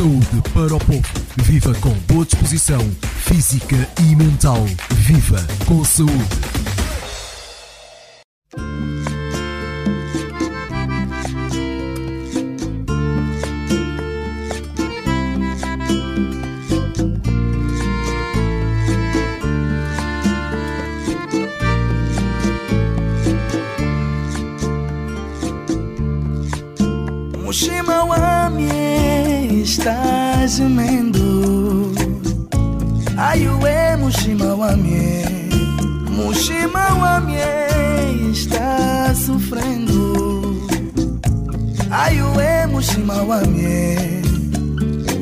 saúde 0.00 0.42
para 0.54 0.74
o 0.74 0.78
povo. 0.78 1.02
Viva 1.42 1.74
com 1.74 1.90
boa 2.08 2.24
disposição 2.24 2.80
física 3.02 3.76
e 4.00 4.16
mental. 4.16 4.64
Viva 4.94 5.46
com 5.66 5.84
saúde. 5.84 6.69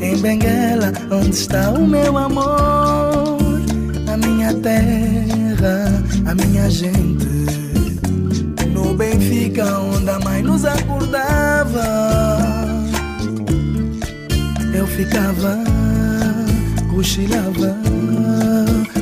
Em 0.00 0.16
Benguela 0.18 0.92
onde 1.10 1.30
está 1.30 1.70
o 1.70 1.86
meu 1.86 2.16
amor. 2.16 3.38
A 4.10 4.16
minha 4.16 4.54
terra, 4.54 6.02
a 6.26 6.34
minha 6.34 6.70
gente. 6.70 7.26
No 8.72 8.94
Benfica, 8.94 9.64
onde 9.78 10.08
a 10.08 10.18
mãe 10.20 10.42
nos 10.42 10.64
acordava, 10.64 11.84
eu 14.74 14.86
ficava, 14.86 15.58
cochilava 16.90 17.76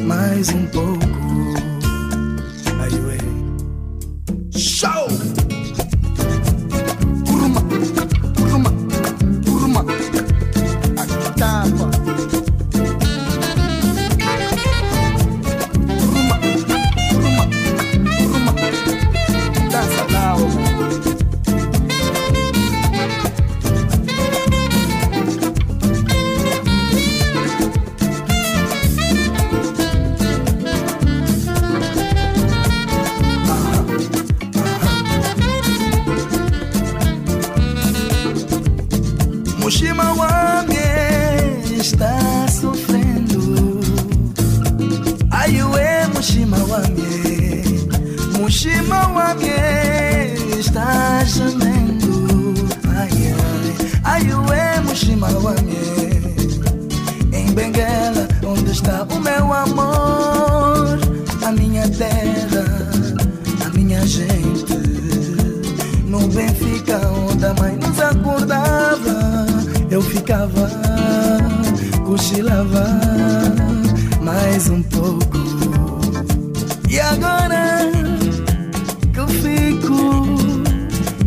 mais 0.02 0.48
um 0.50 0.66
pouco. 0.66 1.25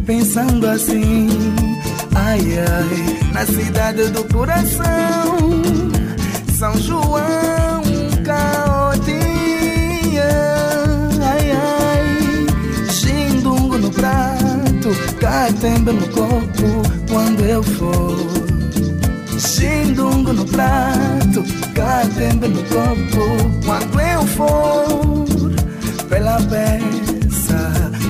Pensando 0.09 0.67
assim, 0.67 1.29
ai 2.15 2.41
ai, 2.57 3.31
na 3.31 3.45
cidade 3.45 4.09
do 4.09 4.23
coração, 4.23 4.81
São 6.57 6.75
João, 6.79 7.83
Caotinha, 8.25 9.21
ai 11.21 11.51
ai, 11.51 12.47
Xindungo 12.91 13.77
no 13.77 13.91
prato, 13.91 14.89
catembe 15.21 15.91
no 15.91 16.07
corpo 16.07 16.81
quando 17.07 17.45
eu 17.45 17.61
for. 17.61 18.17
Xindungo 19.37 20.33
no 20.33 20.45
prato, 20.45 21.43
catembe 21.75 22.47
no 22.47 22.63
corpo 22.63 23.27
quando 23.63 24.01
eu 24.01 24.25
for. 24.25 25.27
Pela 26.09 26.41
peça, 26.41 27.08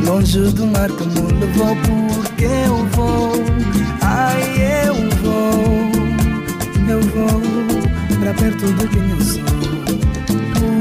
longe 0.10 0.40
do 0.54 0.66
mar 0.66 0.90
que 0.90 1.06
me 1.06 1.22
levou, 1.40 1.76
porque 1.86 2.46
eu 2.46 2.84
vou. 2.96 3.32
Ai, 4.02 4.42
eu 4.88 4.96
vou, 5.22 5.92
eu 6.90 7.02
vou 7.14 8.20
pra 8.20 8.34
perto 8.34 8.74
de 8.74 8.88
quem 8.88 9.10
eu 9.12 9.22
sou. 9.22 9.44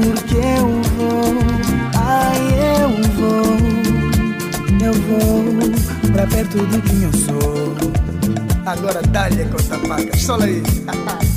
Porque 0.01 0.35
eu 0.35 0.81
vou, 0.97 1.35
ai, 1.95 2.41
eu 2.81 2.89
vou, 3.19 3.45
eu 4.83 4.93
vou 4.93 6.11
pra 6.11 6.25
perto 6.25 6.65
de 6.65 6.81
quem 6.81 7.03
eu 7.03 7.13
sou. 7.13 7.75
Agora 8.65 9.01
dá-lhe 9.03 9.45
Costa 9.45 9.77
Paca, 9.77 10.17
sola 10.17 10.45
aí. 10.45 10.63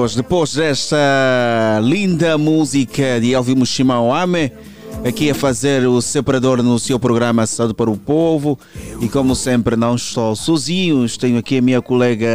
regressamos 0.00 0.16
depois 0.16 0.54
desta 0.54 1.80
linda 1.82 2.38
música 2.38 3.20
de 3.20 3.32
Elvio 3.32 3.66
Shimawame 3.66 4.50
aqui 5.04 5.30
a 5.30 5.34
fazer 5.34 5.86
o 5.86 6.00
separador 6.00 6.62
no 6.62 6.78
seu 6.78 6.98
programa 6.98 7.46
Saúde 7.46 7.74
para 7.74 7.90
o 7.90 7.98
Povo. 7.98 8.58
E 9.00 9.08
como 9.08 9.34
sempre 9.34 9.76
não 9.76 9.96
estou 9.96 10.34
sozinho, 10.34 11.06
tenho 11.18 11.38
aqui 11.38 11.58
a 11.58 11.62
minha 11.62 11.82
colega 11.82 12.28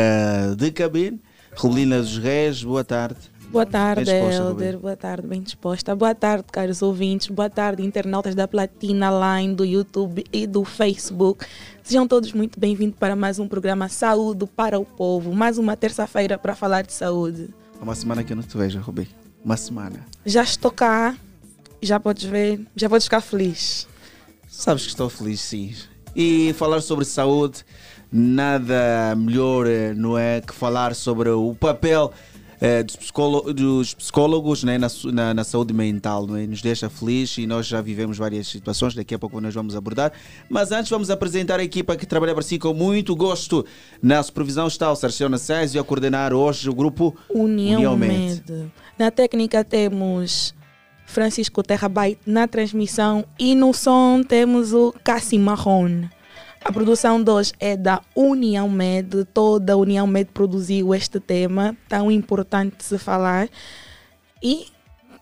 de 0.56 0.72
cabine, 0.72 1.20
Rubelina 1.56 2.00
dos 2.00 2.18
Reis, 2.18 2.64
boa 2.64 2.84
tarde. 2.84 3.18
Boa 3.56 3.66
tarde, 3.66 4.12
Helder. 4.12 4.78
Boa 4.78 4.98
tarde, 4.98 5.26
bem 5.26 5.42
disposta. 5.42 5.96
Boa 5.96 6.14
tarde, 6.14 6.44
caros 6.52 6.82
ouvintes. 6.82 7.30
Boa 7.30 7.50
tarde, 7.50 7.82
internautas 7.82 8.36
da 8.36 8.50
Platina 8.50 9.10
Line, 9.10 9.56
do 9.56 9.64
YouTube 9.64 10.26
e 10.34 10.46
do 10.46 10.66
Facebook. 10.66 11.46
Sejam 11.82 12.06
todos 12.06 12.34
muito 12.34 12.60
bem-vindos 12.60 12.98
para 13.00 13.16
mais 13.16 13.40
um 13.40 13.48
programa 13.48 13.88
Saúde 13.88 14.46
para 14.46 14.78
o 14.78 14.84
Povo. 14.84 15.34
Mais 15.34 15.58
uma 15.58 15.78
terça-feira 15.78 16.38
para 16.38 16.54
falar 16.54 16.82
de 16.82 16.92
saúde. 16.92 17.48
Há 17.80 17.84
uma 17.86 17.96
semana 17.96 18.26
que 18.26 18.34
eu 18.34 18.36
não 18.36 18.44
te 18.44 18.58
vejo, 18.58 18.78
Rubi. 18.82 19.08
Uma 19.42 19.56
semana. 19.56 20.06
Já 20.26 20.44
estou 20.44 20.70
cá, 20.70 21.16
já 21.82 21.98
podes 21.98 22.26
ver, 22.26 22.60
já 22.76 22.90
podes 22.90 23.06
ficar 23.06 23.22
feliz. 23.22 23.88
Sabes 24.50 24.84
que 24.84 24.90
estou 24.90 25.10
feliz, 25.10 25.40
sim. 25.40 25.74
E 26.14 26.54
falar 26.58 26.82
sobre 26.82 27.06
saúde, 27.06 27.64
nada 28.12 29.16
melhor, 29.16 29.66
eh, 29.66 29.94
não 29.94 30.18
é, 30.18 30.42
que 30.42 30.54
falar 30.54 30.94
sobre 30.94 31.30
o 31.30 31.56
papel 31.56 32.12
eh, 32.62 32.84
dos, 32.84 32.96
psicólogos, 32.96 33.54
dos 33.54 33.94
psicólogos 33.94 34.64
né, 34.64 34.78
na, 34.78 34.88
na, 35.12 35.34
na 35.34 35.44
saúde 35.44 35.74
mental. 35.74 36.26
Não 36.26 36.36
é? 36.36 36.48
Nos 36.48 36.62
deixa 36.62 36.90
feliz 36.90 37.38
e 37.38 37.46
nós 37.46 37.66
já 37.66 37.82
vivemos 37.82 38.18
várias 38.18 38.48
situações, 38.48 38.94
daqui 38.94 39.14
a 39.14 39.20
pouco 39.20 39.40
nós 39.42 39.54
vamos 39.54 39.76
abordar. 39.76 40.12
Mas 40.50 40.72
antes 40.72 40.90
vamos 40.90 41.10
apresentar 41.10 41.60
a 41.60 41.64
equipa 41.64 41.96
que 41.96 42.06
trabalha 42.06 42.34
para 42.34 42.44
si 42.44 42.58
com 42.58 42.74
muito 42.74 43.16
gosto. 43.16 43.66
Na 44.02 44.22
supervisão 44.22 44.68
está 44.68 44.92
o 44.92 44.96
Sérgio 44.96 45.30
Nassés 45.30 45.74
e 45.74 45.80
a 45.80 45.84
coordenar 45.84 46.34
hoje 46.34 46.70
o 46.70 46.74
grupo 46.74 47.16
União, 47.30 47.78
União 47.78 47.98
Med. 47.98 48.44
Med. 48.50 48.72
Na 48.98 49.12
técnica 49.12 49.64
temos 49.64 50.54
Francisco 51.06 51.62
Terrabait 51.64 52.18
na 52.26 52.48
transmissão 52.48 53.26
e 53.40 53.56
no 53.56 53.74
som 53.74 54.24
temos 54.24 54.74
o 54.74 54.94
Cassi 55.04 55.38
Marron. 55.38 56.10
A 56.68 56.72
produção 56.72 57.22
de 57.22 57.30
hoje 57.30 57.54
é 57.60 57.78
da 57.78 58.02
União 58.16 58.68
Med. 58.68 59.24
Toda 59.26 59.74
a 59.74 59.76
União 59.76 60.08
Med 60.08 60.32
produziu 60.32 60.96
este 60.96 61.20
tema 61.20 61.78
tão 61.88 62.12
importante 62.12 62.78
de 62.78 62.84
se 62.84 62.98
falar. 62.98 63.48
E, 64.42 64.66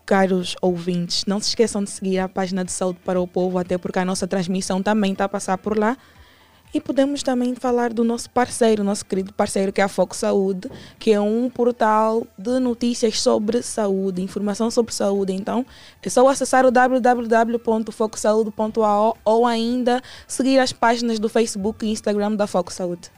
caros 0.06 0.56
ouvintes, 0.62 1.26
não 1.26 1.38
se 1.38 1.50
esqueçam 1.50 1.84
de 1.84 1.90
seguir 1.90 2.18
a 2.18 2.30
página 2.30 2.64
de 2.64 2.72
Saúde 2.72 2.98
para 3.04 3.20
o 3.20 3.28
Povo, 3.28 3.58
até 3.58 3.76
porque 3.76 3.98
a 3.98 4.06
nossa 4.06 4.26
transmissão 4.26 4.82
também 4.82 5.12
está 5.12 5.26
a 5.26 5.28
passar 5.28 5.58
por 5.58 5.76
lá. 5.76 5.98
E 6.74 6.80
podemos 6.80 7.22
também 7.22 7.54
falar 7.54 7.92
do 7.92 8.02
nosso 8.02 8.28
parceiro, 8.30 8.82
nosso 8.82 9.06
querido 9.06 9.32
parceiro, 9.32 9.72
que 9.72 9.80
é 9.80 9.84
a 9.84 9.88
Foco 9.88 10.16
Saúde, 10.16 10.68
que 10.98 11.12
é 11.12 11.20
um 11.20 11.48
portal 11.48 12.26
de 12.36 12.58
notícias 12.58 13.20
sobre 13.20 13.62
saúde, 13.62 14.20
informação 14.20 14.68
sobre 14.72 14.92
saúde. 14.92 15.32
Então, 15.32 15.64
é 16.02 16.10
só 16.10 16.26
acessar 16.26 16.66
o 16.66 16.72
www.focosaude.ao 16.72 19.16
ou 19.24 19.46
ainda 19.46 20.02
seguir 20.26 20.58
as 20.58 20.72
páginas 20.72 21.20
do 21.20 21.28
Facebook 21.28 21.86
e 21.86 21.90
Instagram 21.90 22.34
da 22.34 22.48
Foco 22.48 22.72
Saúde. 22.72 23.08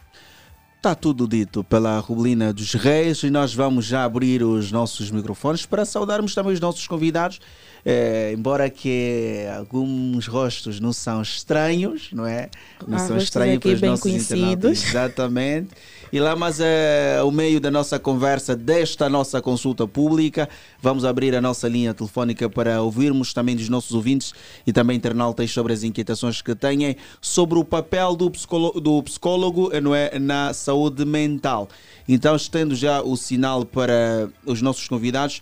Está 0.77 0.95
tudo 0.95 1.27
dito 1.27 1.65
pela 1.65 1.99
Rubelina 1.99 2.53
dos 2.53 2.75
Reis 2.75 3.23
e 3.23 3.31
nós 3.31 3.55
vamos 3.55 3.87
já 3.87 4.05
abrir 4.05 4.43
os 4.43 4.71
nossos 4.71 5.11
microfones 5.11 5.65
para 5.65 5.87
saudarmos 5.87 6.35
também 6.35 6.53
os 6.53 6.61
nossos 6.61 6.87
convidados. 6.87 7.41
Eh, 7.89 8.33
embora 8.37 8.69
que 8.69 9.47
alguns 9.57 10.27
rostos 10.27 10.81
não 10.81 10.93
são 10.93 11.23
estranhos, 11.23 12.09
não 12.13 12.27
é? 12.27 12.51
Não 12.85 12.97
Há 12.97 13.01
são 13.01 13.17
estranhos 13.17 13.61
para 13.61 13.71
os 13.71 13.81
bem 13.81 13.91
nossos 13.91 14.03
conhecidos. 14.03 14.33
internautas. 14.33 14.89
Exatamente. 14.89 15.69
E 16.13 16.19
lá, 16.19 16.35
mas 16.35 16.59
é 16.59 17.23
o 17.23 17.31
meio 17.31 17.61
da 17.61 17.71
nossa 17.71 17.97
conversa, 17.97 18.57
desta 18.57 19.09
nossa 19.09 19.41
consulta 19.41 19.87
pública, 19.87 20.49
vamos 20.83 21.05
abrir 21.05 21.33
a 21.37 21.41
nossa 21.41 21.69
linha 21.69 21.95
telefónica 21.95 22.51
para 22.51 22.83
ouvirmos 22.83 23.33
também 23.33 23.55
dos 23.55 23.69
nossos 23.69 23.93
ouvintes 23.93 24.35
e 24.67 24.73
também 24.73 24.97
internautas 24.97 25.53
sobre 25.53 25.73
as 25.73 25.85
inquietações 25.85 26.43
que 26.43 26.57
têm 26.57 26.97
sobre 27.21 27.57
o 27.57 27.65
papel 27.65 28.17
do 28.17 28.29
psicólogo, 28.33 28.81
do 28.81 29.01
psicólogo 29.05 29.71
não 29.81 29.95
é, 29.95 30.19
na 30.19 30.53
saúde 30.53 31.05
mental. 31.05 31.69
Então, 32.09 32.35
estendo 32.35 32.75
já 32.75 33.01
o 33.01 33.17
sinal 33.17 33.65
para 33.65 34.29
os 34.45 34.61
nossos 34.61 34.89
convidados, 34.89 35.41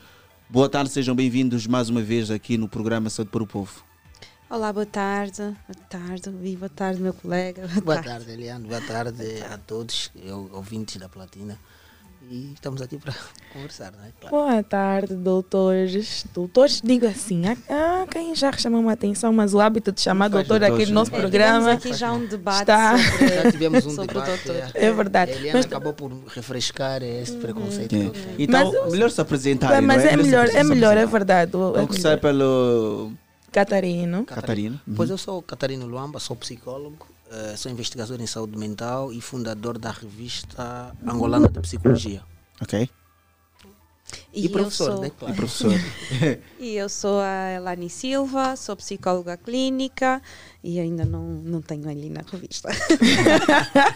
boa 0.55 0.69
tarde, 0.69 0.91
sejam 0.91 1.17
bem-vindos 1.17 1.67
mais 1.67 1.89
uma 1.91 2.01
vez 2.01 2.31
aqui 2.31 2.56
no 2.56 2.69
programa 2.69 3.11
Saúde 3.11 3.33
para 3.33 3.43
o 3.43 3.47
Povo. 3.47 3.85
Olá, 4.49 4.73
boa 4.73 4.87
tarde. 4.87 5.43
Boa 5.43 5.89
tarde, 5.91 6.31
Vi, 6.31 6.55
boa 6.55 6.69
tarde, 6.69 7.03
meu 7.03 7.12
colega. 7.12 7.67
Boa 7.85 8.01
tarde, 8.01 8.31
Eliane. 8.31 8.69
Boa 8.69 8.81
tarde 8.81 9.43
a 9.53 9.59
todos, 9.59 10.12
ouvintes 10.53 10.97
da 10.97 11.09
Platina. 11.09 11.59
E 12.31 12.53
estamos 12.55 12.81
aqui 12.81 12.97
para 12.97 13.12
conversar, 13.53 13.93
não 13.93 14.05
é? 14.05 14.09
Claro. 14.21 14.35
Boa 14.37 14.62
tarde, 14.62 15.15
doutores. 15.15 16.25
Doutores, 16.35 16.81
digo 16.82 17.06
assim, 17.06 17.43
ah, 17.69 18.06
quem 18.11 18.35
já 18.35 18.50
chamou 18.53 18.88
a 18.88 18.93
atenção, 18.93 19.32
mas 19.32 19.53
o 19.55 19.61
hábito 19.61 19.93
de 19.93 20.00
chamar 20.00 20.31
faz 20.31 20.47
doutor 20.49 20.65
aqui 20.65 20.87
no 20.87 20.93
nosso. 20.94 21.15
É, 21.15 21.19
programa. 21.21 21.59
tivemos 21.76 21.85
aqui 21.87 21.93
já 21.94 22.12
um 22.12 22.25
debate 22.26 22.61
Está. 22.62 22.99
sobre, 22.99 23.29
Já 23.29 23.53
tivemos 23.53 23.87
um 23.87 23.91
sobre 23.91 24.15
debate. 24.15 24.31
o 24.50 24.53
doutor. 24.53 24.71
É 24.75 24.93
verdade. 24.93 25.32
A 25.32 25.35
Eliane 25.35 25.53
Mas- 25.59 25.67
acabou 25.67 25.93
por 25.93 26.11
refrescar 26.29 27.03
esse 27.03 27.37
preconceito. 27.37 27.94
É. 27.94 27.99
que 27.99 28.05
eu 28.06 28.11
tenho. 28.11 28.27
Então, 28.38 28.73
Mas- 28.73 28.93
melhor 28.93 29.11
se 29.11 29.20
apresentar. 29.20 29.82
mas 29.82 30.05
é 30.05 30.17
melhor, 30.17 30.49
é 30.49 30.65
melhor, 30.65 30.97
é 30.97 31.06
verdade. 31.06 31.55
o- 31.56 31.77
é 31.79 31.87
começar 31.87 32.19
pelo 32.19 33.12
Catarino. 33.53 34.25
Catarino. 34.25 34.81
Pois 34.97 35.11
eu 35.11 35.19
sou 35.19 35.41
Catarino 35.43 35.87
Luamba, 35.87 36.19
sou 36.19 36.35
psicólogo, 36.35 37.06
eh, 37.34 37.56
sou 37.56 37.70
investigador 37.72 38.20
em 38.20 38.26
saúde 38.26 38.56
mental 38.56 39.12
e 39.12 39.20
fundador 39.20 39.76
da 39.78 39.90
revista 39.90 40.94
Angolana 41.04 41.48
de 41.48 41.60
Psicologia. 41.60 42.22
Ok. 42.62 42.88
E, 44.32 44.46
eu 44.46 44.50
professor, 44.52 44.92
sou, 44.92 45.00
né? 45.00 45.08
E 45.08 45.10
Claro. 45.10 45.34
professor. 45.34 45.72
E 46.60 46.76
eu 46.76 46.88
sou 46.88 47.19
a 47.20 47.50
Elani 47.56 47.90
Silva, 47.90 48.54
sou 48.56 48.76
psicóloga 48.76 49.36
clínica 49.36 50.22
e 50.62 50.78
ainda 50.78 51.04
não, 51.04 51.22
não 51.22 51.60
tenho 51.60 51.88
ali 51.88 52.08
na 52.08 52.22
revista. 52.22 52.69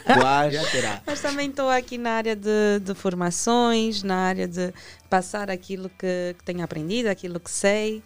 Quais? 0.05 0.53
Já 0.55 0.71
terá. 0.71 1.03
Mas 1.07 1.21
também 1.21 1.51
estou 1.51 1.69
aqui 1.71 1.97
na 1.99 2.11
área 2.11 2.35
de, 2.35 2.81
de 2.83 2.95
formações, 2.95 4.03
na 4.03 4.17
área 4.17 4.49
de 4.49 4.73
passar 5.09 5.51
aquilo 5.51 5.89
que, 5.91 6.35
que 6.39 6.45
tenho 6.45 6.63
aprendido, 6.65 7.07
aquilo 7.09 7.39
que 7.39 7.51
sei. 7.51 8.03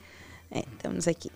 É, 0.50 0.60
estamos 0.60 1.08
aqui. 1.08 1.30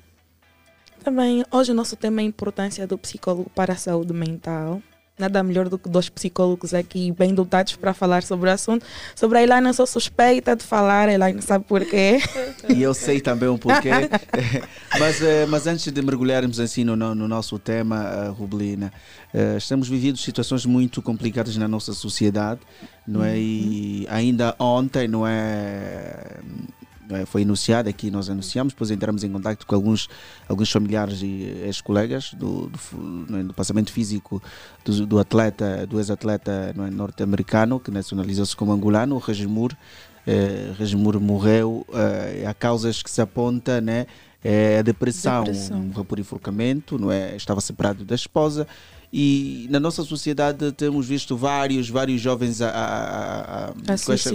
Hoje 1.53 1.71
o 1.71 1.75
nosso 1.75 1.95
tema 1.95 2.21
é 2.21 2.25
a 2.25 2.27
importância 2.27 2.85
do 2.87 2.99
psicólogo 2.99 3.49
para 3.55 3.75
a 3.75 3.77
saúde 3.77 4.13
mental. 4.13 4.83
Nada 5.17 5.41
melhor 5.43 5.69
do 5.69 5.79
que 5.79 5.89
dois 5.89 6.09
psicólogos 6.11 6.75
aqui 6.75 7.11
bem 7.13 7.33
dotados 7.33 7.75
para 7.77 7.95
falar 7.95 8.23
sobre 8.25 8.51
o 8.51 8.53
assunto. 8.53 8.85
Sobre 9.15 9.39
a 9.39 9.43
Elaine, 9.45 9.69
eu 9.69 9.73
sou 9.73 9.87
suspeita 9.87 10.55
de 10.57 10.63
falar, 10.65 11.09
Elaine 11.09 11.41
sabe 11.41 11.65
porquê. 11.65 12.19
E 12.69 12.83
eu 12.83 12.93
sei 12.93 13.21
também 13.21 13.49
um 13.49 13.57
porquê. 13.57 13.89
mas, 14.99 15.23
eh, 15.23 15.47
mas 15.47 15.67
antes 15.69 15.91
de 15.93 16.03
mergulharmos 16.03 16.59
assim 16.59 16.83
no, 16.85 16.97
no- 16.97 17.15
no 17.15 17.29
nosso 17.29 17.57
tema, 17.59 18.03
eh, 18.05 18.29
Rubelina, 18.29 18.93
eh, 19.33 19.55
estamos 19.57 19.89
vivendo 19.89 20.17
situações 20.19 20.67
muito 20.67 21.01
complicadas 21.01 21.57
na 21.57 21.69
nossa 21.69 21.93
sociedade, 21.95 22.61
não 23.07 23.23
é? 23.25 23.39
E 23.39 24.07
ainda 24.11 24.55
ontem, 24.59 25.07
não 25.09 25.25
é? 25.27 26.41
É, 27.11 27.27
Foi 27.27 27.43
anunciado 27.43 27.89
aqui, 27.89 28.11
nós 28.11 28.29
anunciamos, 28.29 28.73
depois 28.73 28.91
entramos 28.91 29.25
em 29.25 29.31
contato 29.31 29.67
com 29.67 29.75
alguns, 29.75 30.09
alguns 30.49 30.71
familiares 30.71 31.23
e 31.23 31.43
ex-colegas 31.65 32.33
do, 32.35 32.69
do, 32.69 33.37
é, 33.39 33.43
do 33.43 33.55
passamento 33.55 33.93
físico 33.93 34.43
do, 34.85 35.07
do 35.07 35.19
atleta, 35.19 35.87
do 35.87 35.99
ex-atleta 35.99 36.75
é, 36.77 36.91
norte-americano, 36.91 37.79
que 37.81 37.91
nacionalizou-se 37.91 38.57
como 38.57 38.73
angolano, 38.73 39.17
o 39.17 39.19
Regimur. 39.19 39.73
Eh, 40.27 40.73
Regimur 40.77 41.21
morreu 41.21 41.87
eh, 41.93 42.45
há 42.45 42.53
causas 42.53 43.01
que 43.01 43.09
se 43.09 43.21
aponta 43.21 43.81
né, 43.81 44.07
é 44.43 44.79
a 44.81 44.83
depressão, 44.83 45.45
Depressão. 45.45 45.79
morreu 45.79 46.05
por 46.05 46.19
enforcamento, 46.19 46.99
não 46.99 47.13
é? 47.13 47.37
estava 47.37 47.61
separado 47.61 48.05
da 48.05 48.15
esposa 48.15 48.67
e 49.19 49.67
na 49.71 49.81
nossa 49.81 50.03
sociedade 50.05 50.71
temos 50.73 51.07
visto 51.07 51.39
vários, 51.39 51.89
vários 51.89 52.21
jovens 52.21 52.61
a, 52.61 52.69
a- 52.69 53.65
a- 53.71 53.73
com, 54.05 54.13
essa, 54.13 54.31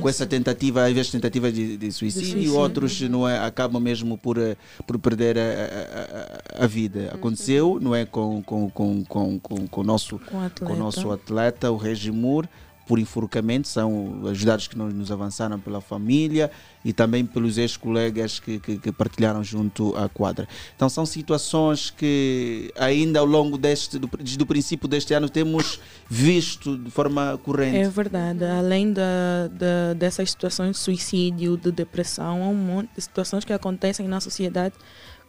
com 0.00 0.08
essa 0.08 0.24
tentativa, 0.24 0.84
às 0.86 0.92
vezes 0.92 1.10
tentativa 1.10 1.50
de, 1.50 1.76
de 1.76 1.90
suicídio, 1.90 2.28
e 2.28 2.30
suicídio. 2.32 2.54
outros 2.56 3.00
não 3.02 3.28
é, 3.28 3.40
acabam 3.44 3.82
mesmo 3.82 4.16
por, 4.16 4.38
eh, 4.38 4.56
por 4.86 4.98
perder 5.00 5.36
a, 5.36 6.66
vida. 6.68 7.10
Aconteceu, 7.12 7.78
não 7.82 7.92
é, 7.92 8.04
com, 8.04 8.40
com, 8.42 8.70
com, 8.70 9.04
com, 9.04 9.38
com, 9.40 9.66
com 9.66 9.80
o 9.80 9.84
nosso 9.84 10.18
Com 10.20 10.38
atleta. 10.40 10.64
com 10.64 10.72
o 10.74 10.76
nosso 10.76 11.10
atleta, 11.10 11.70
o 11.72 11.76
Regimur, 11.76 12.46
por 12.90 12.98
enforcamento, 12.98 13.68
são 13.68 14.20
os 14.20 14.44
dados 14.44 14.66
que 14.66 14.76
nos 14.76 15.12
avançaram 15.12 15.60
pela 15.60 15.80
família 15.80 16.50
e 16.84 16.92
também 16.92 17.24
pelos 17.24 17.56
ex-colegas 17.56 18.40
que, 18.40 18.58
que, 18.58 18.78
que 18.78 18.90
partilharam 18.90 19.44
junto 19.44 19.96
à 19.96 20.08
quadra. 20.08 20.48
Então 20.74 20.88
são 20.88 21.06
situações 21.06 21.88
que 21.88 22.72
ainda 22.76 23.20
ao 23.20 23.24
longo 23.24 23.56
deste, 23.56 23.96
do, 23.96 24.10
desde 24.16 24.42
o 24.42 24.46
princípio 24.46 24.88
deste 24.88 25.14
ano 25.14 25.28
temos 25.28 25.78
visto 26.08 26.76
de 26.76 26.90
forma 26.90 27.38
corrente. 27.44 27.76
É 27.76 27.88
verdade. 27.88 28.44
Além 28.44 28.92
da, 28.92 29.46
da, 29.52 29.94
dessas 29.94 30.32
situações 30.32 30.72
de 30.72 30.78
suicídio, 30.78 31.56
de 31.56 31.70
depressão, 31.70 32.42
há 32.42 32.48
um 32.48 32.56
monte 32.56 32.90
de 32.96 33.02
situações 33.02 33.44
que 33.44 33.52
acontecem 33.52 34.08
na 34.08 34.18
sociedade 34.18 34.74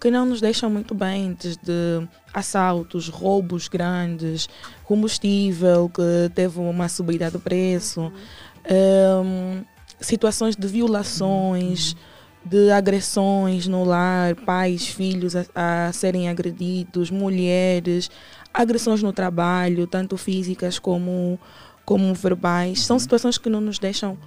que 0.01 0.10
não 0.10 0.25
nos 0.25 0.41
deixam 0.41 0.67
muito 0.67 0.96
bem, 0.96 1.38
desde 1.39 2.08
assaltos, 2.34 3.08
roubos 3.08 3.67
grandes, 3.67 4.50
combustível 4.84 5.88
que 5.89 6.31
teve 6.34 6.60
uma 6.60 6.89
subida 6.89 7.29
do 7.29 7.39
preço, 7.39 8.12
hum, 9.24 9.63
situações 10.00 10.55
de 10.55 10.67
violações, 10.67 11.96
de 12.43 12.72
agressões 12.72 13.67
no 13.67 13.84
lar, 13.84 14.36
pais, 14.38 14.88
filhos 14.88 15.36
a, 15.36 15.46
a 15.88 15.93
serem 15.93 16.29
agredidos, 16.29 17.12
mulheres, 17.12 18.10
agressões 18.51 19.03
no 19.03 19.13
trabalho, 19.13 19.86
tanto 19.86 20.17
físicas 20.17 20.79
como, 20.79 21.39
como 21.86 22.12
verbais. 22.15 22.84
São 22.84 22.98
situações 22.98 23.38
que 23.38 23.51
não 23.51 23.62
nos 23.62 23.77
deixam 23.77 24.17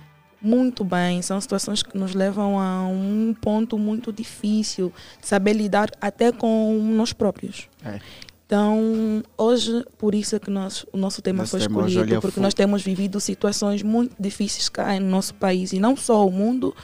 muito 0.41 0.85
bem, 0.85 1.23
são 1.23 1.41
situações 1.41 1.83
que 1.83 1.97
nos 1.97 2.15
levam 2.15 2.59
a 2.59 2.87
um 2.87 3.35
ponto 3.41 3.79
muito 3.79 4.13
difícil 4.13 4.93
de 5.21 5.27
saber 5.27 5.53
lidar 5.55 5.91
até 6.01 6.33
com 6.33 6.79
nós 6.95 7.13
próprios. 7.13 7.69
É. 7.85 7.99
Então, 8.47 9.23
hoje, 9.39 9.85
por 9.97 10.15
isso 10.15 10.37
é 10.37 10.39
que 10.39 10.51
nós, 10.51 10.85
o 10.93 10.99
nosso 10.99 11.23
tema 11.23 11.39
Nosso 11.39 11.53
foi 11.53 11.61
escolhido, 11.61 12.21
porque 12.21 12.39
nós 12.39 12.53
temos 12.53 12.83
vivido 12.83 13.19
situações 13.19 13.83
muito 13.83 14.15
difíceis 14.21 14.69
cá 14.69 14.99
no 15.01 15.07
nosso 15.07 15.35
país 15.35 15.73
e 15.73 15.81
não 15.81 15.97
só 15.97 16.27
o 16.27 16.31
mundo. 16.31 16.75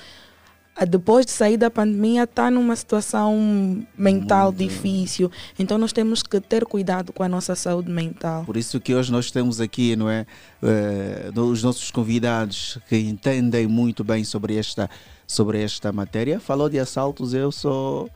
Ah, 0.80 0.86
Depois 0.86 1.26
de 1.26 1.32
sair 1.32 1.58
da 1.58 1.70
pandemia, 1.70 2.24
está 2.24 2.50
numa 2.50 2.74
situação 2.74 3.84
mental 3.96 4.50
difícil. 4.50 5.30
Então, 5.58 5.76
nós 5.76 5.92
temos 5.92 6.22
que 6.22 6.40
ter 6.40 6.64
cuidado 6.64 7.12
com 7.12 7.22
a 7.22 7.28
nossa 7.28 7.54
saúde 7.54 7.90
mental. 7.90 8.44
Por 8.44 8.56
isso 8.56 8.80
que 8.80 8.94
hoje 8.94 9.12
nós 9.12 9.30
temos 9.30 9.60
aqui, 9.60 9.94
não 9.94 10.08
é, 10.08 10.24
eh, 10.62 11.30
os 11.36 11.62
nossos 11.62 11.90
convidados 11.90 12.78
que 12.88 12.96
entendem 12.96 13.66
muito 13.66 14.02
bem 14.02 14.24
sobre 14.24 14.56
esta, 14.56 14.88
sobre 15.26 15.62
esta 15.62 15.92
matéria. 15.92 16.40
Falou 16.40 16.68
de 16.68 16.78
assaltos, 16.78 17.34
eu 17.34 17.52
sou 17.52 18.08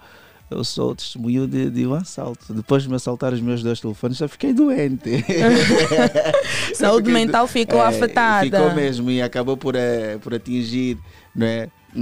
eu 0.50 0.62
sou 0.62 0.94
testemunho 0.94 1.46
de, 1.46 1.70
de 1.70 1.86
um 1.86 1.94
assalto. 1.94 2.52
Depois 2.52 2.82
de 2.82 2.88
me 2.88 2.94
assaltar 2.94 3.32
os 3.32 3.40
meus 3.40 3.62
dois 3.62 3.80
telefones, 3.80 4.20
eu 4.20 4.28
fiquei 4.28 4.52
doente. 4.52 5.24
Saúde 6.74 7.10
mental 7.10 7.46
ficou 7.46 7.80
É, 7.80 7.86
afetada. 7.86 8.44
Ficou 8.44 8.74
mesmo 8.74 9.10
e 9.10 9.20
acabou 9.20 9.56
por, 9.56 9.74
eh, 9.74 10.18
por 10.18 10.34
atingir 10.34 10.98
não 11.34 11.46
é, 11.46 11.68
o, 11.94 12.00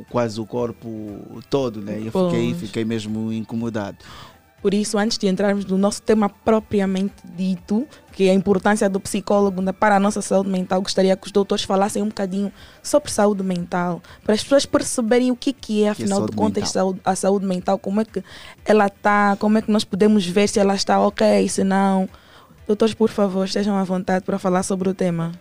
o- 0.00 0.06
quase 0.10 0.40
o 0.40 0.46
corpo 0.46 0.88
todo. 1.50 1.80
Né? 1.80 2.00
Eu 2.04 2.12
fiquei, 2.12 2.54
fiquei 2.54 2.84
mesmo 2.84 3.32
incomodado. 3.32 3.98
Por 4.60 4.72
isso, 4.72 4.96
antes 4.96 5.18
de 5.18 5.26
entrarmos 5.26 5.64
no 5.64 5.76
nosso 5.76 6.00
tema 6.00 6.28
propriamente 6.28 7.14
dito, 7.36 7.84
que 8.12 8.28
é 8.28 8.30
a 8.30 8.34
importância 8.34 8.88
do 8.88 9.00
psicólogo 9.00 9.60
para 9.72 9.96
a 9.96 9.98
nossa 10.00 10.22
saúde 10.22 10.48
mental, 10.50 10.80
gostaria 10.80 11.16
que 11.16 11.26
os 11.26 11.32
doutores 11.32 11.64
falassem 11.64 12.00
um 12.00 12.06
bocadinho 12.06 12.52
sobre 12.80 13.10
saúde 13.10 13.42
mental, 13.42 14.00
para 14.22 14.34
as 14.34 14.42
pessoas 14.44 14.64
perceberem 14.64 15.32
o 15.32 15.36
que, 15.36 15.52
que 15.52 15.82
é, 15.82 15.88
afinal 15.88 16.18
saúde 16.18 16.30
de 16.30 16.36
contas, 16.36 16.62
mental? 16.68 16.94
a 17.04 17.16
saúde 17.16 17.44
mental, 17.44 17.76
como 17.76 18.00
é 18.02 18.04
que 18.04 18.22
ela 18.64 18.86
está, 18.86 19.36
como 19.40 19.58
é 19.58 19.62
que 19.62 19.70
nós 19.72 19.82
podemos 19.82 20.24
ver 20.24 20.48
se 20.48 20.60
ela 20.60 20.76
está 20.76 21.00
ok, 21.00 21.48
se 21.48 21.64
não. 21.64 22.08
Doutores, 22.64 22.94
por 22.94 23.08
favor, 23.10 23.44
estejam 23.44 23.74
à 23.76 23.82
vontade 23.82 24.24
para 24.24 24.38
falar 24.38 24.62
sobre 24.62 24.88
o 24.88 24.94
tema. 24.94 25.32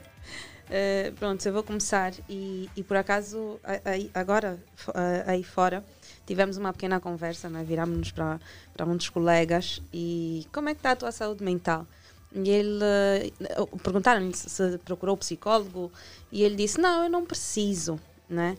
Eh, 0.74 1.12
pronto, 1.20 1.46
eu 1.46 1.52
vou 1.52 1.64
começar 1.64 2.14
e, 2.30 2.70
e 2.78 2.82
por 2.84 2.96
acaso 2.96 3.60
aí- 3.84 4.10
agora 4.14 4.58
eh, 4.96 5.24
aí 5.28 5.44
fora 5.44 5.84
tivemos 6.26 6.56
uma 6.56 6.72
pequena 6.72 6.98
conversa, 6.98 7.50
né? 7.50 7.62
virámos-nos 7.62 8.12
para, 8.12 8.40
um 8.88 8.96
dos 8.96 9.10
colegas 9.10 9.82
e 9.94 10.48
como 10.54 10.70
é 10.70 10.74
que 10.74 10.80
está 10.80 10.92
a 10.92 10.96
tua 10.96 11.12
saúde 11.12 11.44
mental? 11.44 11.86
E 12.34 12.50
ele 12.50 12.80
eh, 12.86 13.32
perguntaram-lhe 13.84 14.34
se, 14.34 14.78
procurou 14.86 15.18
psicólogo 15.18 15.92
e 16.32 16.42
ele 16.44 16.56
disse 16.56 16.80
não, 16.80 17.04
eu 17.04 17.10
não 17.10 17.26
preciso, 17.26 18.00
né? 18.30 18.58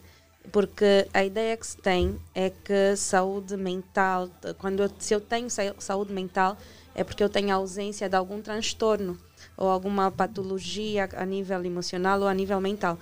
Porque 0.51 1.09
a 1.15 1.25
ideia 1.25 1.57
que 1.57 1.67
se 1.67 1.79
tem 1.79 2.21
é 2.35 2.51
que 2.51 2.95
saúde 2.97 3.57
mental, 3.57 4.29
quando 4.59 4.83
eu, 4.83 4.91
se 4.99 5.15
eu 5.15 5.21
tenho 5.21 5.49
sa- 5.49 5.75
saúde 5.79 6.13
mental, 6.13 6.59
é 6.95 7.03
porque 7.03 7.23
eu 7.25 7.29
tenho 7.31 7.55
ausência 7.55 8.07
de 8.07 8.17
algum 8.17 8.43
transtorno 8.43 9.17
ou 9.57 9.69
alguma 9.69 10.11
patologia 10.11 11.09
a 11.17 11.25
nível 11.25 11.65
emocional 11.65 12.21
ou 12.21 12.29
a 12.29 12.35
nível 12.35 12.61
mental. 12.61 12.99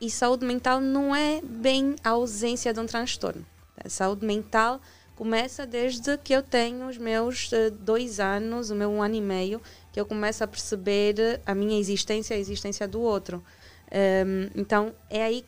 E 0.00 0.10
saúde 0.10 0.44
mental 0.44 0.80
não 0.80 1.14
é 1.14 1.40
bem 1.42 1.94
a 2.02 2.10
ausência 2.10 2.72
de 2.74 2.80
um 2.80 2.86
transtorno. 2.86 3.46
A 3.84 3.88
saúde 3.88 4.26
mental 4.26 4.80
começa 5.14 5.64
desde 5.64 6.18
que 6.18 6.32
eu 6.32 6.42
tenho 6.42 6.88
os 6.88 6.98
meus 6.98 7.52
eh, 7.52 7.70
dois 7.70 8.18
anos, 8.18 8.70
o 8.70 8.74
meu 8.74 8.90
um 8.90 9.02
ano 9.02 9.14
e 9.14 9.20
meio, 9.20 9.62
que 9.92 10.00
eu 10.00 10.04
começo 10.04 10.42
a 10.42 10.46
perceber 10.46 11.40
a 11.46 11.54
minha 11.54 11.78
existência 11.78 12.34
e 12.34 12.38
a 12.38 12.40
existência 12.40 12.88
do 12.88 13.00
outro. 13.00 13.42
Ehm, 13.90 14.50
então 14.56 14.92
é 15.08 15.22
aí 15.22 15.44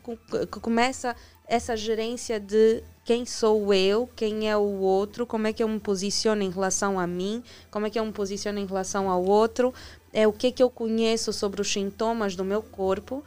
que 0.53 0.61
começa 0.61 1.17
essa 1.49 1.77
gerência 1.77 2.39
de 2.39 2.83
quem 3.05 3.27
sou 3.27 3.73
eu, 3.75 4.09
quem 4.15 4.49
é 4.49 4.57
o 4.57 4.79
outro, 4.81 5.27
como 5.27 5.47
é 5.47 5.53
que 5.53 5.63
eu 5.63 5.69
me 5.69 5.81
posiciono 5.81 6.43
em 6.43 6.51
relação 6.51 6.99
a 6.99 7.07
mim, 7.07 7.43
como 7.71 7.87
é 7.87 7.91
que 7.91 7.99
eu 7.99 8.05
me 8.05 8.13
posiciono 8.13 8.59
em 8.59 8.67
relação 8.67 9.11
ao 9.11 9.25
outro, 9.25 9.75
é 10.14 10.28
o 10.28 10.33
que 10.33 10.47
é 10.47 10.52
que 10.52 10.62
eu 10.62 10.71
conheço 10.71 11.33
sobre 11.33 11.61
os 11.61 11.71
sintomas 11.71 12.37
do 12.37 12.44
meu 12.44 12.62
corpo. 12.62 13.25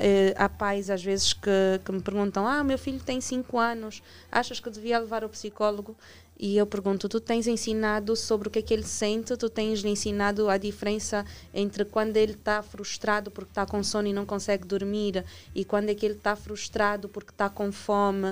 Eh, 0.00 0.34
Há 0.36 0.48
pais 0.48 0.88
às 0.88 1.02
vezes 1.02 1.34
que, 1.34 1.50
que 1.84 1.92
me 1.92 2.00
perguntam: 2.00 2.46
Ah, 2.46 2.64
meu 2.64 2.78
filho 2.78 3.00
tem 3.00 3.20
5 3.20 3.58
anos, 3.58 4.02
achas 4.30 4.58
que 4.58 4.70
devia 4.70 4.98
levar 4.98 5.22
ao 5.22 5.28
psicólogo? 5.28 5.94
E 6.38 6.56
eu 6.56 6.66
pergunto: 6.66 7.06
Tu 7.06 7.20
tens 7.20 7.46
ensinado 7.46 8.16
sobre 8.16 8.48
o 8.48 8.50
que 8.50 8.60
é 8.60 8.62
que 8.62 8.72
ele 8.72 8.82
sente? 8.84 9.36
Tu 9.36 9.50
tens 9.50 9.80
lhe 9.80 9.90
ensinado 9.90 10.48
a 10.48 10.56
diferença 10.56 11.24
entre 11.52 11.84
quando 11.84 12.16
ele 12.16 12.32
está 12.32 12.62
frustrado 12.62 13.30
porque 13.30 13.50
está 13.50 13.66
com 13.66 13.82
sono 13.82 14.08
e 14.08 14.12
não 14.12 14.24
consegue 14.24 14.66
dormir 14.66 15.24
e 15.54 15.64
quando 15.66 15.90
é 15.90 15.94
que 15.94 16.06
ele 16.06 16.14
está 16.14 16.34
frustrado 16.34 17.08
porque 17.10 17.30
está 17.30 17.50
com 17.50 17.70
fome? 17.70 18.30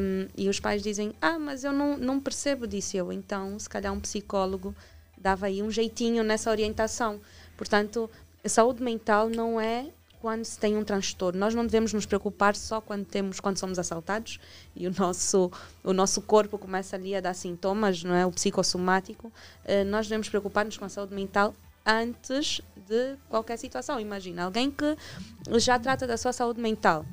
Um, 0.00 0.28
e 0.36 0.48
os 0.48 0.60
pais 0.60 0.80
dizem: 0.80 1.12
Ah, 1.20 1.38
mas 1.38 1.64
eu 1.64 1.72
não, 1.72 1.98
não 1.98 2.20
percebo, 2.20 2.68
disse 2.68 2.96
eu. 2.96 3.12
Então, 3.12 3.58
se 3.58 3.68
calhar 3.68 3.92
um 3.92 4.00
psicólogo 4.00 4.74
dava 5.16 5.46
aí 5.46 5.62
um 5.62 5.70
jeitinho 5.70 6.22
nessa 6.22 6.50
orientação. 6.50 7.20
Portanto, 7.56 8.10
saúde 8.46 8.82
mental 8.82 9.28
não 9.28 9.60
é 9.60 9.86
quando 10.20 10.44
se 10.44 10.58
tem 10.58 10.76
um 10.76 10.84
transtorno. 10.84 11.38
Nós 11.38 11.54
não 11.54 11.64
devemos 11.64 11.92
nos 11.92 12.06
preocupar 12.06 12.56
só 12.56 12.80
quando 12.80 13.04
temos, 13.04 13.38
quando 13.38 13.58
somos 13.58 13.78
assaltados 13.78 14.40
e 14.74 14.86
o 14.86 14.92
nosso 14.96 15.50
o 15.84 15.92
nosso 15.92 16.20
corpo 16.22 16.58
começa 16.58 16.96
ali 16.96 17.14
a 17.14 17.20
dar 17.20 17.34
sintomas, 17.34 18.02
não 18.02 18.14
é, 18.14 18.26
o 18.26 18.32
psicossomático. 18.32 19.32
Eh, 19.64 19.84
nós 19.84 20.06
devemos 20.06 20.28
preocupar-nos 20.28 20.76
com 20.76 20.84
a 20.84 20.88
saúde 20.88 21.14
mental 21.14 21.54
antes 21.84 22.60
de 22.88 23.16
qualquer 23.28 23.56
situação. 23.56 24.00
Imagina 24.00 24.44
alguém 24.44 24.70
que 24.70 24.96
já 25.58 25.78
trata 25.78 26.06
da 26.06 26.16
sua 26.16 26.32
saúde 26.32 26.60
mental 26.60 27.04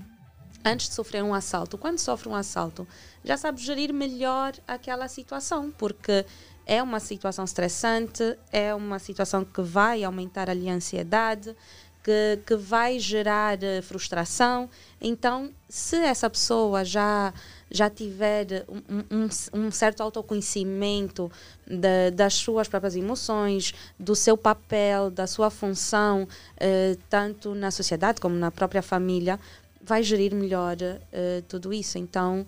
antes 0.66 0.88
de 0.88 0.96
sofrer 0.96 1.24
um 1.24 1.34
assalto, 1.34 1.78
quando 1.78 2.00
sofre 2.00 2.30
um 2.30 2.36
assalto, 2.36 2.88
já 3.24 3.36
sabe 3.36 3.62
gerir 3.62 3.94
melhor 3.94 4.54
aquela 4.68 5.08
situação, 5.08 5.70
porque 5.72 6.26
é 6.66 6.82
uma 6.82 7.00
situação 7.00 7.46
estressante, 7.46 8.38
é 8.52 8.74
uma 8.74 9.00
situação 9.00 9.44
que 9.44 9.62
vai 9.62 10.04
aumentar 10.04 10.50
ali 10.50 10.70
a 10.70 10.74
ansiedade, 10.74 11.56
que, 12.04 12.40
que 12.46 12.56
vai 12.56 13.00
gerar 13.00 13.64
eh, 13.64 13.82
frustração. 13.82 14.70
Então, 15.00 15.50
se 15.70 15.96
essa 15.96 16.30
pessoa 16.30 16.84
já, 16.84 17.34
já 17.72 17.90
tiver 17.90 18.66
um, 18.68 19.24
um- 19.26 19.30
um 19.68 19.72
certo 19.72 20.02
autoconhecimento 20.04 21.32
da- 21.66 22.10
das 22.14 22.34
suas 22.34 22.68
próprias 22.68 22.96
emoções, 22.96 23.74
do 23.98 24.16
seu 24.16 24.38
papel, 24.38 25.10
da 25.10 25.26
sua 25.28 25.50
função, 25.50 26.28
eh, 26.58 26.98
tanto 27.10 27.56
na 27.56 27.72
sociedade 27.72 28.20
como 28.20 28.36
na 28.36 28.52
própria 28.52 28.82
família, 28.82 29.40
vai 29.82 30.04
gerir 30.04 30.34
melhor 30.36 30.76
eh, 30.82 31.42
tudo 31.48 31.74
isso. 31.74 31.98
Então, 31.98 32.46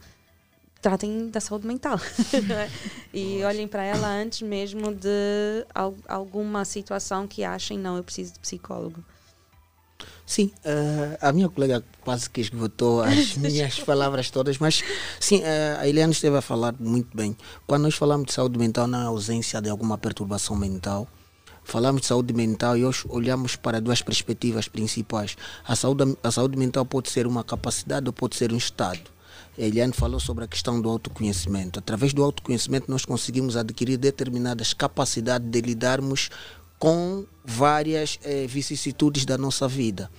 tratem 0.85 1.29
da 1.29 1.39
saúde 1.41 1.65
mental 1.65 1.99
e 3.11 3.43
olhem 3.43 3.67
para 3.67 3.83
ela 3.83 4.07
antes 4.07 4.43
mesmo 4.43 4.93
de 4.93 5.65
al- 5.73 5.95
alguma 6.07 6.63
situação 6.63 7.25
que 7.27 7.43
achem 7.43 7.79
não 7.79 7.97
eu 7.97 8.03
preciso 8.03 8.33
de 8.33 8.39
psicólogo 8.39 9.03
Sim, 10.27 10.51
eh, 10.63 11.17
a 11.21 11.31
minha 11.31 11.49
colega 11.49 11.83
quase 12.01 12.29
que 12.29 12.39
esgotou 12.41 13.01
as 13.01 13.35
minhas 13.37 13.79
palavras 13.79 14.29
todas, 14.29 14.57
mas 14.59 14.83
sim, 15.19 15.41
eh, 15.43 15.75
a 15.79 15.87
Eliane 15.87 16.13
esteve 16.13 16.37
a 16.37 16.41
falar 16.41 16.75
muito 16.79 17.15
bem. 17.15 17.35
Quando 17.65 17.83
nós 17.83 17.95
falamos 17.95 18.25
de 18.27 18.33
saúde 18.33 18.57
mental, 18.59 18.87
na 18.87 19.03
ausência 19.03 19.61
de 19.61 19.69
alguma 19.69 19.97
perturbação 19.97 20.55
mental, 20.55 21.07
falamos 21.63 22.01
de 22.01 22.07
saúde 22.07 22.33
mental 22.33 22.75
e 22.77 22.83
hoje 22.83 23.05
olhamos 23.07 23.55
para 23.55 23.79
duas 23.79 24.01
perspectivas 24.01 24.67
principais. 24.67 25.37
A 25.63 25.75
saúde, 25.75 26.17
a 26.23 26.31
saúde 26.31 26.57
mental 26.57 26.85
pode 26.85 27.09
ser 27.09 27.25
uma 27.27 27.43
capacidade 27.43 28.07
ou 28.07 28.13
pode 28.13 28.35
ser 28.35 28.51
um 28.51 28.57
estado. 28.57 29.14
Eliane 29.57 29.93
falou 29.93 30.19
sobre 30.19 30.43
a 30.43 30.47
questão 30.47 30.81
do 30.81 30.89
autoconhecimento. 30.89 31.79
Através 31.79 32.13
do 32.13 32.23
autoconhecimento, 32.23 32.91
nós 32.91 33.05
conseguimos 33.05 33.55
adquirir 33.55 33.97
determinadas 33.97 34.73
capacidades 34.73 35.49
de 35.49 35.61
lidarmos 35.61 36.29
com 36.77 37.25
várias 37.43 38.19
eh, 38.23 38.45
vicissitudes 38.47 39.25
da 39.25 39.37
nossa 39.37 39.67
vida. 39.67 40.11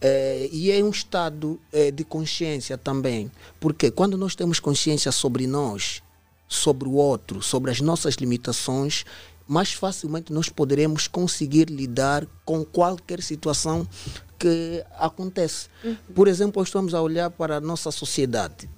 Eh, 0.00 0.48
e 0.52 0.70
é 0.70 0.82
um 0.82 0.90
estado 0.90 1.60
eh, 1.72 1.90
de 1.90 2.04
consciência 2.04 2.78
também, 2.78 3.30
porque 3.58 3.90
quando 3.90 4.16
nós 4.16 4.36
temos 4.36 4.60
consciência 4.60 5.10
sobre 5.10 5.46
nós, 5.46 6.02
sobre 6.46 6.88
o 6.88 6.92
outro, 6.92 7.42
sobre 7.42 7.70
as 7.72 7.80
nossas 7.80 8.14
limitações, 8.14 9.04
mais 9.46 9.72
facilmente 9.72 10.32
nós 10.32 10.48
poderemos 10.48 11.08
conseguir 11.08 11.68
lidar 11.68 12.26
com 12.44 12.64
qualquer 12.64 13.22
situação 13.22 13.88
que 14.38 14.84
acontece. 14.98 15.68
Por 16.14 16.28
exemplo, 16.28 16.62
estamos 16.62 16.94
a 16.94 17.02
olhar 17.02 17.30
para 17.30 17.56
a 17.56 17.60
nossa 17.60 17.90
sociedade. 17.90 18.68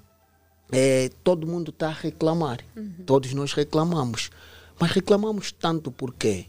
É, 0.72 1.10
todo 1.22 1.46
mundo 1.46 1.70
está 1.70 1.88
a 1.88 1.92
reclamar. 1.92 2.60
Todos 3.04 3.32
nós 3.34 3.52
reclamamos. 3.52 4.30
Mas 4.78 4.92
reclamamos 4.92 5.52
tanto 5.52 5.90
por 5.90 6.14
quê? 6.14 6.46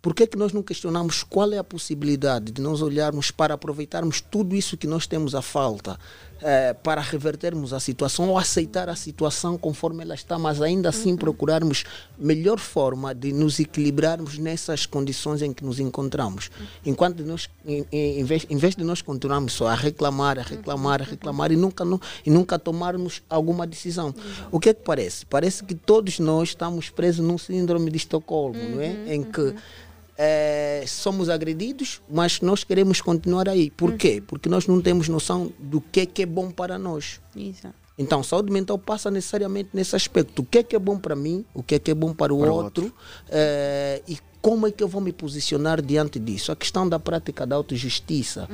por 0.00 0.14
que, 0.14 0.26
que 0.26 0.38
nós 0.38 0.52
não 0.52 0.62
questionamos 0.62 1.22
qual 1.22 1.52
é 1.52 1.58
a 1.58 1.64
possibilidade 1.64 2.52
de 2.52 2.62
nós 2.62 2.80
olharmos 2.80 3.30
para 3.30 3.54
aproveitarmos 3.54 4.20
tudo 4.20 4.54
isso 4.54 4.76
que 4.76 4.86
nós 4.86 5.06
temos 5.06 5.34
a 5.34 5.42
falta 5.42 5.98
eh, 6.40 6.74
para 6.82 7.00
revertermos 7.00 7.72
a 7.72 7.80
situação 7.80 8.28
ou 8.28 8.38
aceitar 8.38 8.88
a 8.88 8.94
situação 8.94 9.58
conforme 9.58 10.02
ela 10.02 10.14
está, 10.14 10.38
mas 10.38 10.62
ainda 10.62 10.88
assim 10.88 11.16
procurarmos 11.16 11.84
melhor 12.18 12.58
forma 12.58 13.14
de 13.14 13.32
nos 13.32 13.58
equilibrarmos 13.58 14.38
nessas 14.38 14.86
condições 14.86 15.42
em 15.42 15.52
que 15.52 15.64
nos 15.64 15.80
encontramos. 15.80 16.50
Enquanto 16.86 17.24
nós, 17.24 17.50
em, 17.66 17.84
em, 17.90 18.24
vez, 18.24 18.46
em 18.48 18.56
vez 18.56 18.76
de 18.76 18.84
nós 18.84 19.02
continuarmos 19.02 19.52
só 19.52 19.66
a 19.66 19.74
reclamar, 19.74 20.38
a 20.38 20.42
reclamar, 20.42 21.02
a 21.02 21.04
reclamar 21.04 21.50
e 21.50 21.56
nunca, 21.56 21.84
e 22.24 22.30
nunca 22.30 22.58
tomarmos 22.58 23.20
alguma 23.28 23.66
decisão. 23.66 24.14
O 24.52 24.60
que 24.60 24.68
é 24.68 24.74
que 24.74 24.82
parece? 24.82 25.26
Parece 25.26 25.64
que 25.64 25.74
todos 25.74 26.18
nós 26.18 26.50
estamos 26.50 26.88
presos 26.88 27.26
num 27.26 27.38
síndrome 27.38 27.90
de 27.90 27.96
Estocolmo, 27.96 28.58
não 28.76 28.80
é? 28.80 29.14
Em 29.14 29.22
que 29.22 29.54
é, 30.20 30.82
somos 30.86 31.28
agredidos, 31.28 32.00
mas 32.10 32.40
nós 32.40 32.64
queremos 32.64 33.00
continuar 33.00 33.48
aí. 33.48 33.70
Por 33.70 33.92
quê? 33.94 34.20
Porque 34.26 34.48
nós 34.48 34.66
não 34.66 34.82
temos 34.82 35.08
noção 35.08 35.52
do 35.60 35.80
que 35.80 36.00
é, 36.00 36.06
que 36.06 36.22
é 36.22 36.26
bom 36.26 36.50
para 36.50 36.76
nós. 36.76 37.20
Exato. 37.36 37.74
Então, 37.96 38.22
saúde 38.22 38.52
mental 38.52 38.78
passa 38.78 39.10
necessariamente 39.10 39.70
nesse 39.72 39.94
aspecto. 39.94 40.42
O 40.42 40.44
que 40.44 40.58
é 40.58 40.62
que 40.64 40.74
é 40.74 40.78
bom 40.78 40.98
para 40.98 41.14
mim, 41.16 41.44
o 41.54 41.62
que 41.62 41.76
é 41.76 41.78
que 41.78 41.90
é 41.90 41.94
bom 41.94 42.12
para 42.12 42.34
o 42.34 42.40
Para 42.40 42.52
outro, 42.52 42.84
outro. 42.84 42.96
eh, 43.30 44.02
e 44.08 44.18
como 44.42 44.66
é 44.66 44.70
que 44.72 44.82
eu 44.82 44.88
vou 44.88 45.00
me 45.00 45.12
posicionar 45.12 45.80
diante 45.82 46.18
disso. 46.18 46.50
A 46.52 46.56
questão 46.56 46.88
da 46.88 46.98
prática 46.98 47.44
da 47.46 47.56
autojustiça. 47.56 48.48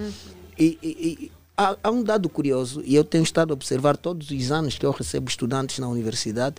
E, 0.58 0.78
e- 0.82 0.88
e 0.88 1.32
há, 1.56 1.76
há 1.82 1.90
um 1.90 2.02
dado 2.02 2.28
curioso, 2.28 2.82
e 2.86 2.94
eu 2.94 3.04
tenho 3.04 3.22
estado 3.24 3.50
a 3.50 3.54
observar 3.54 3.96
todos 3.98 4.30
os 4.30 4.50
anos 4.50 4.78
que 4.78 4.84
eu 4.86 4.90
recebo 4.90 5.28
estudantes 5.28 5.78
na 5.78 5.88
universidade, 5.88 6.56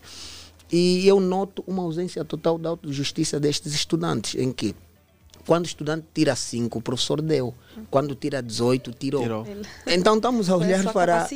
e 0.72 1.08
eu 1.08 1.20
noto 1.20 1.64
uma 1.68 1.82
ausência 1.84 2.24
total 2.24 2.58
da 2.60 2.70
autojustiça 2.70 3.40
destes 3.40 3.74
estudantes, 3.74 4.36
em 4.36 4.52
que 4.52 4.76
quando 5.46 5.66
o 5.66 5.68
estudante 5.68 6.06
tira 6.14 6.36
5, 6.36 6.80
o 6.80 6.82
professor 6.82 7.22
deu. 7.22 7.54
Quando 7.90 8.16
tira 8.16 8.42
18, 8.42 8.92
tirou. 8.94 9.22
Tirou. 9.22 9.48
Então 9.86 10.16
estamos 10.16 10.50
a 10.50 10.58
olhar 10.58 10.92
para, 10.92 11.28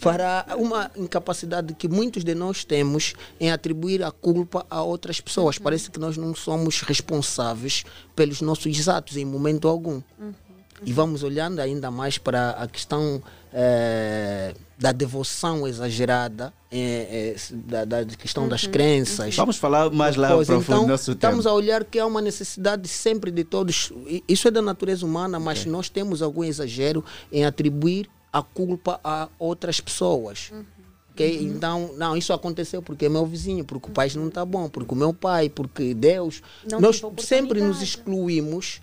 para 0.00 0.46
uma 0.56 0.90
incapacidade 0.96 1.74
que 1.74 1.88
muitos 1.88 2.24
de 2.24 2.34
nós 2.34 2.64
temos 2.64 3.14
em 3.40 3.50
atribuir 3.50 4.02
a 4.02 4.10
culpa 4.10 4.64
a 4.70 4.82
outras 4.82 5.20
pessoas. 5.20 5.58
Parece 5.58 5.90
que 5.90 5.98
nós 5.98 6.16
não 6.16 6.34
somos 6.34 6.82
responsáveis 6.82 7.84
pelos 8.14 8.40
nossos 8.40 8.88
atos 8.88 9.16
em 9.16 9.24
momento 9.24 9.66
algum. 9.66 10.00
E 10.84 10.92
vamos 10.92 11.22
olhando 11.22 11.60
ainda 11.60 11.90
mais 11.90 12.18
para 12.18 12.50
a 12.50 12.68
questão 12.68 13.20
eh, 13.52 14.54
da 14.78 14.92
devoção 14.92 15.66
exagerada, 15.66 16.52
eh, 16.70 17.34
eh, 17.34 17.54
da, 17.54 17.84
da 17.84 18.04
questão 18.04 18.48
das 18.48 18.66
crenças. 18.66 19.34
Vamos 19.34 19.56
falar 19.56 19.90
mais 19.90 20.16
lá 20.16 20.28
Pois, 20.28 20.46
para 20.46 20.58
o 20.58 20.60
então, 20.60 20.86
nosso 20.86 21.12
estamos 21.12 21.44
tema. 21.44 21.50
a 21.50 21.56
olhar 21.56 21.84
que 21.84 21.98
há 21.98 22.06
uma 22.06 22.20
necessidade 22.20 22.86
sempre 22.88 23.30
de 23.30 23.42
todos. 23.44 23.92
Isso 24.28 24.46
é 24.46 24.50
da 24.50 24.62
natureza 24.62 25.04
humana, 25.04 25.40
mas 25.40 25.64
nós 25.64 25.88
temos 25.88 26.22
algum 26.22 26.44
exagero 26.44 27.04
em 27.32 27.44
atribuir 27.44 28.08
a 28.32 28.42
culpa 28.42 29.00
a 29.02 29.28
outras 29.38 29.80
pessoas. 29.80 30.52
ok? 31.12 31.38
Então, 31.42 31.90
não, 31.96 32.16
isso 32.16 32.32
aconteceu 32.32 32.80
porque 32.82 33.06
é 33.06 33.08
meu 33.08 33.26
vizinho, 33.26 33.64
porque 33.64 33.88
o 33.88 33.92
país 33.92 34.14
não 34.14 34.28
está 34.28 34.44
bom, 34.44 34.68
porque 34.68 34.94
o 34.94 34.96
meu 34.96 35.12
pai, 35.12 35.48
porque 35.48 35.94
Deus. 35.94 36.42
Não 36.70 36.80
nós 36.80 37.02
sempre 37.18 37.60
nos 37.60 37.82
excluímos 37.82 38.80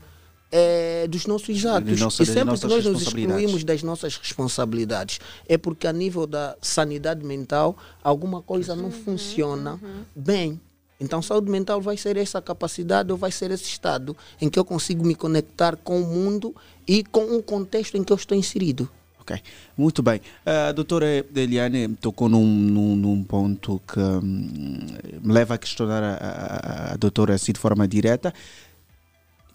eh, 0.52 1.08
dos 1.10 1.26
nossos 1.26 1.66
atos. 1.66 2.00
nossa- 2.00 2.24
e 2.24 2.26
sempre 2.26 2.58
que 2.58 2.68
nós 2.68 2.86
nos 2.86 3.02
excluímos 3.02 3.64
das 3.64 3.84
nossas 3.84 4.16
responsabilidades, 4.18 5.20
é 5.48 5.58
porque 5.58 5.88
a 5.88 5.94
nível 5.94 6.26
da 6.28 6.56
sanidade 6.62 7.26
mental, 7.26 7.76
alguma 8.04 8.42
coisa 8.42 8.76
não 8.76 8.92
funciona 8.92 9.80
bem. 10.16 10.60
Então, 11.00 11.22
saúde 11.22 11.52
mental 11.52 11.82
vai 11.82 11.98
ser 11.98 12.16
essa 12.16 12.42
capacidade 12.42 13.12
ou 13.12 13.18
vai 13.18 13.30
ser 13.32 13.52
esse 13.52 13.66
estado 13.66 14.16
em 14.40 14.50
que 14.50 14.58
eu 14.58 14.64
consigo 14.64 15.06
me 15.06 15.14
conectar 15.14 15.76
com 15.76 16.02
o 16.02 16.06
mundo 16.06 16.56
e 16.88 17.04
com 17.04 17.36
o 17.36 17.44
contexto 17.44 17.98
em 17.98 18.04
que 18.04 18.14
eu 18.14 18.18
estou 18.18 18.38
inserido. 18.38 18.90
Ok, 19.20 19.36
muito 19.76 20.04
bem. 20.04 20.22
A 20.46 20.72
doutora 20.72 21.26
Eliane 21.36 21.88
tocou 21.96 22.30
num, 22.30 22.46
num, 22.46 22.96
num 22.96 23.24
ponto 23.24 23.82
que 23.92 24.00
hum, 24.00 24.86
me 25.22 25.34
leva 25.34 25.56
a 25.56 25.58
questionar 25.58 26.04
a, 26.04 26.14
a, 26.14 26.94
a 26.94 26.96
doutora 26.96 27.34
assim 27.34 27.52
de 27.52 27.60
forma 27.60 27.88
direta. 27.88 28.32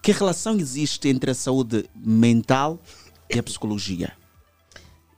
Que 0.02 0.12
relação 0.12 0.56
existe 0.56 1.08
entre 1.08 1.30
a 1.30 1.34
saúde 1.34 1.88
mental 1.94 2.78
e 3.28 3.38
a 3.38 3.42
psicologia? 3.42 4.16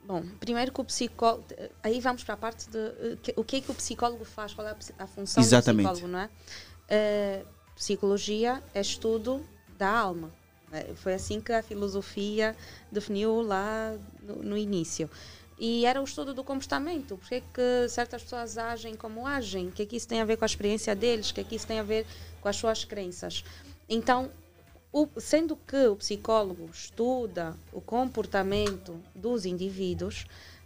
Bom, 0.05 0.23
primeiro 0.39 0.71
que 0.73 0.81
o 0.81 0.83
psicólogo. 0.83 1.45
Aí 1.81 2.01
vamos 2.01 2.23
para 2.23 2.33
a 2.33 2.37
parte 2.37 2.69
de 2.69 2.77
eh, 2.77 3.17
que- 3.23 3.33
o 3.37 3.43
que 3.43 3.55
é 3.57 3.61
que 3.61 3.71
o 3.71 3.73
psicólogo 3.73 4.25
faz, 4.25 4.53
qual 4.53 4.67
é 4.67 4.71
a, 4.71 5.03
a 5.03 5.07
função 5.07 5.41
Exatamente. 5.41 5.87
do 5.87 5.91
psicólogo, 5.93 6.13
não 6.13 6.19
é? 6.19 6.29
Eh, 6.89 7.45
psicologia 7.75 8.61
é 8.73 8.81
estudo 8.81 9.41
da 9.77 9.89
alma. 9.89 10.29
Eh, 10.73 10.91
Foi 10.95 11.13
assim 11.13 11.39
que 11.39 11.53
a 11.53 11.63
filosofia 11.63 12.53
definiu 12.91 13.41
lá 13.41 13.95
no, 14.21 14.43
no 14.43 14.57
início. 14.57 15.09
E 15.57 15.85
era 15.85 16.01
o 16.01 16.03
estudo 16.03 16.33
do 16.33 16.43
comportamento. 16.43 17.15
Porque 17.15 17.35
é 17.35 17.39
que 17.41 17.87
certas 17.87 18.21
pessoas 18.23 18.57
agem 18.57 18.95
como 18.95 19.25
agem? 19.25 19.69
O 19.69 19.71
que 19.71 19.83
é 19.83 19.85
que 19.85 19.95
isso 19.95 20.07
tem 20.09 20.19
a 20.19 20.25
ver 20.25 20.35
com 20.35 20.43
a 20.43 20.47
experiência 20.47 20.93
deles? 20.93 21.29
O 21.29 21.33
que 21.33 21.39
é 21.39 21.43
que 21.45 21.55
isso 21.55 21.65
tem 21.65 21.79
a 21.79 21.83
ver 21.83 22.05
com 22.41 22.49
as 22.49 22.57
suas 22.57 22.83
crenças? 22.83 23.45
Então, 23.87 24.29
o- 24.93 25.09
sendo 25.19 25.55
que 25.55 25.87
o 25.87 25.95
psicólogo 25.95 26.69
estuda 26.71 27.55
o 27.73 27.81
comportamento 27.81 28.95
dos 29.15 29.43
indivíduos, 29.43 30.25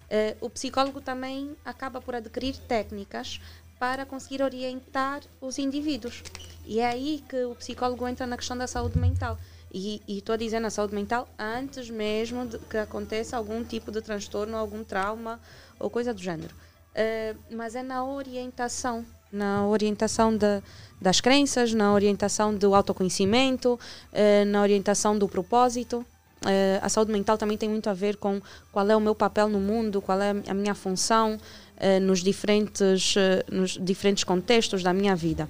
eh, 0.09 0.35
o 0.41 0.49
psicólogo 0.49 0.99
também 0.99 1.55
acaba 1.63 2.01
por 2.01 2.13
adquirir 2.13 2.57
técnicas 2.57 3.39
para 3.79 4.05
conseguir 4.05 4.41
orientar 4.43 5.21
os 5.39 5.57
indivíduos. 5.57 6.23
E 6.65 6.79
é 6.81 6.87
aí 6.87 7.23
que 7.29 7.45
o 7.45 7.55
psicólogo 7.55 8.05
entra 8.05 8.27
na 8.27 8.35
questão 8.35 8.57
da 8.57 8.67
saúde 8.67 8.99
mental. 8.99 9.37
E 9.71 10.01
estou 10.07 10.33
a 10.33 10.37
dizer 10.37 10.59
na 10.59 10.69
saúde 10.69 10.93
mental 10.95 11.27
antes 11.37 11.89
mesmo 11.89 12.45
de 12.45 12.57
que 12.59 12.77
aconteça 12.77 13.37
algum 13.37 13.63
tipo 13.63 13.91
de 13.91 14.01
transtorno, 14.01 14.57
algum 14.57 14.83
trauma 14.83 15.39
ou 15.79 15.89
coisa 15.89 16.13
do 16.13 16.21
género. 16.21 16.53
Eh, 16.95 17.35
mas 17.51 17.75
é 17.75 17.83
na 17.83 18.03
orientação, 18.03 19.05
na 19.31 19.67
orientação 19.67 20.35
da- 20.35 20.61
das 21.01 21.21
crenças, 21.21 21.73
na 21.73 21.93
orientação 21.93 22.55
do 22.55 22.73
autoconhecimento, 22.73 23.79
eh, 24.11 24.45
na 24.45 24.61
orientação 24.61 25.17
do 25.17 25.27
propósito. 25.27 26.05
Eh, 26.45 26.79
a 26.81 26.89
saúde 26.89 27.11
mental 27.11 27.37
também 27.37 27.57
tem 27.57 27.69
muito 27.69 27.89
a 27.89 27.93
ver 27.93 28.17
com 28.17 28.41
qual 28.71 28.89
é 28.89 28.95
o 28.95 28.99
meu 28.99 29.13
papel 29.15 29.47
no 29.49 29.59
mundo, 29.59 30.01
qual 30.01 30.19
é 30.21 30.31
a 30.47 30.53
minha 30.53 30.73
função 30.75 31.37
eh, 31.79 31.99
nos, 31.99 32.23
diferentes, 32.23 33.13
eh, 33.15 33.43
nos 33.51 33.77
diferentes 33.79 34.23
contextos 34.23 34.81
da 34.81 34.91
minha 34.93 35.15
vida. 35.15 35.47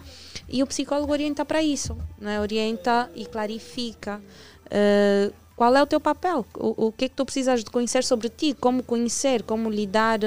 E 0.49 0.61
o 0.61 0.67
psicólogo 0.67 1.11
orienta 1.13 1.45
para 1.45 1.63
isso, 1.63 1.97
né? 2.19 2.39
orienta 2.41 3.09
e 3.15 3.25
clarifica 3.25 4.19
eh, 4.69 5.31
qual 5.57 5.75
é 5.75 5.81
o 5.81 5.87
teu 5.87 5.99
papel, 5.99 6.45
o, 6.55 6.85
o 6.87 6.91
que 6.91 7.05
é 7.05 7.09
que 7.09 7.15
tu 7.15 7.25
precisas 7.25 7.63
de 7.63 7.69
conhecer 7.71 8.03
sobre 8.03 8.29
ti, 8.29 8.53
como 8.53 8.83
conhecer, 8.83 9.41
como 9.41 9.69
lidar 9.71 10.19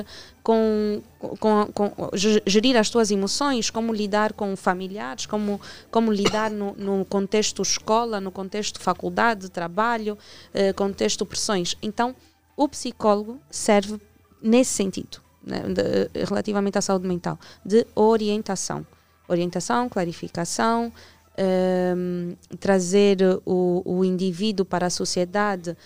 com, 0.43 1.01
com, 1.39 1.67
com 1.73 2.11
ge- 2.15 2.43
gerir 2.45 2.77
as 2.77 2.91
tuas 2.91 3.13
emoções, 3.13 3.71
como 3.71 3.93
lidar 3.95 4.33
com 4.33 4.57
familiares, 4.57 5.27
como, 5.27 5.61
como 5.91 6.11
lidar 6.13 6.51
no, 6.51 6.75
no 6.77 7.05
contexto 7.05 7.63
escola, 7.63 8.21
no 8.21 8.33
contexto 8.33 8.81
faculdade, 8.81 9.49
trabalho, 9.49 10.19
eh, 10.53 10.73
contexto 10.73 11.25
pressões. 11.25 11.77
Então, 11.81 12.15
o 12.57 12.69
psicólogo 12.69 13.39
serve 13.49 14.01
nesse 14.43 14.73
sentido, 14.73 15.19
né, 15.45 15.61
de- 15.61 16.25
relativamente 16.25 16.77
à 16.77 16.83
saúde 16.83 17.07
mental, 17.07 17.39
de 17.65 17.87
orientação. 17.95 18.85
Orientação, 19.29 19.89
clarificação, 19.89 20.93
ehm, 21.37 22.35
trazer 22.59 23.19
o, 23.47 23.83
o 23.85 24.05
indivíduo 24.05 24.65
para 24.65 24.87
a 24.87 24.91
sociedade 24.91 25.77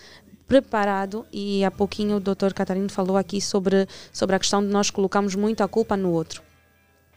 preparado 0.47 1.25
e 1.33 1.65
há 1.65 1.71
pouquinho 1.71 2.17
o 2.17 2.21
Dr. 2.21 2.53
Catarino 2.55 2.91
falou 2.91 3.17
aqui 3.17 3.41
sobre, 3.41 3.87
sobre 4.13 4.37
a 4.37 4.39
questão 4.39 4.61
de 4.63 4.69
nós 4.69 4.91
colocarmos 4.91 5.35
muito 5.35 5.63
a 5.63 5.69
culpa 5.69 5.97
no 5.97 6.11
outro. 6.11 6.43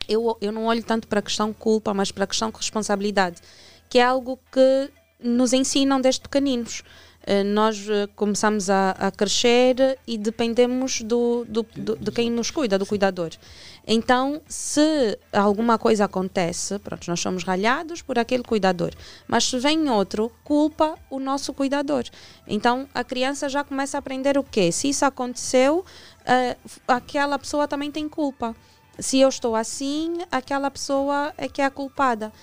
Eu, 0.08 0.38
eu 0.40 0.52
não 0.52 0.66
olho 0.66 0.82
tanto 0.84 1.08
para 1.08 1.20
a 1.20 1.22
questão 1.22 1.52
culpa, 1.52 1.94
mas 1.94 2.12
para 2.12 2.24
a 2.24 2.28
questão 2.28 2.50
responsabilidade, 2.56 3.42
que 3.90 4.00
é 4.00 4.04
algo 4.04 4.40
que 4.52 4.90
nos 5.22 5.52
ensinam 5.52 6.00
desde 6.00 6.22
pequeninos. 6.22 6.84
Eh, 7.26 7.44
Nós 7.44 7.86
eh, 7.90 8.08
começamos 8.16 8.70
a, 8.70 8.92
a 8.92 9.12
crescer 9.12 10.00
e 10.08 10.18
dependemos 10.18 11.02
do, 11.02 11.44
do, 11.50 11.66
do- 11.76 11.98
de 11.98 12.12
quem 12.12 12.32
nos 12.32 12.50
cuida, 12.52 12.80
do 12.80 12.86
cuidador. 12.86 13.32
Então, 13.90 14.42
se 14.50 15.18
alguma 15.32 15.78
coisa 15.78 16.04
acontece, 16.06 16.78
pronto, 16.80 17.08
nós 17.08 17.22
somos 17.22 17.44
ralhados 17.46 18.02
por 18.02 18.20
aquele 18.20 18.44
cuidador. 18.44 18.92
Mas 19.26 19.46
se 19.46 19.58
vem 19.60 19.90
outro, 19.90 20.30
culpa 20.44 20.98
o 21.10 21.20
nosso 21.20 21.54
cuidador. 21.54 22.04
Então, 22.46 22.86
a 22.94 23.02
criança 23.04 23.48
já 23.48 23.64
começa 23.64 23.98
a 23.98 24.00
aprender 24.00 24.38
o 24.38 24.44
quê? 24.44 24.74
Se 24.74 24.90
isso 24.90 25.06
aconteceu, 25.06 25.86
eh, 26.26 26.58
aquela 26.86 27.40
pessoa 27.40 27.66
também 27.66 27.90
tem 27.90 28.10
culpa. 28.10 28.54
Se 29.00 29.20
eu 29.20 29.30
estou 29.30 29.56
assim, 29.56 30.18
aquela 30.30 30.70
pessoa 30.70 31.34
é 31.38 31.48
que 31.48 31.62
é 31.62 31.66
a 31.66 31.72
culpada. 31.72 32.34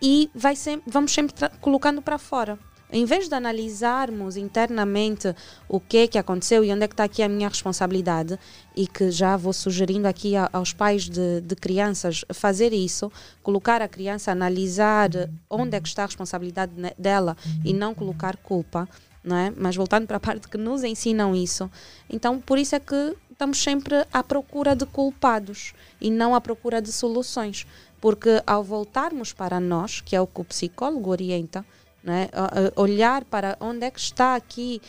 E 0.00 0.30
vai 0.34 0.54
sem- 0.54 0.82
vamos 0.86 1.12
sempre 1.12 1.34
colocando 1.60 2.00
para 2.00 2.18
fora. 2.18 2.58
Em 2.94 3.06
vez 3.06 3.26
de 3.26 3.34
analisarmos 3.34 4.36
internamente 4.36 5.34
o 5.66 5.80
que 5.80 5.96
é 5.96 6.06
que 6.06 6.18
aconteceu 6.18 6.62
e 6.62 6.70
onde 6.70 6.84
é 6.84 6.88
que 6.88 6.92
está 6.92 7.04
aqui 7.04 7.22
a 7.22 7.28
minha 7.28 7.48
responsabilidade, 7.48 8.38
e 8.76 8.86
que 8.86 9.10
já 9.10 9.34
vou 9.34 9.54
sugerindo 9.54 10.06
aqui 10.06 10.34
aos 10.52 10.74
pais 10.74 11.08
de, 11.08 11.40
de, 11.40 11.56
crianças 11.56 12.22
fazer 12.34 12.74
isso, 12.74 13.10
colocar 13.42 13.80
a 13.80 13.88
criança 13.88 14.30
analisar 14.30 15.08
onde 15.48 15.74
é 15.74 15.80
que 15.80 15.88
está 15.88 16.02
a 16.02 16.06
responsabilidade 16.06 16.72
dela 16.98 17.34
e 17.64 17.72
não 17.72 17.94
colocar 17.94 18.36
culpa, 18.36 18.86
não 19.24 19.36
é? 19.36 19.50
Mas 19.56 19.74
voltando 19.74 20.06
para 20.06 20.18
a 20.18 20.20
parte 20.20 20.46
que 20.46 20.58
nos 20.58 20.84
ensinam 20.84 21.34
isso, 21.34 21.70
então 22.10 22.38
por 22.40 22.58
isso 22.58 22.74
é 22.74 22.80
que 22.80 23.16
estamos 23.30 23.62
sempre 23.62 24.06
à 24.12 24.22
procura 24.22 24.76
de 24.76 24.84
culpados 24.84 25.72
e 25.98 26.10
não 26.10 26.34
à 26.34 26.40
procura 26.42 26.82
de 26.82 26.92
soluções. 26.92 27.66
Porque 28.00 28.42
ao 28.44 28.64
voltarmos 28.64 29.32
para 29.32 29.60
nós, 29.60 30.00
que 30.00 30.16
é 30.16 30.20
o 30.20 30.26
que 30.26 30.40
o 30.40 30.44
psicólogo 30.44 31.08
orienta, 31.08 31.64
né? 32.02 32.28
olhar 32.76 33.24
para 33.24 33.56
onde 33.60 33.86
é 33.86 33.90
que 33.90 34.00
está 34.00 34.34
aqui 34.34 34.80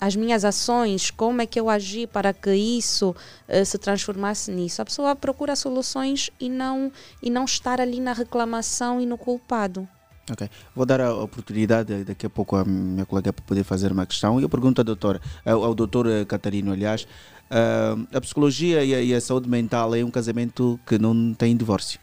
as 0.00 0.14
minhas 0.16 0.44
ações, 0.44 1.10
como 1.10 1.42
é 1.42 1.46
que 1.46 1.58
eu 1.58 1.70
agi 1.70 2.06
para 2.06 2.32
que 2.32 2.54
isso 2.54 3.10
uh, 3.48 3.64
se 3.64 3.78
transformasse 3.78 4.50
nisso. 4.50 4.82
A 4.82 4.84
pessoa 4.84 5.16
procura 5.16 5.56
soluções 5.56 6.30
e 6.38 6.48
não, 6.48 6.92
e 7.22 7.30
não 7.30 7.44
estar 7.44 7.80
ali 7.80 8.00
na 8.00 8.12
reclamação 8.12 9.00
e 9.00 9.06
no 9.06 9.16
culpado. 9.16 9.88
Ok, 10.30 10.48
vou 10.74 10.86
dar 10.86 11.00
a 11.00 11.14
oportunidade 11.14 12.04
daqui 12.04 12.26
a 12.26 12.30
pouco 12.30 12.54
à 12.54 12.64
minha 12.64 13.04
colega 13.04 13.32
para 13.32 13.44
poder 13.44 13.64
fazer 13.64 13.90
uma 13.90 14.06
questão. 14.06 14.38
E 14.38 14.44
eu 14.44 14.48
pergunto 14.48 14.80
ao 14.80 14.84
doutor, 14.84 15.20
ao, 15.44 15.64
ao 15.64 15.74
doutor 15.74 16.06
Catarino, 16.26 16.72
aliás, 16.72 17.06
uh, 17.50 18.06
a 18.16 18.20
psicologia 18.20 18.84
e 18.84 18.94
a, 18.94 19.00
e 19.00 19.14
a, 19.14 19.20
saúde 19.20 19.48
mental 19.48 19.94
é 19.94 20.04
um 20.04 20.10
casamento 20.10 20.78
que 20.86 20.96
não 20.96 21.34
tem 21.34 21.56
divórcio? 21.56 21.98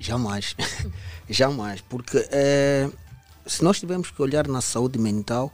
Jamais, 0.00 0.56
jamais, 1.28 1.82
porque 1.82 2.16
uh, 2.16 2.92
se 3.48 3.64
nós 3.64 3.80
tivermos 3.80 4.10
que 4.10 4.22
olhar 4.22 4.46
na 4.46 4.60
saúde 4.60 4.98
mental, 4.98 5.52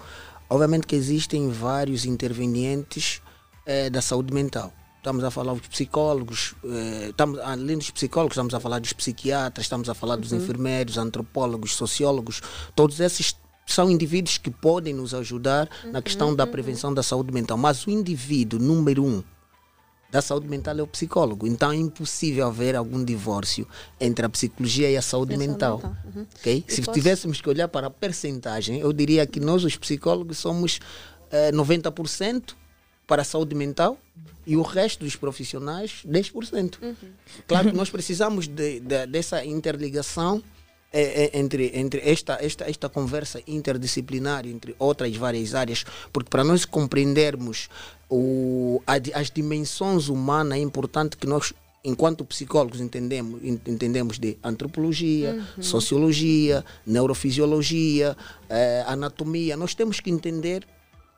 obviamente 0.51 0.87
que 0.87 0.97
existem 0.97 1.51
vários 1.51 2.05
intervenientes 2.05 3.23
uh, 3.67 3.91
da 3.91 4.03
saúde 4.03 4.33
mental 4.35 4.73
estamos 5.05 5.23
a 5.23 5.31
falar 5.31 5.53
dos 5.53 5.69
psicólogos, 5.69 6.55
eh, 6.65 7.09
estamos, 7.11 7.39
além 7.41 7.77
dos 7.77 7.91
psicólogos, 7.91 8.33
estamos 8.33 8.55
a 8.55 8.59
falar 8.59 8.79
dos 8.79 8.95
psiquiatras, 8.95 9.67
estamos 9.67 9.91
a 9.91 9.95
falar 9.95 10.17
dos 10.17 10.33
uhum. 10.33 10.39
enfermeiros, 10.39 10.97
antropólogos, 10.97 11.75
sociólogos, 11.75 12.41
todos 12.75 13.01
esses 13.01 13.37
são 13.67 13.91
indivíduos 13.91 14.39
que 14.39 14.51
podem 14.51 14.95
nos 14.95 15.13
ajudar 15.13 15.69
uhum. 15.85 15.93
na 15.93 16.01
questão 16.01 16.35
da 16.35 16.45
uhum. 16.45 16.51
prevenção 16.51 16.95
da 16.95 17.03
saúde 17.03 17.33
mental. 17.33 17.59
Mas 17.59 17.87
o 17.87 17.91
indivíduo 17.91 18.59
número 18.59 19.05
um 19.05 19.23
da 20.15 20.23
saúde 20.23 20.47
mental 20.47 20.79
é 20.79 20.83
o 20.83 20.87
psicólogo. 20.87 21.45
Então 21.45 21.73
é 21.73 21.75
impossível 21.75 22.47
haver 22.47 22.77
algum 22.77 23.05
divórcio 23.05 23.67
entre 24.01 24.25
a 24.25 24.29
psicologia 24.29 24.89
e 24.89 24.97
a 24.97 25.03
saúde 25.03 25.37
mental. 25.37 25.79
mental. 25.79 25.97
Uhum. 26.15 26.27
Okay? 26.39 26.65
Se 26.69 26.83
posso... 26.83 26.93
tivéssemos 26.93 27.41
que 27.41 27.49
olhar 27.49 27.67
para 27.67 27.89
a 27.89 27.91
percentagem, 27.91 28.79
eu 28.79 28.93
diria 28.93 29.27
que 29.27 29.41
nós, 29.41 29.65
os 29.65 29.77
psicólogos, 29.77 30.39
somos 30.39 30.79
eh, 31.33 31.51
90% 31.51 32.55
para 33.09 33.23
a 33.23 33.25
saúde 33.25 33.57
mental 33.57 33.99
e 34.47 34.57
o 34.57 34.63
resto 34.63 35.05
dos 35.05 35.17
profissionais 35.17 36.05
10%. 36.07 36.81
Uhum. 36.81 36.95
Claro 37.49 37.71
que 37.73 37.75
nós 37.77 37.91
precisamos 37.91 38.47
de, 38.47 38.79
de, 38.79 39.07
dessa 39.09 39.45
interligação 39.45 40.41
é, 40.97 41.25
é, 41.25 41.39
entre, 41.41 41.73
entre 41.75 42.01
esta, 42.09 42.39
esta, 42.41 42.71
esta 42.71 42.89
conversa 42.89 43.43
interdisciplinar 43.49 44.47
entre 44.47 44.77
outras 44.79 45.17
várias 45.17 45.53
áreas, 45.53 45.85
porque 46.13 46.31
para 46.31 46.45
nós 46.45 46.65
compreendermos 46.65 47.69
o, 48.09 48.81
as 48.87 49.29
dimensões 49.29 50.09
humanas 50.09 50.57
é 50.57 50.61
importante 50.61 51.17
que 51.17 51.27
nós 51.27 51.53
enquanto 51.85 52.25
psicólogos 52.25 52.81
entendemos, 52.81 53.43
entendemos 53.45 54.19
de 54.19 54.39
antropologia, 54.43 55.45
uhum. 55.57 55.63
sociologia, 55.63 56.65
neurofisiologia, 56.87 58.17
eh, 58.49 58.85
anatomia, 58.87 59.55
nós 59.55 59.75
temos 59.75 60.01
que 60.01 60.11
entender 60.11 60.67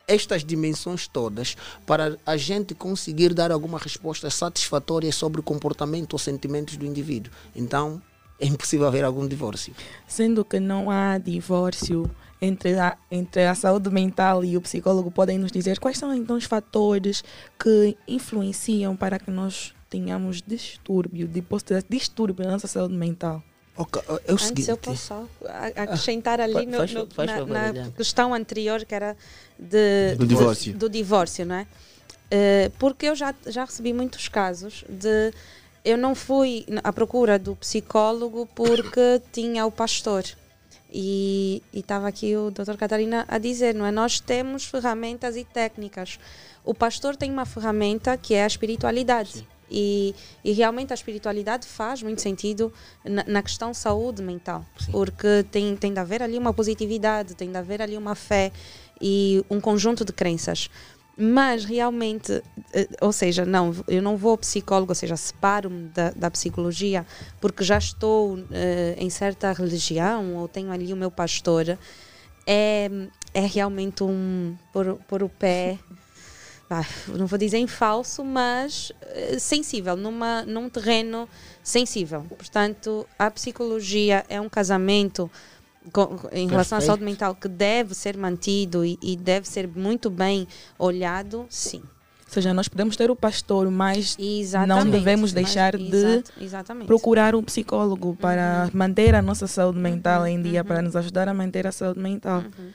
estas 0.08 0.42
dimensões 0.42 1.06
todas 1.06 1.56
para 1.84 2.16
a 2.24 2.36
gente 2.36 2.74
conseguir 2.74 3.34
dar 3.34 3.52
alguma 3.52 3.78
resposta 3.78 4.30
satisfatória 4.30 5.12
sobre 5.12 5.38
o 5.38 5.42
comportamento 5.42 6.14
ou 6.14 6.18
sentimentos 6.18 6.76
do 6.76 6.86
indivíduo. 6.86 7.32
Então, 7.54 8.02
é 8.38 8.46
impossível 8.46 8.86
haver 8.86 9.04
algum 9.04 9.26
divórcio. 9.26 9.74
Sendo 10.06 10.44
que 10.44 10.60
não 10.60 10.90
há 10.90 11.18
divórcio 11.18 12.10
entre 12.40 12.78
a, 12.78 12.96
entre 13.10 13.44
a 13.46 13.54
saúde 13.54 13.90
mental 13.90 14.44
e 14.44 14.56
o 14.56 14.60
psicólogo, 14.60 15.10
podem 15.10 15.38
nos 15.38 15.50
dizer 15.50 15.78
quais 15.78 15.98
são 15.98 16.14
então 16.14 16.36
os 16.36 16.44
fatores 16.44 17.24
que 17.58 17.96
influenciam 18.06 18.94
para 18.94 19.18
que 19.18 19.30
nós 19.30 19.74
tenhamos 19.88 20.42
distúrbio, 20.42 21.26
de 21.26 21.42
distúrbio 21.88 22.44
na 22.44 22.52
nossa 22.52 22.66
saúde 22.66 22.94
mental? 22.94 23.42
Okay, 23.76 24.02
é 24.26 24.32
o 24.32 24.38
seguinte. 24.38 24.60
Antes 24.62 24.68
eu 24.68 24.76
posso 24.76 25.28
acrescentar 25.76 26.40
ali 26.40 26.64
no, 26.64 26.78
faz, 26.78 26.92
no, 26.94 27.06
faz, 27.08 27.30
na, 27.46 27.72
na 27.72 27.90
questão 27.90 28.32
anterior 28.32 28.84
que 28.84 28.94
era 28.94 29.14
de, 29.58 30.14
do, 30.16 30.26
divórcio. 30.26 30.74
do 30.74 30.88
divórcio, 30.88 31.44
não 31.44 31.56
é? 31.56 31.66
Uh, 32.26 32.70
porque 32.78 33.06
eu 33.06 33.14
já, 33.14 33.34
já 33.46 33.64
recebi 33.64 33.92
muitos 33.92 34.28
casos 34.28 34.82
de 34.88 35.32
eu 35.86 35.96
não 35.96 36.16
fui 36.16 36.66
à 36.82 36.92
procura 36.92 37.38
do 37.38 37.54
psicólogo 37.54 38.48
porque 38.56 39.22
tinha 39.32 39.64
o 39.64 39.70
pastor. 39.70 40.24
E 40.92 41.62
estava 41.72 42.08
aqui 42.08 42.34
o 42.34 42.50
Dr. 42.50 42.76
Catarina 42.76 43.24
a 43.28 43.38
dizer, 43.38 43.72
não 43.72 43.86
é? 43.86 43.92
Nós 43.92 44.18
temos 44.18 44.64
ferramentas 44.64 45.36
e 45.36 45.44
técnicas. 45.44 46.18
O 46.64 46.74
pastor 46.74 47.14
tem 47.14 47.30
uma 47.30 47.46
ferramenta 47.46 48.16
que 48.16 48.34
é 48.34 48.42
a 48.42 48.46
espiritualidade. 48.46 49.30
Sim. 49.30 49.46
E, 49.70 50.14
e, 50.44 50.52
realmente 50.52 50.92
a 50.92 50.94
espiritualidade 50.94 51.66
faz 51.66 52.00
muito 52.00 52.22
sentido 52.22 52.72
na, 53.04 53.24
na 53.24 53.42
questão 53.42 53.74
saúde 53.74 54.22
mental, 54.22 54.64
Sim. 54.78 54.92
porque 54.92 55.44
tem, 55.50 55.76
tem 55.76 55.92
de 55.92 55.98
haver 55.98 56.22
ali 56.22 56.38
uma 56.38 56.54
positividade, 56.54 57.34
tem 57.34 57.50
de 57.50 57.58
haver 57.58 57.82
ali 57.82 57.96
uma 57.96 58.14
fé 58.14 58.52
e 59.00 59.44
um 59.50 59.60
conjunto 59.60 60.04
de 60.04 60.12
crenças. 60.12 60.70
Mas 61.16 61.64
realmente, 61.64 62.42
eh, 62.74 62.88
ou 63.00 63.10
seja, 63.10 63.46
não, 63.46 63.74
eu 63.88 64.02
não 64.02 64.18
vou 64.18 64.32
ao 64.32 64.38
psicólogo, 64.38 64.90
ou 64.90 64.94
seja, 64.94 65.16
separo-me 65.16 65.88
da, 65.88 66.10
da 66.10 66.30
psicologia 66.30 67.06
porque 67.40 67.64
já 67.64 67.78
estou 67.78 68.34
uh, 68.34 68.44
em 68.98 69.08
certa 69.08 69.50
religião 69.52 70.34
ou 70.36 70.46
tenho 70.46 70.70
ali 70.70 70.92
o 70.92 70.96
meu 70.96 71.10
pastor. 71.10 71.78
É, 72.46 72.90
é 73.32 73.40
realmente 73.46 74.04
um 74.04 74.54
pôr, 74.72 74.98
pôr 75.08 75.22
o 75.22 75.28
pé 75.28 75.78
não 77.08 77.26
vou 77.26 77.38
dizer 77.38 77.58
em 77.58 77.66
falso, 77.66 78.24
mas 78.24 78.90
uh, 78.90 79.38
sensível, 79.38 79.96
numa, 79.96 80.42
num 80.42 80.68
terreno 80.68 81.28
sensível. 81.62 82.22
Portanto, 82.28 83.06
a 83.18 83.30
psicologia 83.30 84.24
é 84.28 84.40
um 84.40 84.48
casamento 84.48 85.30
com, 85.92 86.18
em 86.32 86.48
relação 86.48 86.78
à 86.78 86.80
saúde 86.80 87.04
mental 87.04 87.34
que 87.34 87.48
deve 87.48 87.94
ser 87.94 88.16
mantido 88.16 88.84
e, 88.84 88.98
e, 89.02 89.16
deve 89.16 89.48
ser 89.48 89.68
muito 89.68 90.10
bem 90.10 90.46
olhado, 90.78 91.46
sim. 91.48 91.82
Ou 92.26 92.32
seja, 92.32 92.52
nós 92.52 92.66
podemos 92.66 92.96
ter 92.96 93.08
o 93.08 93.14
pastor, 93.14 93.70
mas 93.70 94.16
Exatamente, 94.18 94.84
não 94.84 94.90
devemos 94.90 95.32
deixar 95.32 95.74
mas, 95.78 95.88
de 95.88 96.84
procurar 96.84 97.36
um 97.36 97.42
psicólogo 97.42 98.16
para 98.16 98.64
uhum. 98.64 98.78
manter 98.78 99.14
a 99.14 99.22
nossa 99.22 99.46
saúde 99.46 99.78
mental 99.78 100.22
uhum, 100.22 100.26
em 100.26 100.42
dia, 100.42 100.62
uhum. 100.62 100.66
para 100.66 100.82
nos 100.82 100.96
ajudar 100.96 101.28
a 101.28 101.34
manter 101.34 101.66
a 101.66 101.72
saúde 101.72 102.00
mental. 102.00 102.40
Uhum 102.40 102.70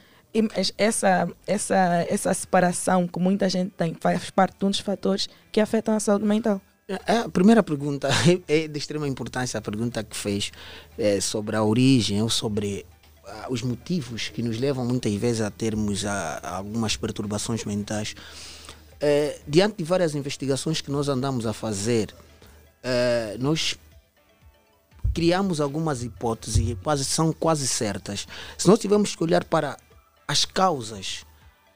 essa, 0.78 1.30
essa, 1.46 2.06
essa 2.10 2.34
separação 2.34 3.08
que 3.08 3.20
muita 3.20 3.50
gente 3.50 3.72
tem 3.72 3.96
faz 4.00 4.30
parte 4.30 4.58
de 4.58 4.66
um 4.66 4.70
dos 4.70 4.80
fatores 4.80 5.28
que 5.52 5.60
afetam 5.60 5.96
a 5.96 6.00
saúde 6.00 6.26
mental. 6.26 6.62
É, 6.88 7.18
a 7.18 7.30
primeira 7.30 7.62
pergunta 7.62 8.10
é 8.48 8.68
de 8.68 8.78
extrema 8.78 9.08
importância, 9.08 9.58
a 9.58 9.62
pergunta 9.62 10.04
que 10.04 10.16
fez 10.16 10.52
é 10.98 11.20
sobre 11.20 11.56
a 11.56 11.64
origem 11.64 12.22
ou 12.22 12.30
sobre 12.30 12.86
os 13.50 13.62
motivos 13.62 14.30
que 14.30 14.42
nos 14.42 14.60
levam 14.60 14.86
muitas 14.86 15.14
vezes 15.16 15.42
a 15.42 15.50
termos 15.50 16.04
uh, 16.04 16.08
algumas 16.44 16.96
perturbações 16.96 17.66
mentais. 17.66 18.16
Uh, 19.02 19.40
diante 19.48 19.78
de 19.78 19.84
várias 19.84 20.16
investigações 20.16 20.82
que 20.82 20.92
nós 20.92 21.10
andamos 21.10 21.46
a 21.46 21.54
fazer, 21.54 22.14
uh, 22.14 23.38
nós 23.40 23.78
criamos 25.14 25.60
algumas 25.60 26.04
hipóteses 26.04 26.70
e 26.70 26.76
quase, 26.76 27.04
são 27.06 27.34
quase 27.34 27.68
certas. 27.68 28.28
Se 28.58 28.68
nós 28.68 28.80
tivermos 28.80 29.16
que 29.16 29.24
olhar 29.24 29.44
para 29.44 29.78
as 30.28 30.46
causas 30.46 31.26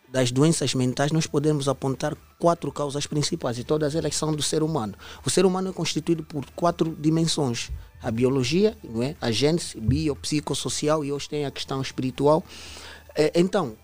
das 0.10 0.32
doenças 0.32 0.74
mentais, 0.74 1.12
nós 1.12 1.28
podemos 1.28 1.68
apontar 1.68 2.15
quatro 2.39 2.72
causas 2.72 3.06
principais 3.06 3.58
e 3.58 3.63
todas 3.63 3.96
elas 3.96 4.15
são 4.15 4.34
do 4.34 4.41
ser 4.41 4.63
humano. 4.63 4.94
O 5.26 5.30
ser 5.30 5.46
humano 5.46 5.70
é 5.70 5.74
constituído 5.74 6.24
por 6.24 6.46
quatro 6.52 6.96
dimensões: 6.98 7.72
a 8.02 8.12
biologia, 8.12 8.78
não 8.84 9.02
é? 9.04 9.16
a 9.20 9.32
gênese, 9.32 9.80
biopsicossocial 9.80 11.04
e 11.04 11.12
hoje 11.12 11.30
tem 11.30 11.46
a 11.46 11.52
questão 11.52 11.82
espiritual. 11.82 12.44
É, 13.16 13.32
então, 13.36 13.76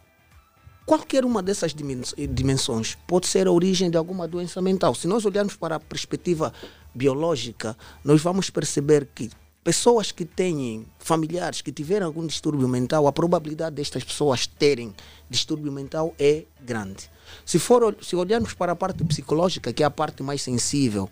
qualquer 0.86 1.26
uma 1.26 1.41
dessas 1.41 1.74
dimensões 1.74 2.97
pode 3.08 3.28
ser 3.28 3.47
a 3.47 3.52
origem 3.52 3.89
de 3.89 3.97
alguma 3.97 4.28
doença 4.28 4.62
mental. 4.62 4.93
Se 4.93 5.08
nós 5.08 5.26
olharmos 5.26 5.56
para 5.56 5.76
a 5.76 5.80
perspectiva 5.80 6.54
biológica, 6.93 7.78
nós 8.04 8.21
vamos 8.21 8.50
perceber 8.50 9.08
que 9.15 9.30
pessoas 9.63 10.12
que 10.12 10.26
têm 10.26 10.86
familiares 11.00 11.62
que 11.62 11.71
tiveram 11.71 12.08
algum 12.08 12.26
distúrbio 12.26 12.67
mental, 12.67 13.08
a 13.08 13.12
probabilidade 13.12 13.76
destas 13.76 14.04
pessoas 14.04 14.47
terem 14.47 14.93
distúrbio 15.30 15.71
mental 15.71 16.13
é 16.19 16.45
grande. 16.62 17.10
Se, 17.45 17.60
for, 17.60 17.95
se 18.02 18.15
olharmos 18.15 18.54
para 18.54 18.74
a 18.74 18.76
parte 18.76 19.04
psicológica, 19.04 19.71
que 19.71 19.84
é 19.84 19.86
a 19.86 19.91
parte 19.91 20.24
mais 20.24 20.41
sensível, 20.41 21.10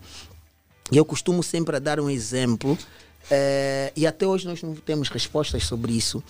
e 0.90 0.96
eu 0.96 1.04
costumo 1.04 1.42
sempre 1.42 1.78
dar 1.80 2.00
um 2.00 2.10
exemplo, 2.10 2.76
eh, 3.30 3.92
e 3.96 4.06
até 4.06 4.26
hoje 4.26 4.46
nós 4.46 4.62
não 4.62 4.74
temos 4.74 5.08
respostas 5.08 5.64
sobre 5.64 5.92
isso. 5.92 6.22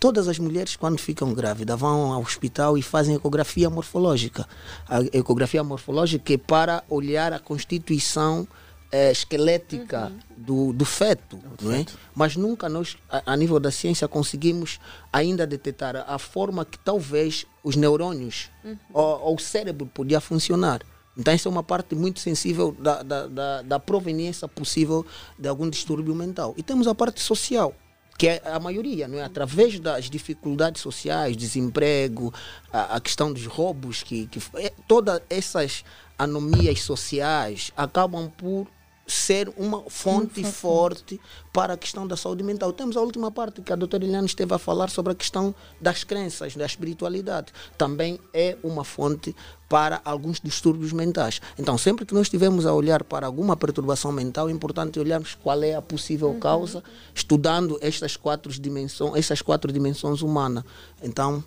todas 0.00 0.28
as 0.28 0.38
mulheres, 0.38 0.76
quando 0.76 0.98
ficam 0.98 1.34
grávidas, 1.34 1.78
vão 1.78 2.12
ao 2.12 2.22
hospital 2.22 2.78
e 2.78 2.82
fazem 2.82 3.16
ecografia 3.16 3.68
morfológica. 3.68 4.46
A 4.88 5.00
ecografia 5.12 5.62
morfológica 5.64 6.32
é 6.32 6.38
para 6.38 6.84
olhar 6.88 7.32
a 7.32 7.38
constituição 7.40 8.46
eh, 8.92 9.10
esquelética 9.10 10.12
do, 10.36 10.72
do 10.72 10.84
feto, 10.84 11.38
não 11.60 11.72
é? 11.72 11.84
Mas 12.14 12.36
nunca 12.36 12.68
nós, 12.68 12.96
a, 13.10 13.32
a 13.32 13.36
nível 13.36 13.58
da 13.60 13.70
ciência, 13.70 14.06
conseguimos 14.08 14.78
ainda 15.12 15.46
detectar 15.46 15.96
a 16.08 16.18
forma 16.18 16.64
que 16.64 16.78
talvez 16.78 17.44
os 17.64 17.74
neurônios 17.76 18.50
ou, 18.92 19.20
ou 19.22 19.34
o 19.34 19.38
cérebro 19.38 19.86
podia 19.86 20.20
funcionar. 20.20 20.80
Então, 21.18 21.34
essa 21.34 21.48
é 21.48 21.50
uma 21.50 21.64
parte 21.64 21.96
muito 21.96 22.20
sensível 22.20 22.74
da, 22.78 23.02
da, 23.02 23.26
da, 23.26 23.62
da 23.62 23.80
proveniência 23.80 24.46
possível 24.46 25.04
de 25.36 25.48
algum 25.48 25.68
distúrbio 25.68 26.14
mental. 26.14 26.54
E 26.56 26.62
temos 26.62 26.86
a 26.86 26.94
parte 26.94 27.20
social, 27.20 27.74
que 28.16 28.28
é 28.28 28.42
a 28.44 28.60
maioria, 28.60 29.08
não 29.08 29.18
é? 29.18 29.24
Através 29.24 29.80
das 29.80 30.08
dificuldades 30.08 30.80
sociais, 30.80 31.36
desemprego, 31.36 32.32
a, 32.72 32.96
a 32.96 33.00
questão 33.00 33.32
dos 33.32 33.46
roubos, 33.46 34.04
que, 34.04 34.28
que 34.28 34.40
é, 34.54 34.72
todas 34.86 35.20
essas 35.28 35.84
anomias 36.16 36.82
sociais 36.82 37.72
acabam 37.76 38.30
por 38.30 38.68
ser 39.08 39.50
uma 39.56 39.82
fonte 39.88 40.44
forte 40.44 41.18
para 41.52 41.72
a 41.72 41.76
questão 41.76 42.06
da 42.06 42.16
saúde 42.16 42.44
mental. 42.44 42.72
Temos 42.72 42.96
a 42.96 43.00
última 43.00 43.30
parte 43.30 43.62
que 43.62 43.72
a 43.72 43.76
doutora 43.76 44.04
Eliane 44.04 44.26
esteve 44.26 44.54
a 44.54 44.58
falar 44.58 44.90
sobre 44.90 45.12
a 45.12 45.14
questão 45.14 45.54
das 45.80 46.04
crenças, 46.04 46.54
da 46.54 46.66
espiritualidade. 46.66 47.52
Também 47.78 48.20
é 48.34 48.56
uma 48.62 48.84
fonte 48.84 49.34
para 49.66 50.00
alguns 50.04 50.40
distúrbios 50.40 50.92
mentais. 50.92 51.40
Então, 51.58 51.76
sempre 51.78 52.04
que 52.04 52.12
nós 52.14 52.26
estivermos 52.26 52.66
a 52.66 52.72
olhar 52.72 53.02
para 53.02 53.26
alguma 53.26 53.56
perturbação 53.56 54.12
mental, 54.12 54.48
é 54.48 54.52
importante 54.52 55.00
olharmos 55.00 55.34
qual 55.34 55.62
é 55.62 55.74
a 55.74 55.82
possível 55.82 56.34
causa, 56.34 56.82
estudando 57.14 57.78
estas 57.80 58.16
quatro 58.16 58.52
dimensões, 58.52 59.14
essas 59.16 59.40
quatro 59.42 59.72
dimensões 59.72 60.20
humanas. 60.22 60.64
Então, 61.02 61.42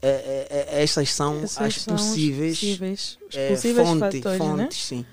é, 0.00 0.08
é, 0.08 0.78
é, 0.78 0.82
essas 0.82 1.10
são 1.10 1.42
Esses 1.42 1.58
as 1.58 1.74
são 1.76 1.94
os 1.94 2.02
possíveis, 2.02 2.58
possíveis, 2.58 3.18
os 3.28 3.36
é, 3.36 3.48
possíveis 3.48 3.88
fonte- 3.88 4.16
fatores, 4.18 4.38
fontes, 4.38 4.56
né? 4.56 4.68
sim. 4.70 5.06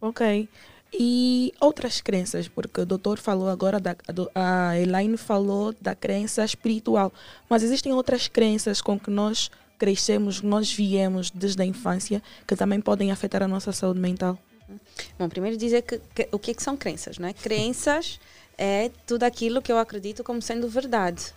Ok. 0.00 0.48
E 0.92 1.52
outras 1.60 2.00
crenças, 2.00 2.48
porque 2.48 2.80
o 2.82 2.86
doutor 2.86 3.18
falou 3.18 3.48
agora, 3.48 3.80
da, 3.80 3.96
a 4.34 4.78
Elaine 4.78 5.16
falou 5.16 5.74
da 5.80 5.94
crença 5.94 6.44
espiritual, 6.44 7.12
mas 7.48 7.62
existem 7.62 7.92
outras 7.92 8.28
crenças 8.28 8.80
com 8.82 9.00
que 9.00 9.10
nós 9.10 9.50
crescemos, 9.78 10.42
nós 10.42 10.70
viemos 10.72 11.30
desde 11.30 11.62
a 11.62 11.64
infância, 11.64 12.22
que 12.46 12.54
também 12.54 12.80
podem 12.80 13.10
afetar 13.10 13.42
a 13.42 13.48
nossa 13.48 13.72
saúde 13.72 13.98
mental. 14.00 14.38
Bom, 15.18 15.28
primeiro 15.28 15.56
dizer 15.56 15.82
que, 15.82 15.98
que- 16.14 16.28
o 16.30 16.38
que, 16.38 16.50
é 16.50 16.54
que 16.54 16.62
são 16.62 16.76
crenças, 16.76 17.18
não 17.18 17.28
é? 17.28 17.32
Crenças 17.32 18.20
é 18.56 18.90
tudo 19.06 19.24
aquilo 19.24 19.60
que 19.62 19.72
eu 19.72 19.78
acredito 19.78 20.22
como 20.22 20.40
sendo 20.42 20.68
verdade. 20.68 21.32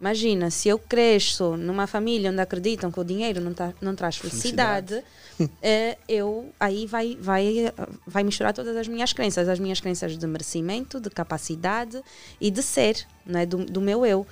Imagina, 0.00 0.48
se 0.50 0.68
eu 0.68 0.78
cresço 0.78 1.56
numa 1.56 1.86
família 1.86 2.30
onde 2.30 2.40
acreditam 2.40 2.90
que 2.90 3.00
o 3.00 3.04
dinheiro 3.04 3.40
não, 3.40 3.52
tá, 3.52 3.74
não 3.80 3.96
traz 3.96 4.16
felicidade, 4.16 5.02
eh, 5.60 5.98
eu 6.08 6.52
aí 6.58 6.86
vai, 6.86 7.18
vai, 7.20 7.72
vai 8.06 8.22
misturar 8.22 8.52
todas 8.52 8.76
as 8.76 8.86
minhas 8.86 9.12
crenças, 9.12 9.48
as 9.48 9.58
minhas 9.58 9.80
crenças 9.80 10.16
de 10.16 10.26
merecimento, 10.26 11.00
de 11.00 11.10
capacidade 11.10 12.00
e 12.40 12.48
de 12.48 12.62
ser, 12.62 13.04
não 13.26 13.40
é? 13.40 13.46
do, 13.46 13.64
do 13.64 13.80
meu 13.80 14.06
eu. 14.06 14.24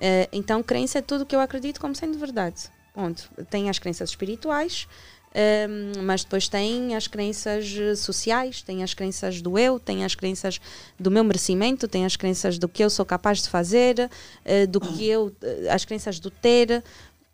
Eh, 0.00 0.28
então, 0.32 0.62
crença 0.62 0.98
é 0.98 1.02
tudo 1.02 1.26
que 1.26 1.36
eu 1.36 1.40
acredito 1.40 1.80
como 1.80 1.94
sendo 1.94 2.18
verdade. 2.18 2.70
Ponto. 2.94 3.30
Tem 3.50 3.68
as 3.68 3.78
crenças 3.78 4.10
espirituais, 4.10 4.88
um, 5.32 6.02
mas 6.02 6.24
depois 6.24 6.48
tem 6.48 6.96
as 6.96 7.06
crenças 7.06 7.72
eh, 7.78 7.94
sociais, 7.94 8.62
tem 8.62 8.82
as 8.82 8.94
crenças 8.94 9.40
do 9.40 9.56
eu, 9.58 9.78
tem 9.78 10.04
as 10.04 10.14
crenças 10.14 10.60
do 10.98 11.08
meu 11.10 11.22
merecimento, 11.22 11.86
tem 11.86 12.04
as 12.04 12.16
crenças 12.16 12.58
do 12.58 12.68
que 12.68 12.82
eu 12.82 12.90
sou 12.90 13.06
capaz 13.06 13.40
de 13.42 13.48
fazer, 13.48 14.10
eh, 14.44 14.66
do 14.66 14.80
que 14.80 15.06
eu, 15.06 15.32
eh, 15.42 15.68
as 15.70 15.84
crenças 15.84 16.18
do 16.18 16.30
ter, 16.30 16.82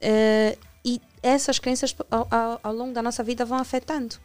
eh, 0.00 0.58
e 0.84 1.00
essas 1.22 1.58
crenças 1.58 1.96
ao, 2.10 2.28
ao- 2.30 2.60
ao 2.62 2.74
longo 2.74 2.92
da 2.92 3.00
nossa 3.02 3.22
vida 3.24 3.44
vão 3.46 3.56
afetando. 3.58 4.16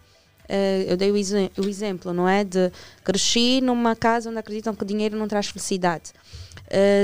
Eh, 0.49 0.85
eu 0.89 0.97
dei 0.97 1.09
o, 1.09 1.15
o 1.15 1.67
exemplo, 1.69 2.11
não 2.11 2.27
é? 2.27 2.43
De 2.43 2.69
cresci 3.05 3.61
numa 3.61 3.95
casa 3.95 4.29
onde 4.29 4.39
acreditam 4.39 4.75
que 4.75 4.83
o 4.83 4.85
dinheiro 4.85 5.17
não 5.17 5.27
traz 5.29 5.47
felicidade. 5.47 6.11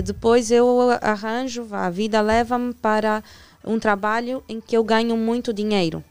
Depois 0.05 0.49
eu 0.49 0.65
arranjo, 1.01 1.67
a 1.71 1.89
vida 1.89 2.21
leva-me 2.21 2.73
para 2.73 3.21
um 3.65 3.77
trabalho 3.77 4.41
em 4.47 4.61
que 4.61 4.77
eu 4.77 4.83
ganho 4.83 5.17
muito 5.17 5.51
dinheiro. 5.53 6.01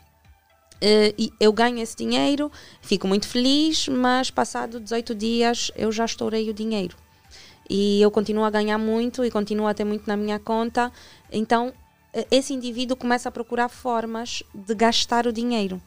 E 0.80 1.32
eu 1.40 1.52
ganho 1.52 1.78
esse 1.78 1.96
dinheiro, 1.96 2.50
fico 2.82 3.08
muito 3.08 3.26
feliz, 3.26 3.88
mas 3.88 4.30
passado 4.30 4.78
18 4.78 5.14
dias 5.14 5.70
eu 5.76 5.90
já 5.90 6.04
estourei 6.04 6.50
o 6.50 6.54
dinheiro. 6.54 6.96
E 7.68 8.00
eu 8.00 8.10
continuo 8.10 8.44
a 8.44 8.50
ganhar 8.50 8.78
muito 8.78 9.24
e 9.24 9.30
continuo 9.30 9.66
a 9.66 9.74
ter 9.74 9.84
muito 9.84 10.06
na 10.06 10.16
minha 10.16 10.38
conta. 10.38 10.92
Então, 11.32 11.72
eh, 12.12 12.26
esse 12.30 12.52
indivíduo 12.52 12.96
começa 12.96 13.28
a 13.28 13.32
procurar 13.32 13.68
formas 13.68 14.42
de 14.54 14.74
gastar 14.74 15.26
o 15.26 15.32
dinheiro. 15.32 15.80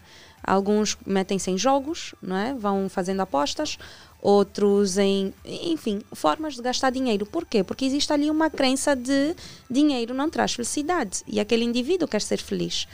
Alguns 0.43 0.97
metem-se 1.05 1.51
em 1.51 1.57
jogos, 1.57 2.15
não 2.21 2.35
é? 2.35 2.53
vão 2.53 2.89
fazendo 2.89 3.21
apostas, 3.21 3.77
outros 4.21 4.97
em, 4.97 5.33
enfim, 5.45 6.01
formas 6.13 6.55
de 6.55 6.61
gastar 6.61 6.89
dinheiro. 6.89 7.25
Por 7.25 7.45
quê? 7.45 7.63
Porque 7.63 7.85
existe 7.85 8.11
ali 8.11 8.29
uma 8.29 8.49
crença 8.49 8.95
de 8.95 9.35
dinheiro 9.69 10.13
não 10.13 10.29
traz 10.29 10.53
felicidade 10.53 11.23
e 11.27 11.39
aquele 11.39 11.63
indivíduo 11.63 12.07
quer 12.07 12.21
ser 12.21 12.39
feliz. 12.39 12.87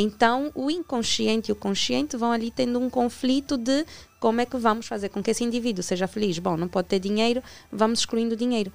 Então, 0.00 0.52
o 0.54 0.70
inconsciente 0.70 1.50
e 1.50 1.52
o 1.52 1.56
consciente 1.56 2.16
vão 2.16 2.30
ali 2.30 2.52
tendo 2.52 2.78
um 2.78 2.88
conflito 2.88 3.56
de 3.56 3.84
como 4.20 4.40
é 4.40 4.46
que 4.46 4.56
vamos 4.56 4.86
fazer 4.86 5.08
com 5.08 5.20
que 5.20 5.32
esse 5.32 5.42
indivíduo 5.42 5.82
seja 5.82 6.06
feliz. 6.06 6.38
Bom, 6.38 6.56
não 6.56 6.68
pode 6.68 6.86
ter 6.86 7.00
dinheiro, 7.00 7.42
vamos 7.72 7.98
excluindo 7.98 8.36
o 8.36 8.38
dinheiro. 8.38 8.72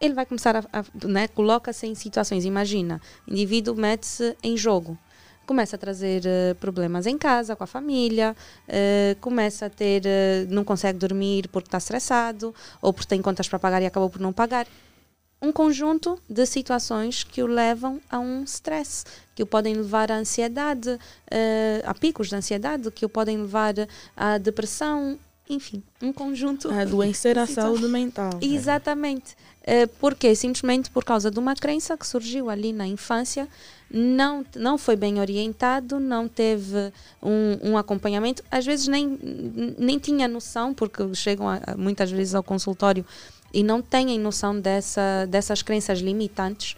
Ele 0.00 0.14
vai 0.14 0.24
começar 0.24 0.56
a, 0.56 0.60
a 0.72 1.08
né, 1.08 1.26
coloca-se 1.26 1.88
em 1.88 1.94
situações, 1.96 2.44
imagina, 2.44 3.00
indivíduo 3.26 3.74
mete-se 3.74 4.36
em 4.44 4.56
jogo, 4.56 4.96
começa 5.44 5.74
a 5.74 5.78
trazer 5.78 6.22
eh, 6.24 6.54
problemas 6.54 7.04
em 7.04 7.18
casa, 7.18 7.56
com 7.56 7.64
a 7.64 7.66
família, 7.66 8.36
eh, 8.68 9.16
começa 9.20 9.66
a 9.66 9.70
ter, 9.70 10.02
eh, 10.06 10.46
não 10.48 10.62
consegue 10.62 11.00
dormir 11.00 11.48
porque 11.48 11.66
está 11.66 11.78
estressado, 11.78 12.54
ou 12.80 12.92
porque 12.92 13.08
tem 13.08 13.20
contas 13.20 13.48
para 13.48 13.58
pagar 13.58 13.82
e 13.82 13.86
acabou 13.86 14.08
por 14.08 14.20
não 14.20 14.32
pagar 14.32 14.68
um 15.42 15.50
conjunto 15.52 16.18
de 16.28 16.44
situações 16.46 17.24
que 17.24 17.42
o 17.42 17.46
levam 17.46 18.00
a 18.10 18.18
um 18.18 18.44
stress, 18.44 19.04
que 19.34 19.42
o 19.42 19.46
podem 19.46 19.74
levar 19.74 20.12
à 20.12 20.16
ansiedade, 20.16 20.98
eh, 21.30 21.82
a 21.86 21.94
picos 21.94 22.28
de 22.28 22.36
ansiedade, 22.36 22.90
que 22.90 23.06
o 23.06 23.08
podem 23.08 23.38
levar 23.38 23.74
à 24.16 24.36
depressão, 24.38 25.18
enfim, 25.48 25.82
um 26.02 26.12
conjunto. 26.12 26.70
A 26.70 26.82
adoecer 26.82 27.38
a 27.38 27.46
saúde 27.46 27.88
mental. 27.88 28.30
Exatamente. 28.42 29.34
Eh, 29.64 29.86
Porque 29.86 30.34
simplesmente 30.34 30.90
por 30.90 31.04
causa 31.04 31.30
de 31.30 31.38
uma 31.38 31.54
crença 31.54 31.96
que 31.96 32.06
surgiu 32.06 32.50
ali 32.50 32.72
na 32.72 32.86
infância, 32.86 33.48
não, 33.90 34.44
não 34.54 34.78
foi 34.78 34.94
bem 34.94 35.18
orientado, 35.20 35.98
não 35.98 36.28
teve 36.28 36.92
um, 37.22 37.70
um 37.70 37.78
acompanhamento, 37.78 38.42
às 38.50 38.64
vezes 38.64 38.86
nem, 38.88 39.18
nem 39.78 39.98
tinha 39.98 40.28
noção, 40.28 40.72
porque 40.72 41.12
chegam 41.14 41.48
a- 41.48 41.60
muitas 41.76 42.10
vezes 42.10 42.34
ao 42.34 42.42
consultório 42.42 43.04
e 43.52 43.62
não 43.62 43.80
têm 43.82 44.18
noção 44.18 44.58
dessa, 44.58 45.26
dessas 45.28 45.62
crenças 45.62 45.98
limitantes. 46.00 46.76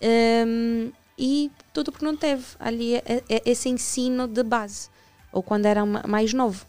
Ehm, 0.00 0.90
e 1.18 1.50
tudo 1.72 1.92
porque 1.92 2.04
não 2.04 2.16
teve 2.16 2.44
ali 2.58 2.96
e- 2.96 3.02
e- 3.28 3.42
esse 3.46 3.68
ensino 3.68 4.26
de 4.26 4.42
base, 4.42 4.88
ou 5.32 5.42
quando 5.42 5.66
era 5.66 5.84
ma- 5.86 6.02
mais 6.06 6.32
novo. 6.32 6.64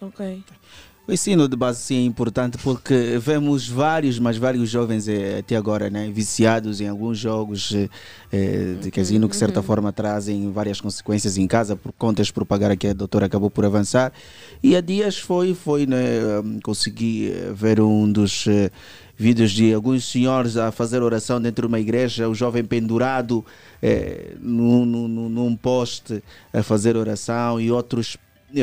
Ok. 0.00 0.42
O 1.08 1.12
ensino 1.12 1.48
de 1.48 1.56
base 1.56 1.80
sim 1.80 1.96
é 1.96 2.04
importante 2.04 2.58
porque 2.58 3.16
vemos 3.18 3.66
vários, 3.66 4.18
mas 4.18 4.36
vários 4.36 4.68
jovens 4.68 5.08
eh, 5.08 5.38
até 5.38 5.56
agora, 5.56 5.88
né, 5.88 6.10
viciados 6.12 6.82
em 6.82 6.86
alguns 6.86 7.16
jogos 7.18 7.72
eh, 7.74 7.88
eh, 8.30 8.74
de 8.78 8.90
casino 8.90 9.26
que 9.26 9.32
de 9.32 9.38
certa 9.38 9.62
forma 9.62 9.90
trazem 9.90 10.52
várias 10.52 10.82
consequências 10.82 11.38
em 11.38 11.46
casa 11.46 11.74
por 11.74 11.92
contas 11.92 12.30
por 12.30 12.44
pagar 12.44 12.76
que 12.76 12.88
a 12.88 12.92
doutora 12.92 13.24
acabou 13.24 13.48
por 13.48 13.64
avançar. 13.64 14.12
E 14.62 14.76
há 14.76 14.82
dias 14.82 15.16
foi, 15.18 15.54
foi, 15.54 15.86
né, 15.86 16.40
hum, 16.44 16.60
consegui 16.62 17.32
eh, 17.32 17.52
ver 17.54 17.80
um 17.80 18.12
dos 18.12 18.46
eh, 18.46 18.70
vídeos 19.16 19.52
de 19.52 19.72
alguns 19.72 20.04
senhores 20.04 20.58
a 20.58 20.70
fazer 20.70 21.02
oração 21.02 21.40
dentro 21.40 21.66
de 21.66 21.72
uma 21.72 21.80
igreja, 21.80 22.28
o 22.28 22.34
jovem 22.34 22.62
pendurado 22.62 23.42
eh, 23.80 24.34
num, 24.42 24.84
num, 24.84 25.08
num- 25.30 25.56
poste 25.56 26.22
a 26.52 26.62
fazer 26.62 26.98
oração 26.98 27.58
e 27.58 27.72
outros 27.72 28.18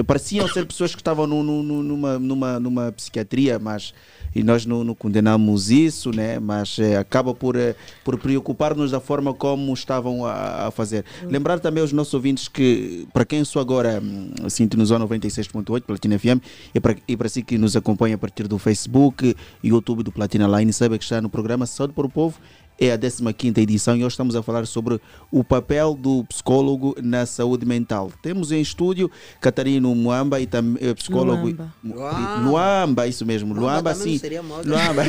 pareciam 0.06 0.48
ser 0.48 0.66
pessoas 0.66 0.94
que 0.96 1.02
estavam 1.02 1.28
nu- 1.28 1.44
nu- 1.44 1.84
numa, 1.84 2.20
numa, 2.20 2.60
numa 2.60 2.92
psiquiatria, 2.92 3.60
mas 3.60 3.94
e 4.36 4.44
nós 4.44 4.66
não, 4.66 4.84
não 4.84 4.94
condenamos 4.94 5.72
isso, 5.72 6.12
né? 6.12 6.40
mas 6.40 6.78
eh, 6.78 6.98
acaba 6.98 7.34
por, 7.34 7.56
eh, 7.56 7.74
por 8.04 8.18
preocupar-nos 8.18 8.92
da 8.92 9.00
forma 9.00 9.34
como 9.34 9.74
estavam 9.74 10.26
a, 10.26 10.68
a 10.68 10.72
fazer. 10.72 11.06
Lembrar 11.24 11.60
também 11.60 11.82
aos 11.82 11.94
nossos 11.94 12.14
ouvintes 12.14 12.50
que, 12.50 13.08
para 13.14 13.24
quem 13.24 13.46
sou 13.46 13.62
agora 13.62 14.02
hum, 14.04 14.50
sintonizou 14.50 15.00
96.8 15.00 15.82
Platina 15.84 16.20
FM 16.20 16.42
e 16.74 16.80
para, 16.82 16.98
e 17.08 17.16
para 17.16 17.30
si 17.30 17.42
que 17.44 17.58
nos 17.58 17.78
acompanha 17.78 18.16
a 18.16 18.18
partir 18.18 18.46
do 18.46 18.58
Facebook 18.60 19.36
e 19.64 19.70
YouTube 19.70 20.04
do 20.04 20.12
Platina 20.12 20.48
Line, 20.60 20.74
saiba 20.74 20.98
que 20.98 21.04
está 21.06 21.22
no 21.22 21.30
programa 21.30 21.66
Saúde 21.66 21.94
para 21.94 22.06
o 22.06 22.10
Povo 22.10 22.38
é 22.80 22.92
a 22.92 22.98
15 22.98 23.62
edição 23.62 23.96
e 23.96 24.00
hoje 24.00 24.14
estamos 24.14 24.36
a 24.36 24.44
falar 24.44 24.66
sobre 24.66 25.00
o 25.32 25.44
papel 25.44 25.94
do 25.94 26.24
psicólogo 26.26 26.96
na 27.02 27.26
saúde 27.26 27.66
mental. 27.66 28.12
Temos 28.22 28.52
em 28.52 28.62
estúdio 28.62 29.10
Catarino 29.40 29.94
Muamba 29.96 30.40
e 30.40 30.46
também 30.46 30.94
psicólogo 30.94 31.48
Luamba. 31.84 32.42
Luamba. 32.44 33.08
Isso 33.08 33.26
mesmo, 33.26 33.54
Luamba 33.54 33.94
Luamba, 33.94 33.96
sim. 33.96 34.20
Luamba. 34.66 35.04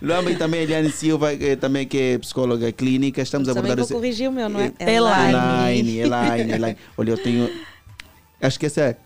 Luamba 0.00 0.30
e 0.30 0.36
também 0.36 0.62
Eliane 0.62 0.90
Silva, 0.90 1.34
que 1.36 1.56
também 1.56 1.86
que 1.86 1.98
é 1.98 2.18
psicóloga 2.18 2.70
clínica. 2.72 3.22
Estamos 3.22 3.48
a 3.48 3.52
abordar 3.52 3.76
vou 3.76 3.88
corrigir 3.88 4.28
o 4.28 4.32
meu, 4.32 4.48
não 4.48 4.60
é? 4.60 4.72
Elaine. 4.78 5.98
Elaine, 5.98 5.98
Elaine, 5.98 6.52
Elaine. 6.52 6.78
Olha, 6.96 7.10
eu 7.10 7.18
tenho. 7.18 7.50
Acho 8.40 8.58
que 8.58 8.66
essa 8.66 8.80
é, 8.80 8.96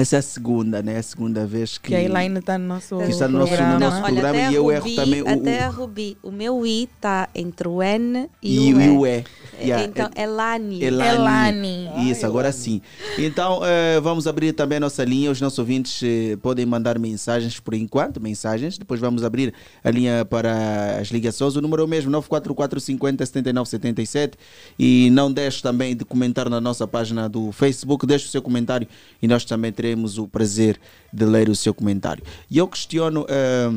essa 0.00 0.16
é 0.16 0.18
a 0.20 0.22
segunda, 0.22 0.80
né? 0.82 0.96
A 0.98 1.02
segunda 1.02 1.44
vez 1.46 1.76
que. 1.76 1.88
Que 1.88 1.94
a 1.96 2.02
Elaine 2.02 2.38
está 2.38 2.56
no 2.56 2.66
nosso 2.66 2.96
Que 2.98 3.04
está 3.10 3.26
no 3.26 3.38
nosso- 3.40 3.48
programa. 3.52 3.74
no 3.74 3.80
nosso 3.80 3.96
Olha, 3.96 4.04
programa 4.22 4.50
e 4.50 4.54
eu 4.54 4.62
Rubi, 4.62 4.74
erro 4.74 4.94
também 4.94 5.22
o- 5.22 5.28
Até 5.28 5.60
o- 5.60 5.64
a 5.64 5.68
Rubi. 5.68 6.16
O 6.22 6.30
meu 6.30 6.64
I 6.64 6.84
está 6.94 7.28
entre 7.34 7.66
o 7.66 7.82
N 7.82 8.28
e, 8.40 8.68
E, 8.68 8.74
o 8.74 8.80
e 8.80 8.84
E. 8.84 8.88
o 8.90 9.06
E. 9.06 9.24
Yeah, 9.60 9.84
Então, 9.84 10.08
Elani. 10.16 10.84
Elane. 10.84 11.08
Elane. 11.16 12.10
Isso, 12.10 12.24
agora 12.24 12.52
sim. 12.52 12.80
Então, 13.18 13.60
eh, 13.64 13.98
vamos 14.00 14.28
abrir 14.28 14.52
também 14.52 14.76
a 14.76 14.80
nossa 14.80 15.02
linha. 15.04 15.32
Os 15.32 15.40
nossos 15.40 15.58
ouvintes 15.58 16.00
eh, 16.04 16.36
podem 16.40 16.64
mandar 16.64 16.96
mensagens 16.96 17.58
por 17.58 17.74
enquanto, 17.74 18.20
mensagens. 18.20 18.78
Depois 18.78 19.00
vamos 19.00 19.24
abrir 19.24 19.52
a 19.82 19.90
linha 19.90 20.24
para 20.24 20.98
as 21.00 21.08
ligações. 21.08 21.56
O 21.56 21.60
número 21.60 21.82
é 21.82 21.84
o 21.84 21.88
mesmo, 21.88 22.08
944 22.12 22.78
50 22.78 23.26
79 23.26 23.68
77. 23.68 24.38
E 24.78 25.10
não 25.10 25.32
deixe 25.32 25.60
também 25.60 25.96
de 25.96 26.04
comentar 26.04 26.48
na 26.48 26.60
nossa 26.60 26.86
página 26.86 27.28
do 27.28 27.50
Facebook. 27.50 28.06
Deixe 28.06 28.26
o 28.26 28.28
seu 28.28 28.40
comentário 28.40 28.86
e 29.20 29.26
nós 29.26 29.44
também 29.44 29.72
teremos 29.72 29.87
o 30.18 30.28
prazer 30.28 30.80
de 31.12 31.24
ler 31.24 31.48
o 31.48 31.54
seu 31.56 31.72
comentário. 31.72 32.22
E 32.50 32.58
eu 32.58 32.66
questiono 32.68 33.24
eh, 33.28 33.70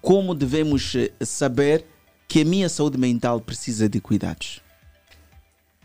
como 0.00 0.34
devemos 0.34 0.94
eh, 0.94 1.10
saber 1.24 1.84
que 2.28 2.40
a 2.42 2.44
minha 2.44 2.68
saúde 2.68 2.96
mental 2.98 3.40
precisa 3.40 3.88
de 3.88 4.00
cuidados. 4.00 4.60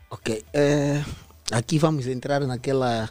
Ok. 0.10 0.44
eh, 0.54 1.04
aqui 1.52 1.78
vamos 1.78 2.08
entrar 2.08 2.40
naquela, 2.42 3.10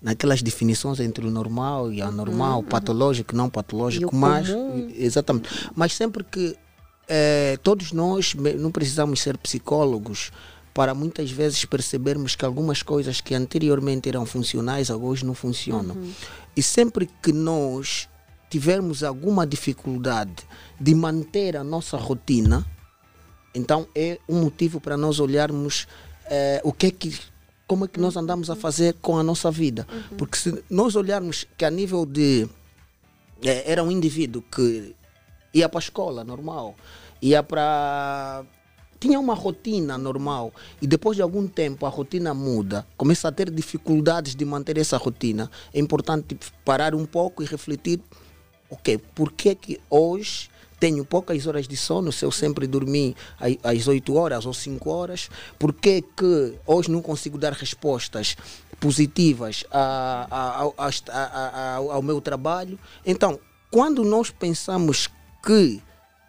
naquelas 0.00 0.40
definições 0.42 1.00
entre 1.00 1.26
o 1.26 1.30
normal 1.30 1.92
e 1.92 2.00
anormal, 2.00 2.62
patológico, 2.62 3.34
não 3.34 3.50
patológico, 3.50 4.14
E 4.14 4.18
mas. 4.18 4.48
comum. 4.48 4.92
Exatamente. 4.96 5.48
Mas 5.74 5.94
sempre 5.94 6.22
que 6.22 6.56
eh, 7.08 7.58
todos 7.62 7.92
nós 7.92 8.34
não 8.34 8.70
precisamos 8.70 9.20
ser 9.20 9.36
psicólogos 9.38 10.30
para 10.78 10.94
muitas 10.94 11.28
vezes 11.28 11.64
percebermos 11.64 12.36
que 12.36 12.44
algumas 12.44 12.84
coisas 12.84 13.20
que 13.20 13.34
anteriormente 13.34 14.08
eram 14.08 14.24
funcionais 14.24 14.90
hoje 14.90 15.26
não 15.26 15.34
funcionam. 15.34 15.96
E 16.56 16.62
sempre 16.62 17.10
que 17.20 17.32
nós 17.32 18.08
tivermos 18.48 19.02
alguma 19.02 19.44
dificuldade 19.44 20.36
de 20.78 20.94
manter 20.94 21.56
a 21.56 21.64
nossa 21.64 21.96
rotina, 21.96 22.64
então 23.52 23.88
é 23.92 24.20
um 24.28 24.40
motivo 24.40 24.80
para 24.80 24.96
nós 24.96 25.18
olharmos 25.18 25.88
eh, 26.26 26.60
o 26.62 26.72
que 26.72 26.86
é 26.86 26.90
que 26.92 27.18
como 27.66 27.86
é 27.86 27.88
que 27.88 27.98
nós 27.98 28.16
andamos 28.16 28.48
a 28.48 28.54
fazer 28.54 28.94
com 29.02 29.18
a 29.18 29.22
nossa 29.24 29.50
vida. 29.50 29.84
Porque 30.16 30.38
se 30.38 30.62
nós 30.70 30.94
olharmos 30.94 31.44
que 31.56 31.64
a 31.64 31.70
nível 31.72 32.06
de 32.06 32.48
eh, 33.42 33.64
era 33.66 33.82
um 33.82 33.90
indivíduo 33.90 34.42
que 34.42 34.94
ia 35.52 35.68
para 35.68 35.80
a 35.80 35.82
escola 35.82 36.22
normal, 36.22 36.76
ia 37.20 37.42
para 37.42 38.46
tinha 39.00 39.18
uma 39.20 39.34
rotina 39.34 39.96
normal 39.96 40.52
e 40.82 40.86
depois 40.86 41.16
de 41.16 41.22
algum 41.22 41.46
tempo 41.46 41.86
a 41.86 41.88
rotina 41.88 42.34
muda, 42.34 42.86
começa 42.96 43.28
a 43.28 43.32
ter 43.32 43.50
dificuldades 43.50 44.34
de 44.34 44.44
manter 44.44 44.76
essa 44.78 44.96
rotina. 44.96 45.50
É 45.72 45.78
importante 45.78 46.36
parar 46.64 46.94
um 46.94 47.06
pouco 47.06 47.42
e 47.42 47.46
refletir, 47.46 48.00
ok, 48.70 48.98
por 49.14 49.32
que 49.32 49.54
que 49.54 49.80
hoje 49.88 50.50
tenho 50.80 51.04
poucas 51.04 51.44
horas 51.46 51.66
de 51.66 51.76
sono, 51.76 52.12
se 52.12 52.24
eu 52.24 52.30
sempre 52.30 52.66
dormi 52.66 53.16
às 53.64 53.88
8 53.88 54.14
horas 54.14 54.46
ou 54.46 54.54
5 54.54 54.88
horas, 54.90 55.28
por 55.58 55.72
que 55.72 56.02
que 56.02 56.54
hoje 56.66 56.90
não 56.90 57.02
consigo 57.02 57.36
dar 57.36 57.52
respostas 57.52 58.36
positivas 58.78 59.64
a- 59.72 60.28
a- 60.30 60.90
a- 61.12 61.76
ao 61.76 62.00
meu 62.02 62.20
trabalho? 62.20 62.78
Então, 63.04 63.40
quando 63.70 64.04
nós 64.04 64.30
pensamos 64.30 65.08
que 65.44 65.82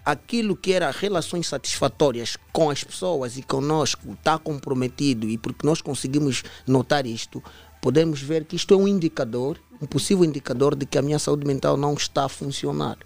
aquilo 0.03 0.55
que 0.55 0.73
era 0.73 0.91
relações 0.91 1.47
satisfatórias 1.47 2.37
com 2.51 2.69
as 2.69 2.83
pessoas 2.83 3.37
e 3.37 3.43
conosco 3.43 4.13
está 4.13 4.37
comprometido 4.37 5.27
e 5.29 5.37
porque 5.37 5.65
nós 5.65 5.81
conseguimos 5.81 6.43
notar 6.65 7.05
isto, 7.05 7.43
podemos 7.81 8.21
ver 8.21 8.45
que 8.45 8.55
isto 8.55 8.73
é 8.73 8.77
um 8.77 8.87
indicador, 8.87 9.59
um 9.81 9.85
possível 9.85 10.25
indicador 10.25 10.75
de 10.75 10.85
que 10.85 10.97
a 10.97 11.01
minha 11.01 11.19
saúde 11.19 11.45
mental 11.45 11.77
não 11.77 11.93
está 11.93 12.25
a 12.25 12.29
funcionar. 12.29 12.97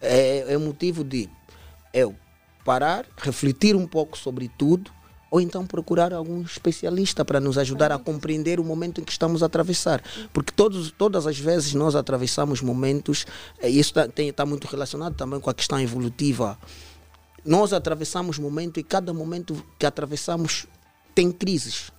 É, 0.00 0.54
é 0.54 0.56
motivo 0.58 1.02
de 1.02 1.28
eu 1.92 2.14
parar, 2.64 3.06
refletir 3.16 3.74
um 3.74 3.86
pouco 3.86 4.16
sobre 4.16 4.48
tudo 4.48 4.92
ou 5.30 5.40
então 5.40 5.64
procurar 5.64 6.12
algum 6.12 6.42
especialista 6.42 7.24
para 7.24 7.38
nos 7.38 7.56
ajudar 7.56 7.92
a 7.92 7.98
compreender 7.98 8.58
o 8.58 8.64
momento 8.64 9.00
em 9.00 9.04
que 9.04 9.12
estamos 9.12 9.42
a 9.42 9.46
atravessar. 9.46 10.02
Porque 10.32 10.52
todos, 10.52 10.90
todas 10.90 11.26
as 11.26 11.38
vezes 11.38 11.72
nós 11.72 11.94
atravessamos 11.94 12.60
momentos, 12.60 13.26
eh, 13.60 13.70
e 13.70 13.78
isso 13.78 13.94
está 14.18 14.44
muito 14.44 14.66
relacionado 14.66 15.14
também 15.14 15.38
com 15.38 15.48
a 15.48 15.54
questão 15.54 15.80
evolutiva. 15.80 16.58
Nós 17.44 17.72
atravessamos 17.72 18.38
momentos 18.38 18.80
e 18.80 18.84
cada 18.84 19.14
momento 19.14 19.62
que 19.78 19.86
atravessamos 19.86 20.66
tem 21.14 21.30
crises. 21.30 21.92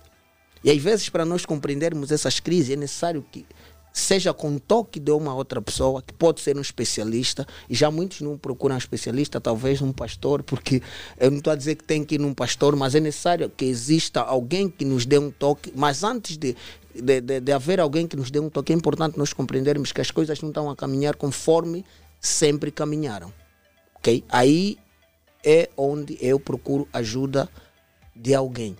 E 0.62 0.70
às 0.70 0.80
vezes, 0.80 1.08
para 1.08 1.24
nós 1.24 1.44
compreendermos 1.44 2.12
essas 2.12 2.38
crises, 2.38 2.70
é 2.70 2.76
necessário 2.76 3.24
que 3.32 3.44
seja 3.92 4.32
com 4.32 4.58
toque 4.58 4.98
de 4.98 5.10
uma 5.10 5.34
outra 5.34 5.60
pessoa, 5.60 6.02
que 6.02 6.12
pode 6.12 6.40
ser 6.40 6.56
um 6.56 6.60
especialista, 6.60 7.46
e 7.68 7.74
já 7.74 7.90
muitos 7.90 8.20
não 8.20 8.38
procuram 8.38 8.76
especialista, 8.76 9.40
talvez 9.40 9.82
um 9.82 9.92
pastor, 9.92 10.42
porque 10.42 10.82
eu 11.18 11.30
não 11.30 11.38
estou 11.38 11.52
a 11.52 11.56
dizer 11.56 11.74
que 11.74 11.84
tem 11.84 12.04
que 12.04 12.14
ir 12.14 12.18
num 12.18 12.32
pastor, 12.32 12.74
mas 12.74 12.94
é 12.94 13.00
necessário 13.00 13.50
que 13.50 13.64
exista 13.64 14.20
alguém 14.20 14.68
que 14.68 14.84
nos 14.84 15.04
dê 15.04 15.18
um 15.18 15.30
toque, 15.30 15.72
mas 15.76 16.02
antes 16.02 16.36
de, 16.36 16.56
de, 16.94 17.20
de, 17.20 17.40
de 17.40 17.52
haver 17.52 17.80
alguém 17.80 18.06
que 18.06 18.16
nos 18.16 18.30
dê 18.30 18.40
um 18.40 18.48
toque, 18.48 18.72
é 18.72 18.76
importante 18.76 19.18
nós 19.18 19.32
compreendermos 19.32 19.92
que 19.92 20.00
as 20.00 20.10
coisas 20.10 20.40
não 20.40 20.48
estão 20.48 20.70
a 20.70 20.76
caminhar 20.76 21.16
conforme 21.16 21.84
sempre 22.20 22.70
caminharam. 22.70 23.32
ok? 23.96 24.24
Aí 24.28 24.78
é 25.44 25.68
onde 25.76 26.16
eu 26.20 26.38
procuro 26.38 26.88
ajuda 26.92 27.48
de 28.14 28.34
alguém 28.34 28.76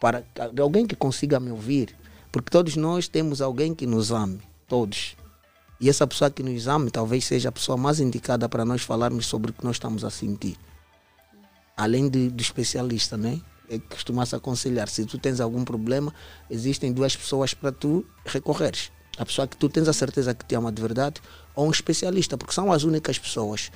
para 0.00 0.24
de 0.52 0.62
alguém 0.62 0.86
que 0.86 0.94
consiga 0.94 1.40
me 1.40 1.50
ouvir, 1.50 1.94
porque 2.30 2.50
todos 2.50 2.76
nós 2.76 3.08
temos 3.08 3.40
alguém 3.40 3.74
que 3.74 3.86
nos 3.86 4.10
ame, 4.10 4.40
todos. 4.66 5.16
E 5.80 5.88
essa 5.88 6.06
pessoa 6.06 6.30
que 6.30 6.42
nos 6.42 6.66
ame 6.66 6.90
talvez 6.90 7.24
seja 7.24 7.48
a 7.48 7.52
pessoa 7.52 7.76
mais 7.76 8.00
indicada 8.00 8.48
para 8.48 8.64
nós 8.64 8.82
falarmos 8.82 9.26
sobre 9.26 9.50
o 9.50 9.54
que 9.54 9.64
nós 9.64 9.76
estamos 9.76 10.04
a 10.04 10.10
sentir. 10.10 10.56
Além 11.76 12.08
de, 12.08 12.28
do 12.28 12.42
especialista, 12.42 13.16
né? 13.16 13.40
É 13.70 13.78
que 13.78 13.86
costuma-se 13.86 14.34
aconselhar. 14.34 14.88
Se 14.88 15.04
tu 15.04 15.18
tens 15.18 15.40
algum 15.40 15.64
problema, 15.64 16.12
existem 16.50 16.92
duas 16.92 17.14
pessoas 17.14 17.54
para 17.54 17.70
tu 17.70 18.04
recorreres. 18.24 18.90
A 19.16 19.24
pessoa 19.24 19.46
que 19.46 19.56
tu 19.56 19.68
tens 19.68 19.88
a 19.88 19.92
certeza 19.92 20.34
que 20.34 20.44
te 20.44 20.54
ama 20.54 20.72
de 20.72 20.80
verdade 20.82 21.20
ou 21.54 21.66
um 21.66 21.70
especialista, 21.70 22.36
porque 22.36 22.54
são 22.54 22.72
as 22.72 22.82
únicas 22.82 23.18
pessoas 23.18 23.70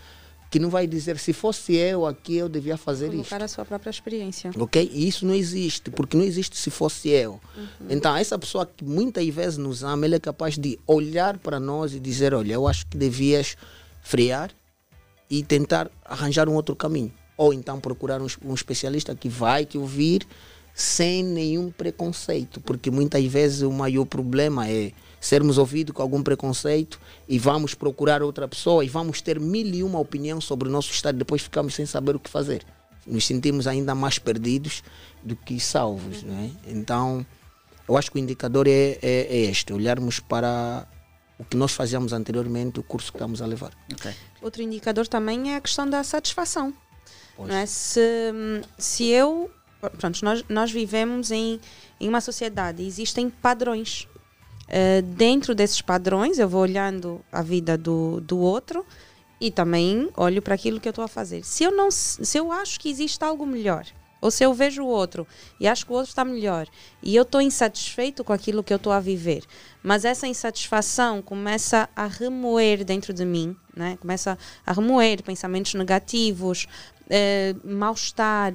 que 0.52 0.58
não 0.58 0.68
vai 0.68 0.86
dizer 0.86 1.18
se 1.18 1.32
fosse 1.32 1.74
eu 1.74 2.04
aqui 2.04 2.36
eu 2.36 2.46
devia 2.46 2.76
fazer 2.76 3.06
isto. 3.06 3.30
Colocar 3.30 3.42
a 3.42 3.48
sua 3.48 3.64
própria 3.64 3.88
experiência. 3.88 4.50
Ok? 4.58 4.90
E 4.92 5.08
isso 5.08 5.24
não 5.24 5.34
existe, 5.34 5.90
porque 5.90 6.14
não 6.14 6.22
existe 6.22 6.58
se 6.58 6.68
fosse 6.68 7.08
eu. 7.08 7.40
Então, 7.88 8.14
essa 8.14 8.38
pessoa 8.38 8.66
que 8.66 8.84
muitas 8.84 9.26
vezes 9.28 9.56
nos 9.56 9.82
ama, 9.82 10.04
ele 10.04 10.16
é 10.16 10.20
capaz 10.20 10.58
de 10.58 10.78
olhar 10.86 11.38
para 11.38 11.58
nós 11.58 11.94
e 11.94 11.98
dizer: 11.98 12.34
Olha, 12.34 12.52
eu 12.52 12.68
acho 12.68 12.86
que 12.86 12.98
devias 12.98 13.56
frear 14.02 14.50
e 15.30 15.42
tentar 15.42 15.90
arranjar 16.04 16.50
um 16.50 16.54
outro 16.54 16.76
caminho. 16.76 17.10
Ou 17.34 17.54
então 17.54 17.80
procurar 17.80 18.20
um, 18.20 18.26
um 18.44 18.52
especialista 18.52 19.14
que 19.14 19.30
vai 19.30 19.64
te 19.64 19.78
ouvir 19.78 20.26
sem 20.74 21.24
nenhum 21.24 21.70
preconceito, 21.70 22.60
porque 22.60 22.90
muitas 22.90 23.24
vezes 23.24 23.62
o 23.62 23.72
maior 23.72 24.04
problema 24.04 24.68
é 24.68 24.92
sermos 25.22 25.56
ouvidos 25.56 25.94
com 25.94 26.02
algum 26.02 26.20
preconceito 26.20 27.00
e 27.28 27.38
vamos 27.38 27.74
procurar 27.74 28.22
outra 28.22 28.48
pessoa 28.48 28.85
e 28.85 28.88
vamos 28.88 29.22
ter 29.22 29.38
mil 29.38 29.68
e 29.68 29.82
uma 29.85 30.00
opinião 30.00 30.40
sobre 30.40 30.68
o 30.68 30.72
nosso 30.72 30.90
estado, 30.90 31.16
depois 31.16 31.42
ficamos 31.42 31.74
sem 31.74 31.87
saber 31.87 32.16
o 32.16 32.20
que 32.20 32.28
fazer. 32.28 32.66
Nos 33.06 33.24
sentimos 33.24 33.68
ainda 33.68 33.94
mais 33.94 34.18
perdidos 34.18 34.82
do 35.22 35.37
que 35.37 35.61
salvos. 35.61 36.24
Não 36.24 36.35
é? 36.35 36.50
Então, 36.66 37.24
eu 37.88 37.96
acho 37.96 38.11
que 38.11 38.16
o 38.16 38.20
indicador 38.20 38.66
é, 38.66 38.98
é, 39.00 39.26
é 39.30 39.37
este: 39.42 39.72
olharmos 39.72 40.18
para 40.18 40.87
o 41.38 41.44
que 41.44 41.56
nós 41.56 41.72
fazíamos 41.72 42.12
anteriormente, 42.12 42.80
o 42.80 42.82
curso 42.82 43.12
que 43.12 43.18
estamos 43.18 43.40
a 43.40 43.46
levar. 43.46 43.72
Outro 44.40 44.61
indicador 44.61 45.06
também 45.06 45.52
é 45.52 45.56
a 45.56 45.61
questão 45.61 45.88
da 45.88 46.02
satisfação. 46.02 46.74
É? 47.48 47.64
se, 47.66 48.00
se 48.76 49.08
eu. 49.08 49.50
Pronto, 49.98 50.24
nós, 50.24 50.44
nós 50.48 50.70
vivemos 50.70 51.32
em, 51.32 51.61
em 52.00 52.08
uma 52.08 52.20
sociedade, 52.20 52.85
existem 52.85 53.28
padrões. 53.28 54.06
Uh, 54.68 55.03
dentro 55.03 55.55
desses 55.55 55.83
padrões, 55.83 56.38
eu 56.38 56.48
vou 56.48 56.62
olhando 56.62 57.20
a 57.31 57.42
vida 57.42 57.77
do, 57.77 58.20
do 58.20 58.38
outro 58.38 58.87
e 59.42 59.51
também 59.51 60.09
olho 60.16 60.40
para 60.40 60.55
aquilo 60.55 60.79
que 60.81 60.88
eu 60.88 60.90
estou 60.90 61.05
a 61.05 61.09
fazer. 61.09 61.44
Se 61.44 61.64
eu, 61.64 61.72
não, 61.72 61.90
se 61.90 62.38
eu 62.38 62.53
acho 62.53 62.79
que 62.79 62.88
existe 62.88 63.22
algo 63.25 63.44
melhor 63.44 63.85
Ou 64.20 64.31
se 64.31 64.44
eu 64.44 64.55
vejo 64.55 64.85
o 64.85 64.87
outro 64.87 65.27
e 65.59 65.66
acho 65.66 65.85
que 65.85 65.90
o 65.90 65.96
outro 65.96 66.11
está 66.11 66.25
melhor 66.25 66.68
e 67.03 67.16
eu 67.16 67.25
estou 67.25 67.40
insatisfeito 67.40 68.22
com 68.22 68.33
aquilo 68.33 68.62
que 68.62 68.72
eu 68.72 68.77
estou 68.77 68.92
a 68.92 69.01
viver, 69.01 69.42
mas 69.83 70.05
essa 70.05 70.29
insatisfação 70.29 71.20
começa 71.20 71.88
a 71.96 72.07
remoer 72.07 72.85
dentro 72.85 73.12
de 73.12 73.25
mim, 73.25 73.57
né? 73.77 73.98
começa 74.01 74.38
a 74.64 74.72
remoer 74.72 75.25
pensamentos 75.25 75.75
negativos, 75.75 76.68
eh, 77.11 77.57
mal-estar, 77.64 78.53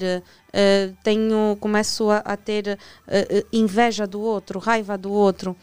eh, 0.54 0.94
tenho, 1.04 1.58
começo 1.60 2.10
a, 2.10 2.20
a 2.20 2.38
ter 2.38 2.80
eh, 3.08 3.46
inveja 3.52 4.08
do 4.08 4.22
outro, 4.22 4.60
raiva 4.60 4.98
do 4.98 5.12
outro. 5.12 5.54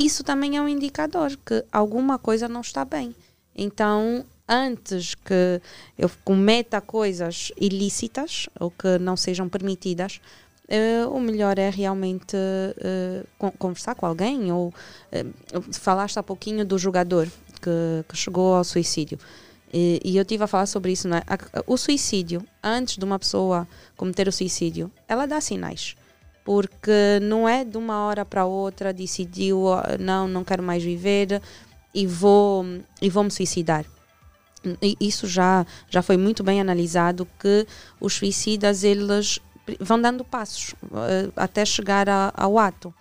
Isso 0.00 0.24
também 0.24 0.56
é 0.56 0.62
um 0.62 0.66
indicador 0.66 1.36
que 1.44 1.62
alguma 1.70 2.18
coisa 2.18 2.48
não 2.48 2.62
está 2.62 2.86
bem. 2.86 3.14
Então, 3.54 4.24
antes 4.48 5.14
que 5.14 5.60
eu 5.98 6.10
cometa 6.24 6.80
coisas 6.80 7.52
ilícitas 7.60 8.48
ou 8.58 8.70
que 8.70 8.98
não 8.98 9.14
sejam 9.14 9.46
permitidas, 9.46 10.18
uh, 10.70 11.10
o 11.10 11.20
melhor 11.20 11.58
é 11.58 11.68
realmente 11.68 12.34
uh, 12.34 13.52
conversar 13.58 13.94
com 13.94 14.06
alguém 14.06 14.50
ou 14.50 14.68
uh, 14.68 15.72
falaste 15.72 16.18
há 16.18 16.22
pouquinho 16.22 16.64
do 16.64 16.78
jogador 16.78 17.28
que, 17.60 18.02
que 18.08 18.16
chegou 18.16 18.54
ao 18.54 18.64
suicídio. 18.64 19.18
E, 19.70 20.00
e, 20.02 20.16
eu 20.16 20.24
tive 20.24 20.44
a 20.44 20.46
falar 20.46 20.64
sobre 20.64 20.92
isso, 20.92 21.08
né? 21.08 21.20
O 21.66 21.76
suicídio, 21.76 22.42
antes 22.64 22.96
de 22.96 23.04
uma 23.04 23.18
pessoa 23.18 23.68
cometer 23.98 24.26
o 24.26 24.32
suicídio, 24.32 24.90
ela 25.06 25.26
dá 25.26 25.42
sinais. 25.42 25.94
Porque 26.50 27.20
não 27.22 27.48
é 27.48 27.64
de 27.64 27.76
uma 27.76 28.06
hora 28.06 28.24
para 28.24 28.44
outra 28.44 28.92
decidiu, 28.92 29.66
não, 30.00 30.26
não 30.26 30.42
quero 30.42 30.64
mais 30.64 30.82
viver 30.82 31.40
e 31.94 32.08
vou, 32.08 32.64
e 33.00 33.08
vou 33.08 33.22
me 33.22 33.30
suicidar 33.30 33.84
isso 35.00 35.26
já, 35.26 35.66
já 35.88 36.02
foi 36.02 36.16
muito 36.16 36.42
bem 36.42 36.60
analisado 36.60 37.26
que 37.38 37.66
os 38.00 38.14
suicidas 38.14 38.84
eles 38.84 39.38
vão 39.78 40.00
dando 40.00 40.24
passos 40.24 40.74
uh, 40.84 41.32
até 41.36 41.64
chegar 41.64 42.08
a, 42.08 42.32
ao 42.36 42.58
ato. 42.58 42.92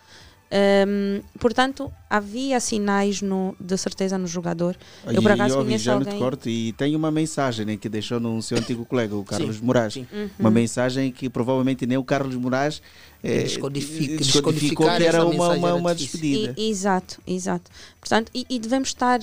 Um, 0.51 1.21
portanto, 1.37 1.91
havia 2.09 2.59
sinais 2.59 3.21
no, 3.21 3.55
de 3.59 3.77
certeza 3.77 4.17
no 4.17 4.25
jogador. 4.25 4.75
Eu, 5.05 5.21
por 5.21 5.31
acaso, 5.31 5.57
conheço 5.57 5.91
alguém... 5.91 6.17
Corte, 6.17 6.49
e 6.49 6.73
tem 6.73 6.95
uma 6.95 7.11
mensagem 7.11 7.65
né, 7.65 7.77
que 7.77 7.87
deixou 7.87 8.19
no 8.19 8.41
seu 8.41 8.57
antigo 8.57 8.83
colega, 8.83 9.15
o 9.15 9.23
Carlos 9.23 9.57
sim, 9.57 9.63
Moraes. 9.63 9.93
Sim. 9.93 10.07
Uhum. 10.11 10.29
Uma 10.39 10.49
mensagem 10.49 11.11
que 11.11 11.29
provavelmente 11.29 11.85
nem 11.85 11.99
o 11.99 12.03
Carlos 12.03 12.35
Moraes 12.35 12.81
eh, 13.21 13.43
descodifica, 13.43 14.17
descodificou 14.17 14.87
que 14.87 15.03
era 15.03 15.23
uma, 15.23 15.49
uma, 15.49 15.73
uma 15.75 15.95
despedida. 15.95 16.55
E, 16.57 16.71
exato, 16.71 17.21
exato. 17.27 17.69
Portanto, 17.99 18.31
e, 18.33 18.43
e, 18.49 18.57
devemos 18.57 18.89
estar 18.89 19.19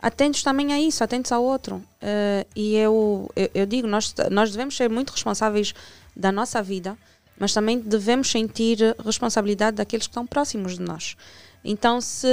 atentos 0.00 0.42
também 0.42 0.72
a 0.72 0.80
isso, 0.80 1.04
atentos 1.04 1.30
ao 1.30 1.44
outro. 1.44 1.76
Uh, 1.76 2.46
e 2.56 2.74
eu, 2.76 3.30
eu, 3.36 3.50
eu 3.54 3.66
digo, 3.66 3.86
nós, 3.86 4.14
nós 4.30 4.50
devemos 4.50 4.74
ser 4.74 4.88
muito 4.88 5.10
responsáveis 5.10 5.74
da 6.16 6.32
nossa 6.32 6.62
vida 6.62 6.96
mas 7.40 7.54
também 7.54 7.80
devemos 7.80 8.30
sentir 8.30 8.78
responsabilidade 9.04 9.78
daqueles 9.78 10.06
que 10.06 10.10
estão 10.10 10.26
próximos 10.26 10.76
de 10.76 10.82
nós. 10.82 11.16
Então, 11.62 12.00
se 12.00 12.26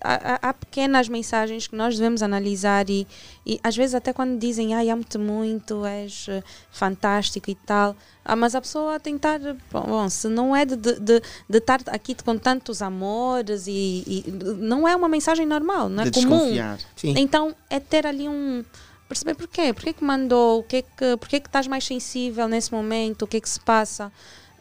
há, 0.00 0.48
há, 0.48 0.52
pequenas 0.52 1.08
mensagens 1.08 1.66
que 1.66 1.74
nós 1.74 1.96
devemos 1.96 2.22
analisar 2.22 2.88
e, 2.90 3.06
e 3.46 3.58
às 3.62 3.74
vezes 3.74 3.94
até 3.94 4.12
quando 4.12 4.38
dizem, 4.38 4.74
ai, 4.74 4.90
amo-te 4.90 5.16
muito, 5.16 5.86
és 5.86 6.28
uh, 6.28 6.42
fantástico 6.70 7.50
e 7.50 7.54
tal, 7.54 7.96
ah, 8.22 8.36
mas 8.36 8.54
a 8.54 8.60
pessoa 8.60 9.00
tentar, 9.00 9.40
bom, 9.72 10.08
se 10.10 10.28
não 10.28 10.54
é 10.54 10.66
de, 10.66 10.76
de, 10.76 10.98
de, 10.98 11.22
estar 11.58 11.80
aqui 11.86 12.14
com 12.14 12.36
tantos 12.36 12.82
amores 12.82 13.66
e, 13.66 14.04
e, 14.06 14.24
não 14.58 14.86
é 14.86 14.94
uma 14.94 15.08
mensagem 15.08 15.46
normal, 15.46 15.88
não 15.88 16.02
é 16.02 16.10
de 16.10 16.22
comum. 16.22 16.52
Sim. 16.94 17.14
Então, 17.16 17.54
é 17.70 17.80
ter 17.80 18.06
ali 18.06 18.28
um 18.28 18.62
perceber 19.08 19.34
porquê, 19.34 19.72
porquê 19.72 19.92
que 19.92 20.04
mandou, 20.04 20.60
o 20.60 20.62
que 20.62 20.82
que, 20.82 21.16
porquê 21.18 21.40
que 21.40 21.48
estás 21.48 21.66
mais 21.66 21.84
sensível 21.84 22.48
nesse 22.48 22.72
momento, 22.72 23.22
o 23.22 23.26
que 23.26 23.36
é 23.36 23.40
que 23.40 23.48
se 23.48 23.60
passa. 23.60 24.12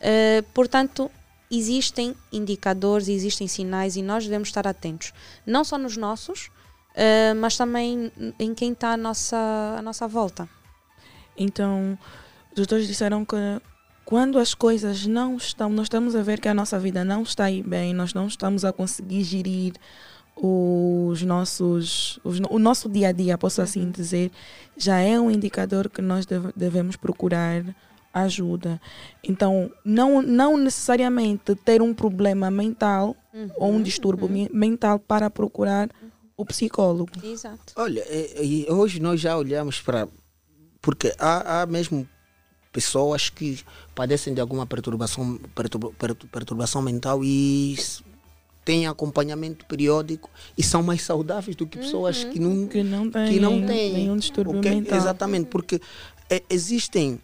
Uh, 0.04 0.44
portanto, 0.54 1.10
existem 1.50 2.14
indicadores, 2.32 3.08
existem 3.08 3.48
sinais 3.48 3.96
e 3.96 4.02
nós 4.02 4.26
devemos 4.26 4.50
estar 4.50 4.68
atentos. 4.68 5.14
Não 5.46 5.64
só 5.64 5.78
nos 5.78 5.96
nossos, 5.96 6.48
uh, 6.48 7.36
mas 7.40 7.56
também 7.56 8.12
em 8.38 8.54
quem 8.54 8.74
está 8.74 8.94
à 8.94 8.98
nossa, 8.98 9.38
à 9.78 9.82
nossa 9.82 10.08
volta. 10.08 10.50
Então, 11.38 11.98
os 12.52 12.56
doutores 12.58 12.86
disseram 12.86 13.24
que 13.24 13.36
quando 14.06 14.38
as 14.38 14.54
coisas 14.54 15.06
não 15.06 15.38
estão, 15.38 15.70
nós 15.70 15.86
estamos 15.86 16.16
a 16.16 16.22
ver 16.22 16.40
que 16.40 16.48
a 16.48 16.54
nossa 16.54 16.78
vida 16.78 17.06
não 17.06 17.24
está 17.24 17.46
aí 17.46 17.64
bem, 17.64 17.94
nós 17.94 18.14
não 18.14 18.28
estamos 18.28 18.66
a 18.66 18.74
conseguir 18.74 19.24
gerir 19.24 19.74
os 20.36 21.22
nossos, 21.22 22.20
os, 22.24 22.40
o 22.50 22.60
nosso 22.60 22.90
dia 22.90 23.10
a 23.10 23.12
dia, 23.12 23.38
posso 23.38 23.62
assim 23.62 23.86
uhum. 23.86 23.92
dizer, 23.92 24.32
já 24.76 25.00
é 25.00 25.20
um 25.20 25.32
indicador 25.32 25.90
que 25.90 26.02
nós 26.02 26.26
deve, 26.26 26.52
devemos 26.56 26.96
procurar 26.96 27.64
ajuda. 28.14 28.80
Então, 29.24 29.72
não, 29.84 30.22
não 30.22 30.58
necessariamente 30.58 31.56
ter 31.56 31.82
um 31.82 31.94
problema 31.94 32.52
mental 32.52 33.16
uhum, 33.34 33.50
ou 33.58 33.72
um 33.72 33.82
distúrbio 33.82 34.28
uhum. 34.28 34.48
mental 34.54 35.00
para 35.00 35.30
procurar 35.30 35.90
o 36.38 36.46
psicólogo. 36.46 37.12
Exato. 37.24 37.74
Olha, 37.76 38.04
hoje 38.70 39.00
nós 39.00 39.20
já 39.20 39.36
olhamos 39.38 39.82
para. 39.82 40.08
Porque 40.82 41.14
há, 41.18 41.62
há 41.62 41.66
mesmo 41.66 42.08
pessoas 42.72 43.30
que 43.30 43.60
padecem 43.96 44.34
de 44.34 44.42
alguma 44.42 44.66
perturbação, 44.66 45.40
perturbação 46.32 46.82
mental 46.82 47.24
e 47.24 47.78
têm 48.66 48.88
acompanhamento 48.88 49.66
periódico 49.66 50.30
e 50.58 50.64
são 50.64 50.82
mais 50.82 51.04
saudáveis 51.04 51.56
do 51.56 51.68
que 51.68 51.78
pessoas 51.78 52.24
uhum. 52.24 52.32
que 52.32 52.40
não, 52.40 52.68
que 52.68 52.84
não 52.84 53.10
têm, 53.10 53.34
que 53.34 53.40
não 53.40 53.66
têm 53.66 53.94
nenhum 53.94 54.18
distúrbio 54.18 54.60
okay? 54.60 54.72
mental. 54.76 54.98
Exatamente, 54.98 55.48
porque 55.48 55.80
é, 56.30 56.42
existem 56.50 57.20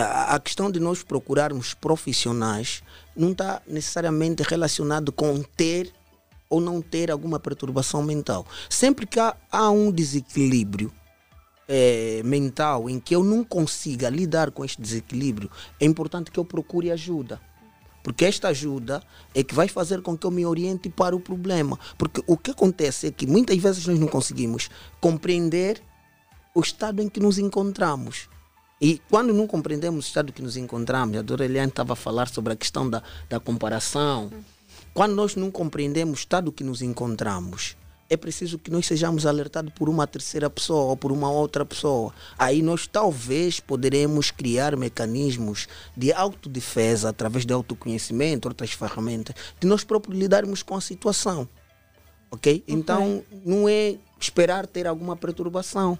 a 0.00 0.40
questão 0.40 0.70
de 0.70 0.80
nós 0.80 1.02
procurarmos 1.02 1.74
profissionais 1.74 2.82
não 3.14 3.32
está 3.32 3.60
necessariamente 3.66 4.42
relacionado 4.42 5.12
com 5.12 5.42
ter 5.42 5.92
ou 6.48 6.60
não 6.60 6.80
ter 6.80 7.10
alguma 7.10 7.38
perturbação 7.38 8.02
mental. 8.02 8.46
Sempre 8.70 9.06
que 9.06 9.20
há, 9.20 9.36
há 9.50 9.70
um 9.70 9.90
desequilíbrio 9.90 10.92
é, 11.68 12.22
mental 12.24 12.88
em 12.88 12.98
que 12.98 13.14
eu 13.14 13.22
não 13.22 13.44
consiga 13.44 14.08
lidar 14.08 14.50
com 14.50 14.64
este 14.64 14.80
desequilíbrio, 14.80 15.50
é 15.80 15.84
importante 15.84 16.30
que 16.30 16.38
eu 16.38 16.44
procure 16.44 16.90
ajuda. 16.90 17.40
Porque 18.02 18.24
esta 18.24 18.48
ajuda 18.48 19.02
é 19.34 19.42
que 19.44 19.54
vai 19.54 19.68
fazer 19.68 20.02
com 20.02 20.16
que 20.16 20.26
eu 20.26 20.30
me 20.30 20.44
oriente 20.44 20.90
para 20.90 21.14
o 21.14 21.20
problema. 21.20 21.78
Porque 21.96 22.22
o 22.26 22.36
que 22.36 22.50
acontece 22.50 23.06
é 23.06 23.10
que 23.10 23.26
muitas 23.26 23.56
vezes 23.58 23.86
nós 23.86 23.98
não 23.98 24.08
conseguimos 24.08 24.68
compreender 25.00 25.80
o 26.54 26.60
estado 26.60 27.00
em 27.00 27.08
que 27.08 27.20
nos 27.20 27.38
encontramos. 27.38 28.28
E 28.82 29.00
quando 29.08 29.32
não 29.32 29.46
compreendemos 29.46 30.04
o 30.04 30.08
estado 30.08 30.32
que 30.32 30.42
nos 30.42 30.56
encontramos, 30.56 31.16
a 31.16 31.22
Dora 31.22 31.44
Eliane 31.44 31.68
estava 31.68 31.92
a 31.92 31.96
falar 31.96 32.28
sobre 32.28 32.52
a 32.52 32.56
questão 32.56 32.90
da, 32.90 33.00
da 33.30 33.38
comparação. 33.38 34.28
Quando 34.92 35.14
nós 35.14 35.36
não 35.36 35.52
compreendemos 35.52 36.18
o 36.18 36.20
estado 36.20 36.50
que 36.50 36.64
nos 36.64 36.82
encontramos, 36.82 37.76
é 38.10 38.16
preciso 38.16 38.58
que 38.58 38.72
nós 38.72 38.84
sejamos 38.84 39.24
alertados 39.24 39.72
por 39.72 39.88
uma 39.88 40.04
terceira 40.04 40.50
pessoa 40.50 40.90
ou 40.90 40.96
por 40.96 41.12
uma 41.12 41.30
outra 41.30 41.64
pessoa. 41.64 42.12
Aí 42.36 42.60
nós 42.60 42.88
talvez 42.88 43.60
poderemos 43.60 44.32
criar 44.32 44.76
mecanismos 44.76 45.68
de 45.96 46.12
autodefesa 46.12 47.10
através 47.10 47.46
de 47.46 47.52
autoconhecimento, 47.52 48.48
outras 48.48 48.72
ferramentas, 48.72 49.36
de 49.60 49.66
nós 49.68 49.84
próprios 49.84 50.18
lidarmos 50.18 50.60
com 50.64 50.74
a 50.74 50.80
situação. 50.80 51.48
Ok? 52.32 52.52
okay. 52.52 52.64
Então 52.66 53.22
não 53.46 53.68
é 53.68 53.94
esperar 54.18 54.66
ter 54.66 54.88
alguma 54.88 55.14
perturbação 55.14 55.96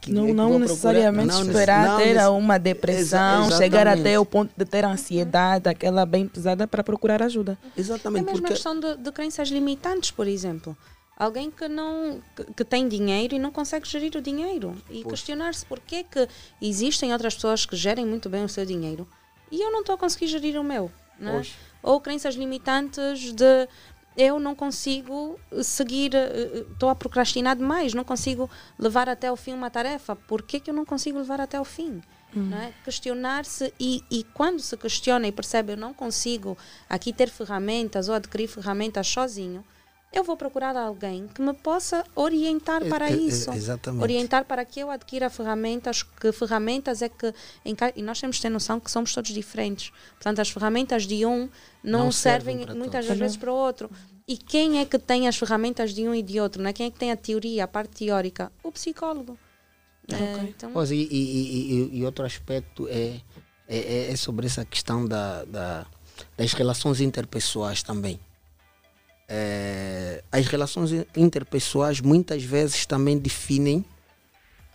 que 0.00 0.12
não, 0.12 0.24
é 0.24 0.26
que 0.28 0.32
não 0.32 0.58
necessariamente 0.58 1.28
não, 1.28 1.42
esperar 1.42 1.88
não, 1.88 1.98
ter 1.98 2.14
não, 2.14 2.38
uma 2.38 2.58
depressão, 2.58 3.46
exa 3.48 3.58
chegar 3.58 3.86
até 3.86 4.18
o 4.18 4.24
ponto 4.24 4.52
de 4.56 4.64
ter 4.64 4.84
ansiedade, 4.84 5.68
aquela 5.68 6.06
bem 6.06 6.26
pesada 6.26 6.66
para 6.66 6.84
procurar 6.84 7.22
ajuda. 7.22 7.58
Exatamente. 7.76 8.22
É 8.22 8.26
mesmo 8.26 8.40
porque... 8.40 8.52
a 8.52 8.56
questão 8.56 8.78
de, 8.78 8.96
de 8.96 9.12
crenças 9.12 9.48
limitantes, 9.48 10.10
por 10.10 10.28
exemplo. 10.28 10.76
Alguém 11.16 11.50
que 11.50 11.68
não 11.68 12.22
que, 12.34 12.44
que, 12.54 12.64
tem 12.64 12.88
dinheiro 12.88 13.34
e 13.34 13.38
não 13.38 13.50
consegue 13.50 13.86
gerir 13.86 14.16
o 14.16 14.22
dinheiro 14.22 14.74
e 14.88 15.04
questionar-se 15.04 15.66
porquê 15.66 16.02
que 16.02 16.26
existem 16.62 17.12
outras 17.12 17.34
pessoas 17.34 17.66
que 17.66 17.76
gerem 17.76 18.06
muito 18.06 18.30
bem 18.30 18.42
o 18.42 18.48
seu 18.48 18.64
dinheiro 18.64 19.06
e 19.50 19.60
eu 19.60 19.70
não 19.70 19.80
estou 19.80 19.96
a 19.96 19.98
conseguir 19.98 20.28
gerir 20.28 20.58
o 20.58 20.64
meu. 20.64 20.90
Né? 21.18 21.42
Ou 21.82 22.00
crenças 22.00 22.34
limitantes 22.36 23.32
de 23.32 23.68
eu 24.20 24.38
não 24.38 24.54
consigo 24.54 25.40
seguir, 25.62 26.12
estou 26.14 26.88
eh, 26.88 26.90
eh, 26.90 26.92
a 26.92 26.94
procrastinar 26.94 27.56
demais, 27.56 27.94
não 27.94 28.04
consigo 28.04 28.50
levar 28.78 29.08
até 29.08 29.32
o 29.32 29.36
fim 29.36 29.54
uma 29.54 29.70
tarefa. 29.70 30.14
Por 30.14 30.42
que, 30.42 30.60
que 30.60 30.68
eu 30.68 30.74
não 30.74 30.84
consigo 30.84 31.18
levar 31.18 31.40
até 31.40 31.58
o 31.58 31.64
fim? 31.64 32.02
Uhum. 32.36 32.54
É? 32.54 32.72
Questionar-se 32.84 33.72
e, 33.80 34.04
e 34.10 34.22
quando 34.34 34.60
se 34.60 34.76
questiona 34.76 35.26
e 35.26 35.32
percebe 35.32 35.72
eu 35.72 35.76
não 35.76 35.94
consigo 35.94 36.56
aqui 36.88 37.14
ter 37.14 37.30
ferramentas 37.30 38.10
ou 38.10 38.14
adquirir 38.14 38.46
ferramentas 38.46 39.08
sozinho, 39.08 39.64
eu 40.12 40.24
vou 40.24 40.36
procurar 40.36 40.76
alguém 40.76 41.28
que 41.28 41.40
me 41.40 41.54
possa 41.54 42.04
orientar 42.16 42.84
para 42.88 43.10
isso. 43.10 43.52
exatamente. 43.52 44.02
Orientar 44.02 44.44
para 44.44 44.64
que 44.64 44.80
eu 44.80 44.90
adquira 44.90 45.30
ferramentas, 45.30 46.02
que 46.02 46.32
ferramentas 46.32 47.00
é 47.00 47.08
que. 47.08 47.32
E 47.94 48.02
nós 48.02 48.20
temos 48.20 48.36
que 48.36 48.42
ter 48.42 48.48
noção 48.48 48.80
que 48.80 48.90
somos 48.90 49.14
todos 49.14 49.30
diferentes. 49.30 49.92
Portanto, 50.14 50.40
as 50.40 50.50
ferramentas 50.50 51.06
de 51.06 51.24
um 51.24 51.48
não, 51.82 52.04
não 52.04 52.12
servem, 52.12 52.58
servem 52.58 52.76
muitas 52.76 53.06
todos. 53.06 53.20
vezes 53.20 53.36
para 53.36 53.52
o 53.52 53.54
outro. 53.54 53.88
E 54.30 54.36
quem 54.36 54.78
é 54.78 54.84
que 54.84 54.96
tem 54.96 55.26
as 55.26 55.36
ferramentas 55.36 55.92
de 55.92 56.08
um 56.08 56.14
e 56.14 56.22
de 56.22 56.38
outro? 56.38 56.62
Né? 56.62 56.72
Quem 56.72 56.86
é 56.86 56.90
que 56.90 56.96
tem 56.96 57.10
a 57.10 57.16
teoria, 57.16 57.64
a 57.64 57.68
parte 57.68 58.04
teórica? 58.04 58.52
O 58.62 58.70
psicólogo. 58.70 59.36
Okay. 60.04 60.16
É, 60.16 60.42
então... 60.44 60.70
Pois, 60.72 60.92
e, 60.92 60.94
e, 60.94 61.08
e, 61.10 61.98
e, 61.98 62.04
outro 62.04 62.24
aspecto 62.24 62.86
é 62.88 63.20
é, 63.70 63.78
é, 63.78 64.12
é 64.12 64.16
sobre 64.16 64.46
essa 64.46 64.64
questão 64.64 65.06
da, 65.06 65.44
da, 65.46 65.86
das 66.36 66.52
relações 66.52 67.00
interpessoais 67.00 67.82
também. 67.82 68.18
É, 69.28 70.22
as 70.30 70.46
relações 70.46 70.90
interpessoais 71.16 72.00
muitas 72.00 72.42
vezes 72.42 72.86
também 72.86 73.16
definem 73.16 73.84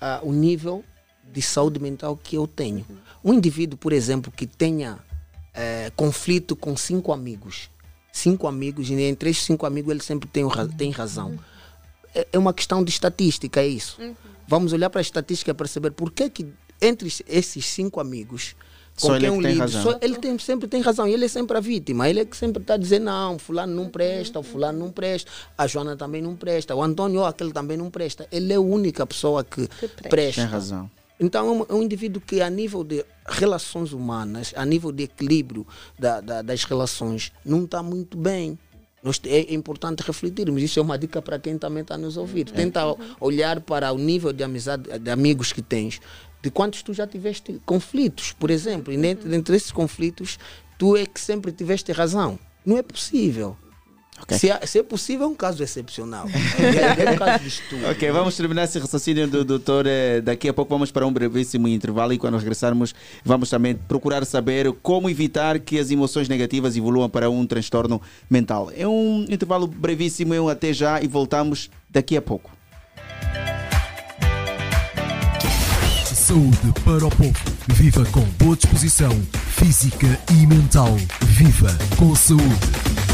ah, 0.01 0.21
o 0.21 0.31
nível 0.31 0.83
de 1.23 1.41
saúde 1.41 1.79
mental 1.79 2.15
que 2.15 2.37
eu 2.37 2.45
tenho. 2.45 2.85
Um 3.23 3.33
indivíduo, 3.33 3.77
por 3.77 3.91
exemplo, 3.91 4.31
que 4.31 4.47
tenha 4.47 4.99
é, 5.53 5.91
conflito 5.95 6.55
com 6.55 6.77
cinco 6.77 7.11
amigos, 7.11 7.69
cinco 8.15 8.47
amigos, 8.47 8.89
e 8.89 8.93
entre 8.93 9.29
esses 9.29 9.43
cinco 9.43 9.65
amigos 9.65 9.91
ele 9.91 10.03
sempre 10.03 10.29
tem, 10.29 10.43
tem 10.77 10.91
razão. 10.91 11.37
É, 12.13 12.27
é 12.33 12.39
uma 12.39 12.53
questão 12.53 12.83
de 12.83 12.89
estatística, 12.89 13.59
é 13.59 13.67
isso. 13.67 13.97
Vamos 14.47 14.73
olhar 14.73 14.89
para 14.89 15.01
a 15.01 15.01
estatística 15.01 15.51
e 15.51 15.53
perceber 15.53 15.91
por 15.91 16.11
que, 16.11 16.29
que 16.29 16.47
entre 16.81 17.07
esses 17.27 17.65
cinco 17.65 17.99
amigos 17.99 18.55
com 18.99 19.07
Só 19.07 19.15
ele 19.17 19.27
quem 19.27 19.37
é 19.37 19.41
que 19.41 19.47
lido, 19.47 19.59
razão. 19.59 19.83
só 19.83 19.99
ele 20.01 20.15
tem, 20.15 20.39
sempre 20.39 20.67
tem 20.69 20.81
razão. 20.81 21.05
Ele 21.07 21.25
é 21.25 21.27
sempre 21.27 21.57
a 21.57 21.59
vítima. 21.59 22.09
Ele 22.09 22.21
é 22.21 22.25
que 22.25 22.37
sempre 22.37 22.61
está 22.61 22.77
dizendo, 22.77 23.05
não, 23.05 23.37
fulano 23.37 23.75
não 23.75 23.89
presta, 23.89 24.39
o 24.39 24.43
fulano 24.43 24.79
não 24.79 24.89
presta, 24.89 25.29
a 25.57 25.67
Joana 25.67 25.97
também 25.97 26.21
não 26.21 26.35
presta, 26.35 26.73
o 26.73 26.81
Antônio, 26.81 27.25
aquele 27.25 27.51
também 27.51 27.75
não 27.75 27.91
presta. 27.91 28.25
Ele 28.31 28.53
é 28.53 28.55
a 28.55 28.61
única 28.61 29.05
pessoa 29.05 29.43
que, 29.43 29.67
presta. 29.67 30.09
presta. 30.09 30.41
Tem 30.41 30.49
razão. 30.49 30.89
Então, 31.19 31.47
é 31.47 31.51
um, 31.51 31.65
é 31.69 31.73
um 31.79 31.83
indivíduo 31.83 32.21
que, 32.21 32.41
a 32.41 32.49
nível 32.49 32.83
de 32.83 33.05
relações 33.25 33.93
humanas, 33.93 34.53
a 34.55 34.65
nível 34.65 34.91
de 34.91 35.03
equilíbrio 35.03 35.65
da- 35.97 36.19
da- 36.21 36.41
das 36.41 36.63
relações, 36.65 37.31
não 37.45 37.63
está 37.63 37.81
muito 37.81 38.17
bem. 38.17 38.59
Nós, 39.01 39.17
te- 39.19 39.29
é 39.29 39.53
importante 39.53 40.01
refletirmos. 40.01 40.61
Isso 40.61 40.79
é 40.79 40.81
uma 40.81 40.97
dica 40.97 41.21
para 41.21 41.39
quem 41.39 41.57
também 41.57 41.83
está 41.83 41.97
nos 41.97 42.17
ouvir. 42.17 42.45
Tenta 42.45 42.81
olhar 43.21 43.61
para 43.61 43.91
o 43.93 43.97
nível 43.97 44.33
de 44.33 44.43
amizade, 44.43 44.97
de 44.99 45.09
amigos 45.11 45.53
que 45.53 45.61
tens. 45.61 46.01
De 46.41 46.51
quantos 46.51 46.81
tu 46.83 46.93
já 46.93 47.07
tiveste 47.07 47.61
conflitos, 47.65 48.33
por 48.33 48.49
exemplo. 48.51 48.91
E 48.91 48.97
dentro, 48.97 49.29
dentre 49.29 49.55
esses 49.55 49.71
conflitos, 49.71 50.37
tu 50.77 50.97
é 50.97 51.05
que 51.05 51.19
sempre 51.19 51.51
tiveste 51.51 51.91
razão. 51.91 52.37
Não 52.65 52.77
é 52.77 52.83
possível. 52.83 53.55
Ok. 54.21 54.37
Se, 54.39 54.49
é- 54.49 54.65
se 54.65 54.79
é 54.79 54.83
possível, 54.83 55.25
é 55.25 55.29
um 55.29 55.35
caso 55.35 55.61
excepcional. 55.61 56.25
é, 56.57 57.03
é 57.03 57.11
um 57.11 57.17
caso 57.17 57.43
de 57.43 57.47
estudo. 57.49 57.85
Ok, 57.91 58.09
vamos 58.11 58.35
terminar 58.35 58.63
esse 58.63 58.79
raciocínio 58.79 59.27
do 59.27 59.43
doutor. 59.43 59.85
eh, 59.87 60.21
Daqui 60.21 60.47
a 60.47 60.53
pouco 60.53 60.69
vamos 60.73 60.89
para 60.91 61.05
um 61.05 61.11
brevíssimo 61.11 61.67
intervalo 61.67 62.13
e 62.13 62.17
quando 62.17 62.37
regressarmos 62.37 62.95
vamos 63.23 63.49
também 63.49 63.75
procurar 63.75 64.25
saber 64.25 64.71
como 64.81 65.09
evitar 65.09 65.59
que 65.59 65.77
as 65.77 65.91
emoções 65.91 66.29
negativas 66.29 66.75
evoluam 66.77 67.09
para 67.09 67.29
um 67.29 67.45
transtorno 67.45 68.01
mental. 68.29 68.71
É 68.75 68.87
um 68.87 69.25
intervalo 69.29 69.67
brevíssimo, 69.67 70.33
é 70.33 70.39
um 70.41 70.47
até 70.49 70.71
já 70.73 71.01
e 71.01 71.07
voltamos 71.07 71.69
daqui 71.89 72.15
a 72.15 72.21
pouco. 72.21 72.49
Saúde 76.05 76.73
para 76.83 77.05
o 77.05 77.09
povo. 77.11 77.33
Viva 77.75 78.03
com 78.05 78.21
boa 78.43 78.55
disposição 78.55 79.11
física 79.51 80.19
e 80.31 80.47
mental. 80.47 80.95
Viva 81.21 81.69
com 81.97 82.15
saúde. 82.15 83.04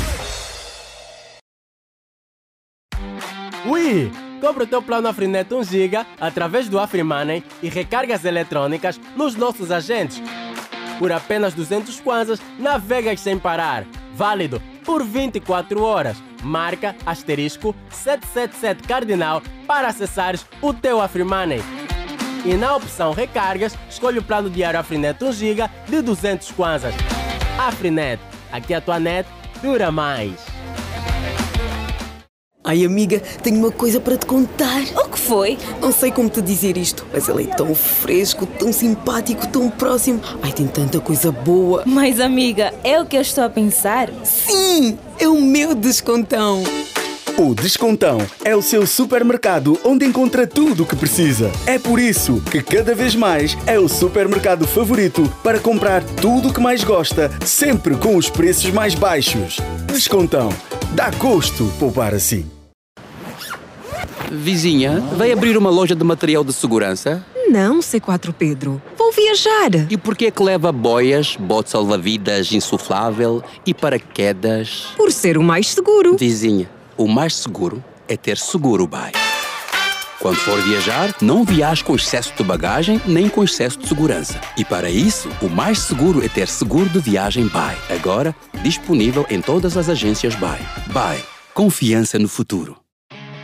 Ui! 3.65 4.11
Compra 4.39 4.63
o 4.63 4.67
teu 4.67 4.81
plano 4.81 5.07
Afrinet 5.07 5.53
1 5.53 5.63
GB 5.63 6.05
através 6.19 6.67
do 6.67 6.79
AfriMoney 6.79 7.43
e 7.61 7.69
recargas 7.69 8.25
eletrônicas 8.25 8.99
nos 9.15 9.35
nossos 9.35 9.69
agentes. 9.69 10.21
Por 10.97 11.11
apenas 11.11 11.53
200 11.53 11.99
kwanzas, 11.99 12.41
navegas 12.57 13.19
sem 13.19 13.37
parar. 13.37 13.85
Válido 14.15 14.61
por 14.83 15.03
24 15.03 15.83
horas. 15.83 16.17
Marca 16.43 16.95
asterisco 17.05 17.75
777 17.91 18.87
cardinal 18.87 19.43
para 19.67 19.89
acessares 19.89 20.43
o 20.59 20.73
teu 20.73 20.99
AfriMoney. 20.99 21.61
E 22.43 22.55
na 22.55 22.75
opção 22.75 23.13
recargas, 23.13 23.77
escolhe 23.87 24.17
o 24.17 24.23
plano 24.23 24.49
diário 24.49 24.79
Afrinet 24.79 25.23
1 25.23 25.31
GB 25.33 25.69
de 25.87 26.01
200 26.01 26.51
kwanzas. 26.51 26.95
Afrinet, 27.59 28.19
aqui 28.51 28.73
a 28.73 28.81
tua 28.81 28.99
net 28.99 29.29
dura 29.61 29.91
mais. 29.91 30.50
Ai, 32.63 32.85
amiga, 32.85 33.19
tenho 33.41 33.57
uma 33.57 33.71
coisa 33.71 33.99
para 33.99 34.15
te 34.15 34.25
contar. 34.25 34.83
O 34.95 35.09
que 35.09 35.19
foi? 35.19 35.57
Não 35.81 35.91
sei 35.91 36.11
como 36.11 36.29
te 36.29 36.41
dizer 36.41 36.77
isto, 36.77 37.05
mas 37.11 37.27
ele 37.27 37.43
é 37.43 37.55
tão 37.55 37.73
fresco, 37.73 38.45
tão 38.45 38.71
simpático, 38.71 39.47
tão 39.47 39.67
próximo. 39.69 40.21
Ai, 40.43 40.51
tem 40.51 40.67
tanta 40.67 40.99
coisa 40.99 41.31
boa. 41.31 41.83
Mas, 41.87 42.19
amiga, 42.19 42.71
é 42.83 43.01
o 43.01 43.05
que 43.05 43.17
eu 43.17 43.21
estou 43.21 43.43
a 43.43 43.49
pensar? 43.49 44.09
Sim, 44.23 44.97
é 45.19 45.27
o 45.27 45.41
meu 45.41 45.73
descontão. 45.73 46.63
O 47.37 47.55
Descontão 47.55 48.19
é 48.43 48.55
o 48.55 48.61
seu 48.61 48.85
supermercado 48.85 49.79
onde 49.83 50.05
encontra 50.05 50.45
tudo 50.45 50.83
o 50.83 50.85
que 50.85 50.95
precisa. 50.95 51.49
É 51.65 51.79
por 51.79 51.97
isso 51.97 52.41
que 52.51 52.61
cada 52.61 52.93
vez 52.93 53.15
mais 53.15 53.57
é 53.65 53.79
o 53.79 53.87
supermercado 53.87 54.67
favorito 54.67 55.23
para 55.41 55.59
comprar 55.59 56.03
tudo 56.03 56.49
o 56.49 56.53
que 56.53 56.59
mais 56.59 56.83
gosta, 56.83 57.31
sempre 57.43 57.95
com 57.95 58.15
os 58.15 58.29
preços 58.29 58.69
mais 58.69 58.93
baixos. 58.93 59.57
Descontão. 59.87 60.49
Dá 60.93 61.09
gosto 61.11 61.71
poupar 61.79 62.13
assim. 62.13 62.45
Vizinha, 64.31 65.01
vai 65.17 65.31
abrir 65.31 65.57
uma 65.57 65.69
loja 65.69 65.93
de 65.93 66.03
material 66.05 66.41
de 66.41 66.53
segurança? 66.53 67.25
Não, 67.49 67.79
C4 67.79 68.33
Pedro. 68.33 68.81
Vou 68.97 69.11
viajar. 69.11 69.71
E 69.89 69.97
por 69.97 70.15
que 70.15 70.27
é 70.27 70.31
que 70.31 70.41
leva 70.41 70.71
boias, 70.71 71.35
bote 71.37 71.69
salva-vidas 71.69 72.53
insuflável 72.53 73.43
e 73.65 73.73
paraquedas? 73.73 74.87
Por 74.95 75.11
ser 75.11 75.37
o 75.37 75.43
mais 75.43 75.67
seguro. 75.67 76.15
Vizinha, 76.15 76.69
o 76.97 77.09
mais 77.09 77.35
seguro 77.35 77.83
é 78.07 78.15
ter 78.15 78.37
seguro 78.37 78.87
BAE. 78.87 79.11
Quando 80.21 80.37
for 80.37 80.61
viajar, 80.61 81.13
não 81.21 81.43
viaje 81.43 81.83
com 81.83 81.95
excesso 81.95 82.31
de 82.37 82.43
bagagem 82.43 83.01
nem 83.05 83.27
com 83.27 83.43
excesso 83.43 83.79
de 83.79 83.87
segurança. 83.87 84.39
E 84.55 84.63
para 84.63 84.89
isso, 84.89 85.27
o 85.41 85.49
mais 85.49 85.79
seguro 85.79 86.23
é 86.23 86.29
ter 86.29 86.47
seguro 86.47 86.87
de 86.87 86.99
viagem 86.99 87.47
BAE. 87.47 87.77
Agora, 87.89 88.33
disponível 88.63 89.25
em 89.29 89.41
todas 89.41 89.75
as 89.75 89.89
agências 89.89 90.35
BAE. 90.35 90.61
BAE. 90.93 91.21
Confiança 91.53 92.17
no 92.17 92.29
futuro. 92.29 92.77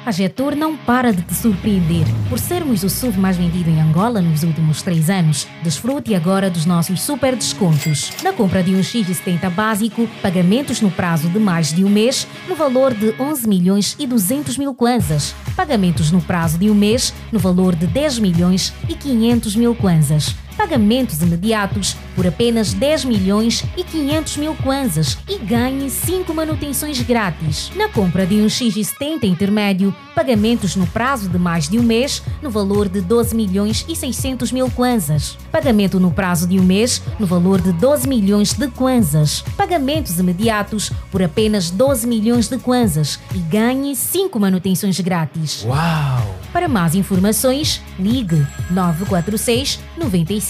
A 0.08 0.12
Getur 0.12 0.56
não 0.56 0.78
para 0.78 1.12
de 1.12 1.22
te 1.22 1.36
surpreender. 1.36 2.06
Por 2.30 2.40
sermos 2.40 2.82
o 2.82 2.90
SUV 2.90 3.20
mais 3.20 3.36
vendido 3.36 3.70
em 3.70 3.82
Angola 3.82 4.22
nos 4.22 4.42
últimos 4.42 4.82
três 4.82 5.10
anos, 5.10 5.46
desfrute 5.62 6.16
agora 6.16 6.50
dos 6.50 6.66
nossos 6.66 7.02
super 7.02 7.36
descontos. 7.36 8.14
Na 8.24 8.32
compra 8.32 8.64
de 8.64 8.74
um 8.74 8.80
X70 8.80 9.50
básico, 9.50 10.08
pagamentos 10.22 10.80
no 10.80 10.90
prazo 10.90 11.28
de 11.28 11.38
mais 11.38 11.74
de 11.74 11.84
um 11.84 11.90
mês, 11.90 12.26
no 12.48 12.56
valor 12.56 12.94
de 12.94 13.14
11 13.20 13.50
milhões 13.50 13.98
e 14.00 14.08
200 14.08 14.58
mil 14.58 14.74
kwanzas. 14.74 15.36
Pagamentos 15.58 16.10
no 16.10 16.22
prazo 16.22 16.58
de 16.58 16.70
um 16.70 16.74
mês, 16.74 17.14
no 17.30 17.38
valor 17.38 17.76
de 17.76 17.86
10 17.86 18.20
milhões 18.20 18.74
e 18.88 18.96
500 18.96 19.58
mil 19.58 19.76
kwanzas. 19.76 20.34
Pagamentos 20.58 21.22
imediatos 21.22 21.96
por 22.16 22.26
apenas 22.26 22.74
10 22.74 23.06
milhões 23.06 23.64
e 23.78 23.84
500 23.84 24.38
mil 24.38 24.56
kwanzas 24.56 25.16
e 25.30 25.38
ganhe 25.38 25.88
5 25.88 26.34
manutenções 26.34 27.00
grátis. 27.02 27.72
Na 27.76 27.88
compra 27.88 28.26
de 28.26 28.36
um 28.42 28.48
X70 28.48 29.26
intermédio, 29.26 29.96
pagamentos 30.16 30.76
no 30.76 30.88
prazo 30.88 31.30
de 31.30 31.38
mais 31.38 31.70
de 31.70 31.78
um 31.78 31.84
mês, 31.84 32.24
no 32.42 32.50
valor 32.50 32.90
de 32.90 33.02
12 33.02 33.36
milhões 33.36 33.86
e 33.88 33.96
600 33.96 34.52
mil 34.52 34.70
kwanzas. 34.72 35.38
Pagamento 35.52 36.00
no 36.00 36.10
prazo 36.10 36.48
de 36.48 36.60
um 36.60 36.64
mês, 36.64 37.04
no 37.20 37.28
valor 37.28 37.62
de 37.62 37.72
12 37.72 38.08
milhões 38.08 38.54
de 38.54 38.68
kwanzas. 38.68 39.44
Pagamentos 39.56 40.18
imediatos 40.18 40.92
por 41.12 41.22
apenas 41.22 41.70
12 41.70 42.08
milhões 42.08 42.48
de 42.48 42.58
kwanzas 42.58 43.20
e 43.36 43.38
ganhe 43.38 43.96
5 43.96 44.40
manutenções 44.40 45.00
grátis. 45.00 45.64
Uau! 45.64 46.36
Para 46.52 46.68
mais 46.68 46.96
informações, 46.96 47.80
ligue 48.00 48.44
946 48.72 49.80
95 49.98 50.47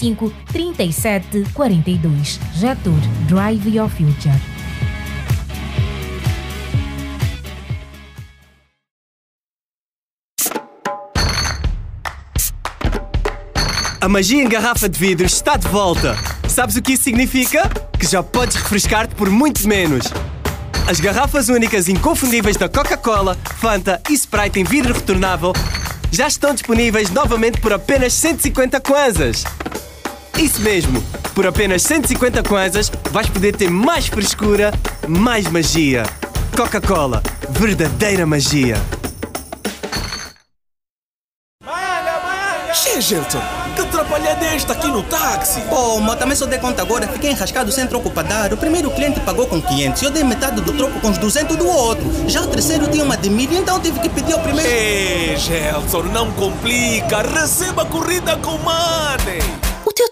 37 0.52 1.44
42. 1.52 2.38
Jetur 2.54 3.00
Drive 3.26 3.68
Your 3.68 3.88
Future. 3.88 4.34
A 14.00 14.08
magia 14.08 14.42
em 14.42 14.48
garrafa 14.48 14.88
de 14.88 14.98
vidro 14.98 15.26
está 15.26 15.56
de 15.56 15.66
volta. 15.66 16.16
Sabes 16.48 16.76
o 16.76 16.82
que 16.82 16.92
isso 16.92 17.02
significa? 17.02 17.68
Que 17.98 18.06
já 18.06 18.22
podes 18.22 18.56
refrescar-te 18.56 19.14
por 19.14 19.28
muito 19.28 19.66
menos. 19.66 20.06
As 20.88 21.00
garrafas 21.00 21.48
únicas 21.48 21.88
inconfundíveis 21.88 22.56
da 22.56 22.68
Coca-Cola, 22.68 23.36
Fanta 23.56 24.00
e 24.08 24.14
Sprite 24.14 24.60
em 24.60 24.64
vidro 24.64 24.94
retornável 24.94 25.52
já 26.10 26.26
estão 26.26 26.54
disponíveis 26.54 27.10
novamente 27.10 27.60
por 27.60 27.72
apenas 27.72 28.12
150 28.14 28.80
kwanzas. 28.80 29.44
Isso 30.38 30.60
mesmo, 30.60 31.02
por 31.34 31.48
apenas 31.48 31.82
150 31.82 32.44
kwanzas 32.44 32.92
vais 33.10 33.28
poder 33.28 33.56
ter 33.56 33.68
mais 33.68 34.06
frescura, 34.06 34.72
mais 35.08 35.48
magia. 35.48 36.04
Coca-Cola, 36.56 37.20
verdadeira 37.50 38.24
magia. 38.24 38.76
Che, 42.72 43.00
Gelson, 43.00 43.40
que 43.74 43.80
atrapalhada 43.80 44.44
é 44.44 44.54
esta 44.54 44.74
aqui 44.74 44.86
no 44.86 45.02
táxi? 45.02 45.60
Pô, 45.62 45.98
mas 45.98 46.16
também 46.20 46.36
só 46.36 46.46
dei 46.46 46.60
conta 46.60 46.82
agora, 46.82 47.08
fiquei 47.08 47.32
enrascado 47.32 47.72
sem 47.72 47.88
troco 47.88 48.08
para 48.08 48.28
dar. 48.28 48.52
O 48.52 48.56
primeiro 48.56 48.92
cliente 48.92 49.18
pagou 49.20 49.48
com 49.48 49.60
500 49.60 50.02
eu 50.02 50.10
dei 50.10 50.22
metade 50.22 50.60
do 50.60 50.72
troco 50.72 51.00
com 51.00 51.10
os 51.10 51.18
200 51.18 51.56
do 51.56 51.66
outro. 51.66 52.04
Já 52.28 52.42
o 52.42 52.46
terceiro 52.46 52.86
tinha 52.86 53.02
uma 53.02 53.16
de 53.16 53.28
mil, 53.28 53.52
então 53.52 53.80
tive 53.80 53.98
que 53.98 54.08
pedir 54.08 54.34
ao 54.34 54.40
primeiro. 54.40 54.70
Ei, 54.70 55.36
Gelson, 55.36 56.04
não 56.04 56.30
complica, 56.30 57.22
receba 57.22 57.82
a 57.82 57.86
corrida 57.86 58.36
com 58.36 58.52
money. 58.58 59.67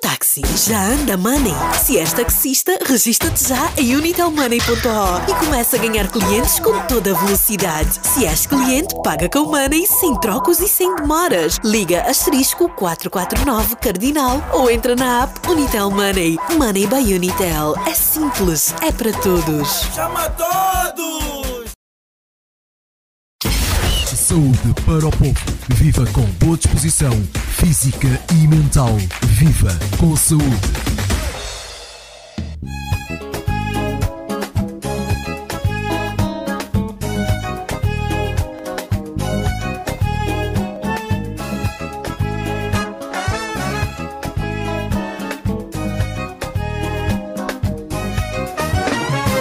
Táxi. 0.07 0.40
Já 0.68 0.80
anda 0.84 1.16
Money? 1.16 1.52
Se 1.84 1.98
és 1.98 2.12
taxista, 2.12 2.78
registra-te 2.86 3.48
já 3.48 3.72
em 3.76 3.96
unitelmoney.ho 3.96 5.28
e 5.28 5.44
começa 5.44 5.74
a 5.74 5.80
ganhar 5.80 6.07
clientes 6.07 6.61
com 6.61 6.78
toda 6.86 7.11
a 7.11 7.14
velocidade. 7.24 7.98
Se 8.14 8.24
és 8.24 8.46
cliente, 8.46 8.94
paga 9.02 9.28
com 9.28 9.46
Money 9.46 9.84
sem 9.84 10.14
trocos 10.20 10.61
e 10.61 10.68
sem 10.68 10.94
demoras. 10.94 11.59
Liga 11.64 12.02
asterisco 12.02 12.68
449 12.68 13.74
Cardinal 13.74 14.40
ou 14.52 14.70
entra 14.70 14.94
na 14.94 15.24
app 15.24 15.50
Unitel 15.50 15.90
Money. 15.90 16.38
Money 16.57 16.86
by 16.86 17.12
Unitel. 17.12 17.74
É 17.84 17.92
simples, 17.92 18.72
é 18.82 18.92
para 18.92 19.12
todos. 19.12 19.86
Chama 19.92 20.30
todos! 20.30 21.36
Saúde 24.26 24.74
para 24.84 25.06
o 25.06 25.10
povo. 25.12 25.34
Viva 25.76 26.04
com 26.06 26.22
boa 26.44 26.56
disposição 26.56 27.12
física 27.32 28.08
e 28.34 28.48
mental. 28.48 28.90
Viva 29.22 29.70
com 29.98 30.16
saúde. 30.16 30.44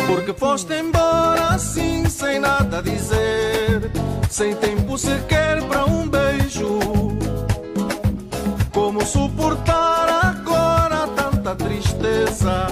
Porque 0.05 0.31
foste 0.37 0.75
embora 0.75 1.55
assim, 1.55 2.07
sem 2.07 2.39
nada 2.39 2.83
dizer, 2.83 3.91
sem 4.29 4.55
tempo 4.57 4.74
sequer 4.97 5.61
para 5.63 5.85
um 5.85 6.07
beijo. 6.07 6.79
Como 8.73 9.05
suportar 9.05 10.07
agora 10.23 11.07
tanta 11.15 11.55
tristeza? 11.55 12.67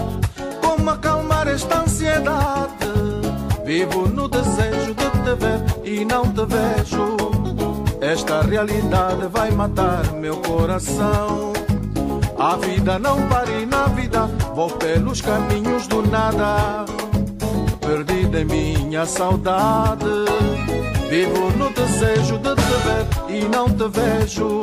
Como 0.61 0.89
acalmar 0.89 1.47
esta 1.47 1.81
ansiedade? 1.81 2.91
Vivo 3.65 4.07
no 4.07 4.27
desejo 4.27 4.93
de 4.93 5.09
te 5.09 5.35
ver 5.35 5.61
e 5.83 6.05
não 6.05 6.23
te 6.23 6.45
vejo. 6.45 7.17
Esta 8.01 8.41
realidade 8.41 9.27
vai 9.27 9.51
matar 9.51 10.11
meu 10.13 10.37
coração. 10.37 11.53
A 12.37 12.57
vida 12.57 12.99
não 12.99 13.27
para 13.29 13.49
e 13.51 13.65
na 13.65 13.87
vida 13.87 14.27
vou 14.53 14.69
pelos 14.69 15.21
caminhos 15.21 15.87
do 15.87 16.01
nada. 16.01 16.85
Perdida 17.79 18.41
em 18.41 18.45
minha 18.45 19.05
saudade. 19.05 20.42
Vivo 21.13 21.51
no 21.51 21.69
desejo 21.69 22.39
de 22.39 22.55
te 22.55 22.73
ver 22.81 23.35
e 23.37 23.47
não 23.47 23.69
te 23.69 23.87
vejo. 23.87 24.59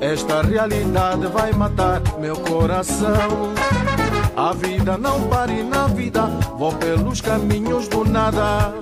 Esta 0.00 0.42
realidade 0.42 1.28
vai 1.28 1.52
matar 1.52 2.02
meu 2.18 2.34
coração. 2.34 3.54
A 4.36 4.52
vida 4.52 4.98
não 4.98 5.28
para 5.28 5.52
e 5.52 5.62
na 5.62 5.86
vida 5.86 6.26
vou 6.58 6.72
pelos 6.72 7.20
caminhos 7.20 7.86
do 7.86 8.04
nada. 8.04 8.74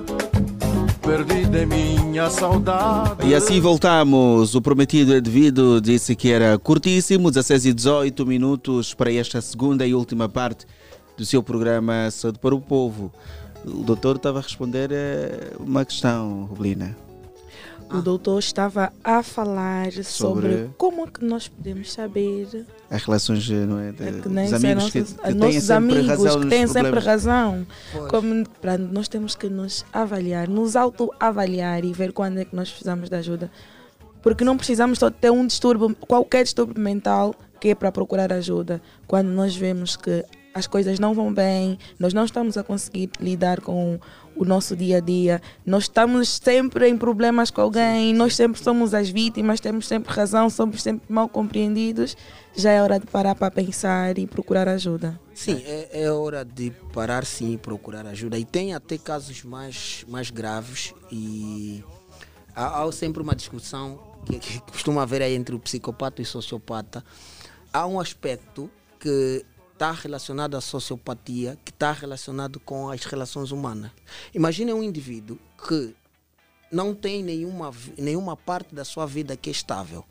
Perdida 1.03 1.63
minha 1.67 2.27
saudade. 2.31 3.23
E 3.23 3.35
assim 3.35 3.61
voltamos. 3.61 4.55
O 4.55 4.61
prometido 4.61 5.13
é 5.13 5.21
devido 5.21 5.79
disse 5.79 6.15
que 6.15 6.31
era 6.31 6.57
curtíssimo, 6.57 7.29
16 7.29 7.65
e 7.67 7.73
18 7.73 8.25
minutos 8.25 8.95
para 8.95 9.13
esta 9.13 9.39
segunda 9.41 9.85
e 9.85 9.93
última 9.93 10.27
parte 10.27 10.65
do 11.15 11.23
seu 11.23 11.43
programa 11.43 12.09
Saúde 12.09 12.39
para 12.39 12.55
o 12.55 12.59
Povo. 12.59 13.11
O 13.65 13.83
doutor 13.83 14.15
estava 14.15 14.39
a 14.39 14.41
responder 14.41 14.89
a 14.91 15.61
uma 15.61 15.85
questão, 15.85 16.45
Rubelina. 16.45 16.95
O 17.91 18.01
doutor 18.03 18.37
estava 18.37 18.93
a 19.03 19.23
falar 19.23 19.91
sobre, 19.91 20.03
Sobre- 20.03 20.69
como 20.77 21.05
é 21.05 21.07
que 21.07 21.25
nós 21.25 21.47
podemos 21.47 21.91
saber 21.91 22.65
As 22.87 23.03
relações 23.03 23.49
não 23.49 23.79
é, 23.79 23.91
de, 23.91 24.03
É 24.03 24.11
que 24.21 24.29
nem 24.29 24.47
dos 24.49 24.63
é 24.63 24.71
amigos 24.71 24.91
que, 24.91 24.99
nossos, 24.99 25.15
que 25.15 25.21
têm 25.23 25.33
nossos 25.35 25.63
sempre 25.63 25.75
amigos 25.97 26.07
razão 26.07 26.39
que 26.41 26.47
têm 26.49 26.67
sempre 26.67 26.99
razão. 26.99 27.67
Pois. 27.91 28.11
Como, 28.11 28.49
pra, 28.61 28.77
nós 28.77 29.07
temos 29.07 29.33
que 29.35 29.49
nos 29.49 29.83
avaliar, 29.91 30.47
nos 30.47 30.75
autoavaliar 30.75 31.83
e 31.83 31.91
ver 31.91 32.13
quando 32.13 32.37
é 32.37 32.45
que 32.45 32.55
nós 32.55 32.69
precisamos 32.69 33.09
de 33.09 33.15
ajuda. 33.15 33.49
Porque 34.21 34.43
não 34.43 34.55
precisamos 34.55 34.99
só 34.99 35.09
ter 35.09 35.31
um 35.31 35.47
distúrbio, 35.47 35.95
qualquer 35.95 36.43
distúrbio 36.43 36.79
mental 36.79 37.33
que 37.59 37.69
é 37.69 37.75
para 37.75 37.91
procurar 37.91 38.31
ajuda. 38.31 38.79
Quando 39.07 39.29
nós 39.29 39.55
vemos 39.55 39.97
que 39.97 40.23
as 40.53 40.67
coisas 40.67 40.99
não 40.99 41.13
vão 41.13 41.33
bem, 41.33 41.77
nós 41.97 42.13
não 42.13 42.25
estamos 42.25 42.57
a 42.57 42.63
conseguir 42.63 43.09
lidar 43.19 43.61
com 43.61 43.99
o 44.35 44.45
nosso 44.45 44.75
dia 44.75 44.97
a 44.97 44.99
dia, 44.99 45.41
nós 45.65 45.83
estamos 45.83 46.29
sempre 46.29 46.87
em 46.87 46.97
problemas 46.97 47.51
com 47.51 47.61
alguém, 47.61 48.13
nós 48.13 48.35
sempre 48.35 48.61
somos 48.61 48.93
as 48.93 49.09
vítimas, 49.09 49.59
temos 49.59 49.87
sempre 49.87 50.13
razão, 50.13 50.49
somos 50.49 50.81
sempre 50.81 51.11
mal 51.11 51.27
compreendidos, 51.27 52.15
já 52.55 52.71
é 52.71 52.81
hora 52.81 52.99
de 52.99 53.05
parar 53.07 53.35
para 53.35 53.51
pensar 53.51 54.17
e 54.17 54.25
procurar 54.25 54.67
ajuda. 54.67 55.19
Sim, 55.33 55.61
é, 55.65 56.03
é 56.03 56.11
hora 56.11 56.45
de 56.45 56.71
parar 56.93 57.25
sim 57.25 57.53
e 57.53 57.57
procurar 57.57 58.05
ajuda. 58.05 58.37
E 58.37 58.45
tem 58.45 58.73
até 58.73 58.97
casos 58.97 59.43
mais, 59.43 60.05
mais 60.07 60.29
graves 60.29 60.93
e 61.11 61.83
há, 62.55 62.81
há 62.81 62.91
sempre 62.91 63.21
uma 63.21 63.35
discussão 63.35 63.99
que, 64.25 64.39
que 64.39 64.61
costuma 64.71 65.03
haver 65.03 65.21
aí 65.21 65.35
entre 65.35 65.55
o 65.55 65.59
psicopata 65.59 66.21
e 66.21 66.23
o 66.23 66.25
sociopata. 66.25 67.03
Há 67.71 67.85
um 67.85 67.99
aspecto 67.99 68.69
que 68.99 69.45
está 69.79 69.93
relacionado 69.93 70.57
à 70.57 70.61
sociopatia, 70.61 71.57
que 71.63 71.71
está 71.71 71.93
relacionado 71.93 72.59
com 72.59 72.89
as 72.89 73.05
relações 73.05 73.49
humanas. 73.51 73.91
Imagine 74.33 74.73
um 74.73 74.83
indivíduo 74.83 75.39
que 75.65 75.95
não 76.69 76.93
tem 76.93 77.23
nenhuma, 77.23 77.73
nenhuma 77.97 78.35
parte 78.35 78.75
da 78.75 78.83
sua 78.83 79.05
vida 79.05 79.37
que 79.37 79.49
é 79.49 79.53
estável. 79.53 80.03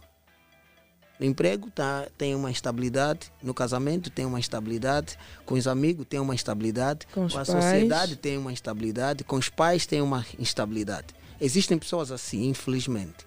No 1.20 1.26
emprego 1.26 1.70
tá, 1.70 2.08
tem 2.16 2.34
uma 2.34 2.50
estabilidade, 2.50 3.30
no 3.42 3.52
casamento 3.52 4.08
tem 4.08 4.24
uma 4.24 4.40
estabilidade, 4.40 5.18
com 5.44 5.54
os 5.54 5.66
amigos 5.66 6.06
tem 6.08 6.18
uma 6.18 6.34
estabilidade, 6.34 7.06
Com 7.12 7.26
os 7.26 7.34
a 7.34 7.44
pais. 7.44 7.48
sociedade 7.48 8.16
tem 8.16 8.38
uma 8.38 8.52
estabilidade, 8.52 9.22
com 9.22 9.36
os 9.36 9.50
pais 9.50 9.84
tem 9.84 10.00
uma 10.00 10.24
instabilidade. 10.38 11.08
Existem 11.38 11.76
pessoas 11.76 12.10
assim, 12.10 12.48
infelizmente. 12.48 13.26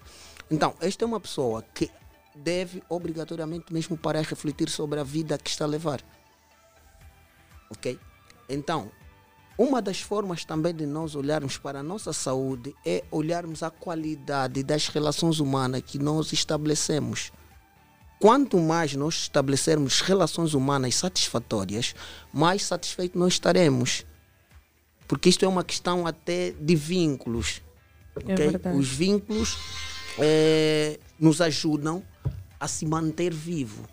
Então, 0.50 0.74
esta 0.80 1.04
é 1.04 1.06
uma 1.06 1.20
pessoa 1.20 1.62
que 1.72 1.88
deve 2.34 2.82
obrigatoriamente 2.88 3.72
mesmo 3.72 3.96
parar 3.96 4.20
a 4.20 4.22
refletir 4.22 4.68
sobre 4.68 4.98
a 4.98 5.04
vida 5.04 5.38
que 5.38 5.48
está 5.48 5.66
a 5.66 5.68
levar. 5.68 6.02
Ok? 7.76 7.98
Então, 8.48 8.90
uma 9.56 9.82
das 9.82 10.00
formas 10.00 10.44
também 10.44 10.74
de 10.74 10.86
nós 10.86 11.14
olharmos 11.14 11.58
para 11.58 11.80
a 11.80 11.82
nossa 11.82 12.12
saúde 12.12 12.74
é 12.84 13.04
olharmos 13.10 13.62
a 13.62 13.70
qualidade 13.70 14.62
das 14.62 14.88
relações 14.88 15.40
humanas 15.40 15.82
que 15.82 15.98
nós 15.98 16.32
estabelecemos. 16.32 17.32
Quanto 18.18 18.58
mais 18.58 18.94
nós 18.94 19.14
estabelecermos 19.14 20.00
relações 20.00 20.54
humanas 20.54 20.94
satisfatórias, 20.94 21.94
mais 22.32 22.64
satisfeitos 22.64 23.20
nós 23.20 23.34
estaremos. 23.34 24.06
Porque 25.08 25.28
isto 25.28 25.44
é 25.44 25.48
uma 25.48 25.64
questão 25.64 26.06
até 26.06 26.52
de 26.52 26.74
vínculos. 26.74 27.60
É 28.16 28.32
ok? 28.32 28.34
verdade. 28.36 28.78
Os 28.78 28.88
vínculos 28.88 29.58
eh, 30.18 30.98
nos 31.18 31.40
ajudam 31.40 32.02
a 32.58 32.68
se 32.68 32.86
manter 32.86 33.34
vivo. 33.34 33.86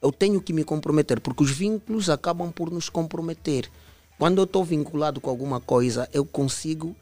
Eu 0.00 0.12
tenho 0.12 0.40
que 0.40 0.52
me 0.52 0.64
comprometer, 0.64 1.20
porque 1.20 1.42
os 1.42 1.50
vínculos 1.50 2.08
acabam 2.08 2.52
por 2.52 2.70
nos 2.70 2.88
comprometer. 2.88 3.70
Quando 4.18 4.38
eu 4.38 4.44
estou 4.44 4.64
vinculado 4.64 5.20
com 5.20 5.30
alguma 5.30 5.60
coisa, 5.60 6.08
eu 6.12 6.24
consigo 6.24 6.94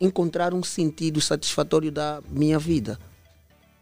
encontrar 0.00 0.54
um 0.54 0.62
sentido 0.62 1.20
satisfatório 1.20 1.90
da 1.90 2.22
minha 2.28 2.58
vida. 2.58 2.98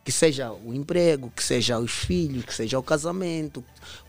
Que 0.04 0.12
seja 0.12 0.52
o 0.52 0.74
emprego, 0.74 1.32
que 1.34 1.42
seja 1.42 1.78
os 1.78 1.92
filhos, 1.92 2.44
que 2.44 2.52
seja 2.52 2.78
o 2.78 2.82
casamento. 2.82 3.64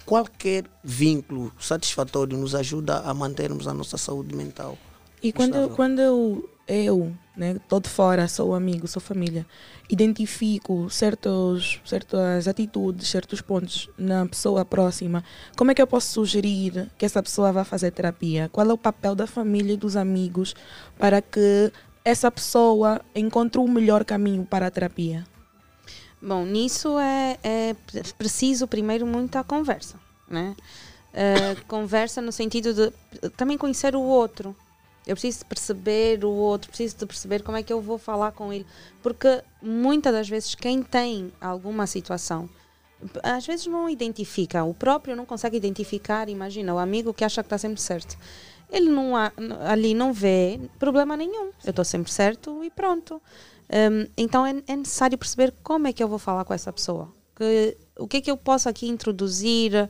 Qualquer 0.05 0.65
vínculo 0.83 1.53
satisfatório 1.59 2.37
nos 2.37 2.53
ajuda 2.53 2.99
a 2.99 3.13
mantermos 3.13 3.67
a 3.67 3.73
nossa 3.73 3.97
saúde 3.97 4.35
mental. 4.35 4.77
E 5.23 5.31
quando, 5.31 5.55
eu, 5.55 5.61
estável. 5.61 5.75
quando 5.75 5.99
eu, 5.99 6.49
eu 6.67 7.13
né, 7.35 7.57
tô 7.67 7.79
de 7.79 7.89
fora, 7.89 8.27
sou 8.27 8.53
amigo, 8.55 8.87
sou 8.87 9.01
família, 9.01 9.45
identifico 9.89 10.89
certos, 10.89 11.81
certas 11.85 12.47
atitudes, 12.47 13.07
certos 13.09 13.41
pontos 13.41 13.89
na 13.97 14.25
pessoa 14.25 14.63
próxima, 14.63 15.23
como 15.57 15.71
é 15.71 15.75
que 15.75 15.81
eu 15.81 15.87
posso 15.87 16.11
sugerir 16.11 16.89
que 16.97 17.05
essa 17.05 17.21
pessoa 17.21 17.51
vá 17.51 17.63
fazer 17.63 17.91
terapia? 17.91 18.49
Qual 18.51 18.67
é 18.69 18.73
o 18.73 18.77
papel 18.77 19.15
da 19.15 19.27
família 19.27 19.73
e 19.73 19.77
dos 19.77 19.95
amigos 19.95 20.55
para 20.97 21.21
que 21.21 21.71
essa 22.03 22.31
pessoa 22.31 23.01
encontre 23.13 23.59
o 23.59 23.67
melhor 23.67 24.05
caminho 24.05 24.45
para 24.45 24.67
a 24.67 24.71
terapia? 24.71 25.25
Bom, 26.21 26.45
nisso 26.45 26.97
é, 26.97 27.37
é 27.43 27.75
pre- 27.85 28.03
preciso 28.17 28.67
primeiro 28.67 29.05
muita 29.05 29.43
conversa, 29.43 29.99
né? 30.27 30.55
Eh, 31.13 31.55
conversa 31.67 32.21
no 32.21 32.31
sentido 32.31 32.73
de 32.73 33.29
também 33.37 33.57
conhecer 33.57 33.95
o 33.95 34.01
outro. 34.01 34.55
Eu 35.05 35.15
preciso 35.15 35.45
perceber 35.45 36.23
o 36.25 36.29
outro, 36.29 36.69
preciso 36.69 36.97
de 36.97 37.05
perceber 37.05 37.43
como 37.43 37.57
é 37.57 37.63
que 37.63 37.71
eu 37.71 37.79
vou 37.81 37.97
falar 37.97 38.31
com 38.31 38.51
ele. 38.51 38.65
Porque 39.03 39.41
muitas 39.61 40.11
das 40.13 40.27
vezes 40.27 40.55
quem 40.55 40.81
tem 40.81 41.31
alguma 41.39 41.85
situação, 41.85 42.49
às 43.21 43.45
vezes 43.45 43.67
não 43.67 43.87
identifica, 43.89 44.63
o 44.63 44.73
próprio 44.73 45.15
não 45.15 45.25
consegue 45.25 45.57
identificar, 45.57 46.27
imagina, 46.29 46.73
o 46.73 46.79
amigo 46.79 47.13
que 47.13 47.23
acha 47.23 47.43
que 47.43 47.47
está 47.47 47.57
sempre 47.57 47.79
certo. 47.81 48.17
Ele 48.71 48.89
não 48.89 49.15
há- 49.15 49.31
ali 49.69 49.93
não 49.93 50.11
vê 50.11 50.59
problema 50.79 51.15
nenhum. 51.15 51.51
Eu 51.63 51.69
estou 51.69 51.85
sempre 51.85 52.11
certo 52.11 52.63
e 52.63 52.69
pronto. 52.71 53.21
Hum, 53.69 54.07
então 54.17 54.45
é, 54.45 54.55
é 54.67 54.75
necessário 54.75 55.17
perceber 55.17 55.53
como 55.63 55.87
é 55.87 55.93
que 55.93 56.03
eu 56.03 56.07
vou 56.07 56.17
falar 56.19 56.45
com 56.45 56.53
essa 56.53 56.73
pessoa. 56.73 57.09
Que 57.35 57.77
o 57.97 58.07
que 58.07 58.17
é 58.17 58.21
que 58.21 58.31
eu 58.31 58.37
posso 58.37 58.67
aqui 58.67 58.87
introduzir, 58.87 59.71
uh, 59.83 59.87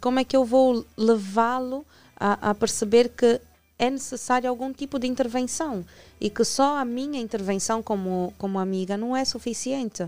como 0.00 0.18
é 0.18 0.24
que 0.24 0.36
eu 0.36 0.44
vou 0.44 0.84
levá-lo 0.96 1.86
a, 2.18 2.50
a 2.50 2.54
perceber 2.54 3.08
que 3.10 3.40
é 3.80 3.88
necessário 3.88 4.50
algum 4.50 4.74
tipo 4.74 4.98
de 4.98 5.06
intervenção 5.06 5.82
e 6.20 6.28
que 6.28 6.44
só 6.44 6.76
a 6.76 6.84
minha 6.84 7.18
intervenção 7.18 7.82
como, 7.82 8.34
como 8.36 8.58
amiga 8.58 8.94
não 8.94 9.16
é 9.16 9.24
suficiente. 9.24 10.02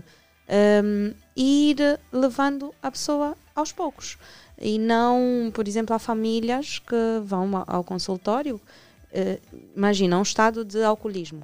Um, 0.47 1.11
ir 1.35 1.77
levando 2.11 2.71
a 2.83 2.91
pessoa 2.91 3.35
aos 3.55 3.71
poucos 3.71 4.17
e 4.61 4.77
não, 4.77 5.49
por 5.53 5.67
exemplo, 5.67 5.95
há 5.95 5.99
famílias 5.99 6.77
que 6.77 6.95
vão 7.23 7.63
ao 7.65 7.83
consultório, 7.83 8.57
uh, 8.57 9.59
imagina 9.75 10.19
um 10.19 10.21
estado 10.21 10.63
de 10.63 10.83
alcoolismo 10.83 11.41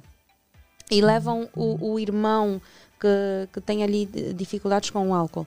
e 0.88 1.00
levam 1.00 1.48
o, 1.56 1.92
o 1.94 1.98
irmão 1.98 2.62
que, 3.00 3.48
que 3.52 3.60
tem 3.60 3.82
ali 3.82 4.06
dificuldades 4.36 4.90
com 4.90 5.08
o 5.08 5.14
álcool. 5.14 5.46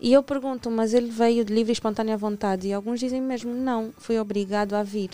E 0.00 0.12
eu 0.12 0.22
pergunto, 0.22 0.68
mas 0.68 0.94
ele 0.94 1.10
veio 1.10 1.44
de 1.44 1.54
livre 1.54 1.70
e 1.70 1.74
espontânea 1.74 2.16
vontade? 2.16 2.66
E 2.66 2.72
alguns 2.72 2.98
dizem 2.98 3.20
mesmo, 3.20 3.54
não, 3.54 3.92
fui 3.98 4.18
obrigado 4.18 4.74
a 4.74 4.82
vir. 4.82 5.10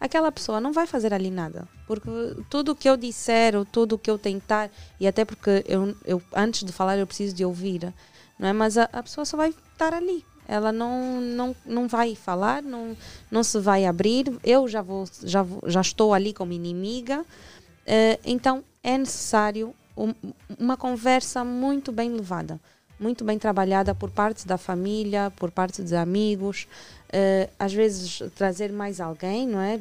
Aquela 0.00 0.30
pessoa 0.32 0.60
não 0.60 0.72
vai 0.72 0.86
fazer 0.86 1.12
ali 1.12 1.30
nada, 1.30 1.68
porque 1.86 2.08
tudo 2.50 2.72
o 2.72 2.76
que 2.76 2.88
eu 2.88 2.96
disser, 2.96 3.56
ou 3.56 3.64
tudo 3.64 3.94
o 3.94 3.98
que 3.98 4.10
eu 4.10 4.18
tentar, 4.18 4.70
e 4.98 5.06
até 5.06 5.24
porque 5.24 5.64
eu, 5.66 5.96
eu 6.04 6.22
antes 6.34 6.64
de 6.64 6.72
falar 6.72 6.98
eu 6.98 7.06
preciso 7.06 7.34
de 7.34 7.44
ouvir, 7.44 7.92
não 8.38 8.48
é? 8.48 8.52
Mas 8.52 8.78
a, 8.78 8.88
a 8.92 9.02
pessoa 9.02 9.24
só 9.24 9.36
vai 9.36 9.50
estar 9.72 9.94
ali, 9.94 10.24
ela 10.48 10.72
não, 10.72 11.20
não, 11.20 11.56
não 11.64 11.88
vai 11.88 12.14
falar, 12.14 12.62
não, 12.62 12.96
não 13.30 13.42
se 13.42 13.58
vai 13.58 13.84
abrir. 13.84 14.32
Eu 14.44 14.68
já, 14.68 14.80
vou, 14.80 15.04
já, 15.22 15.44
já 15.66 15.80
estou 15.80 16.14
ali 16.14 16.32
como 16.32 16.52
inimiga. 16.52 17.22
Uh, 17.22 18.18
então 18.24 18.62
é 18.82 18.96
necessário 18.96 19.74
um, 19.96 20.14
uma 20.58 20.76
conversa 20.76 21.44
muito 21.44 21.90
bem 21.90 22.10
levada, 22.10 22.60
muito 22.98 23.24
bem 23.24 23.38
trabalhada 23.38 23.94
por 23.94 24.10
parte 24.10 24.46
da 24.46 24.56
família, 24.56 25.32
por 25.36 25.50
parte 25.50 25.82
dos 25.82 25.92
amigos. 25.92 26.66
Uh, 27.06 27.48
às 27.56 27.72
vezes 27.72 28.20
trazer 28.34 28.72
mais 28.72 29.00
alguém, 29.00 29.46
não 29.46 29.60
é? 29.60 29.78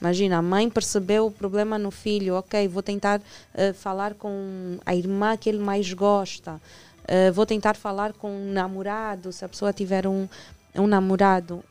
Imagina, 0.00 0.38
a 0.38 0.42
mãe 0.42 0.70
percebeu 0.70 1.26
o 1.26 1.30
problema 1.30 1.78
no 1.78 1.90
filho, 1.90 2.36
ok, 2.36 2.66
vou 2.68 2.82
tentar 2.82 3.20
uh, 3.20 3.74
falar 3.74 4.14
com 4.14 4.78
a 4.86 4.94
irmã 4.94 5.36
que 5.36 5.50
ele 5.50 5.58
mais 5.58 5.92
gosta. 5.92 6.54
Uh, 7.02 7.30
vou 7.34 7.44
tentar 7.44 7.76
falar 7.76 8.14
com 8.14 8.30
um 8.30 8.52
namorado, 8.52 9.30
se 9.30 9.44
a 9.44 9.48
pessoa 9.48 9.74
tiver 9.74 10.06
um, 10.06 10.26
um 10.74 10.86
namorado, 10.86 11.62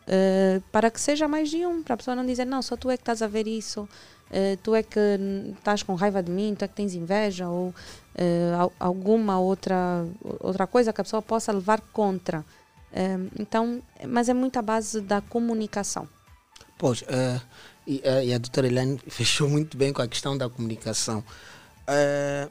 para 0.72 0.92
que 0.92 1.02
seja 1.02 1.28
mais 1.28 1.50
de 1.50 1.66
um, 1.66 1.82
para 1.82 1.96
a 1.96 1.98
pessoa 1.98 2.16
não 2.16 2.26
dizer, 2.26 2.46
não, 2.46 2.62
só 2.62 2.78
tu 2.78 2.90
é 2.90 2.96
que 2.96 3.02
estás 3.02 3.22
a 3.22 3.28
ver 3.28 3.48
isso, 3.48 3.90
tu 4.62 4.74
é 4.74 4.82
que 4.82 5.00
estás 5.58 5.84
com 5.84 5.94
raiva 5.96 6.24
de 6.24 6.32
mim, 6.32 6.56
tu 6.58 6.64
é 6.64 6.68
que 6.70 6.76
tens 6.76 6.94
inveja, 6.94 7.50
ou 7.50 7.74
alguma 8.80 9.40
outra, 9.40 10.06
outra 10.40 10.68
coisa 10.68 10.94
que 10.94 11.02
a 11.02 11.04
pessoa 11.04 11.22
possa 11.22 11.52
levar 11.52 11.82
contra. 11.92 12.46
então, 13.40 13.82
mas 14.08 14.30
é 14.30 14.34
muito 14.34 14.58
a 14.58 14.62
base 14.62 15.02
da 15.02 15.22
comunicação. 15.22 16.08
Pois, 16.78 17.04
e, 17.88 18.02
e, 18.04 18.34
a 18.34 18.38
doutora 18.38 18.68
Helene 18.68 19.00
fechou 19.08 19.50
muito 19.50 19.78
bem 19.78 19.92
com 19.92 20.02
a 20.02 20.08
questão 20.08 20.38
da 20.38 20.50
comunicação. 20.50 21.24
Uh, 21.88 22.50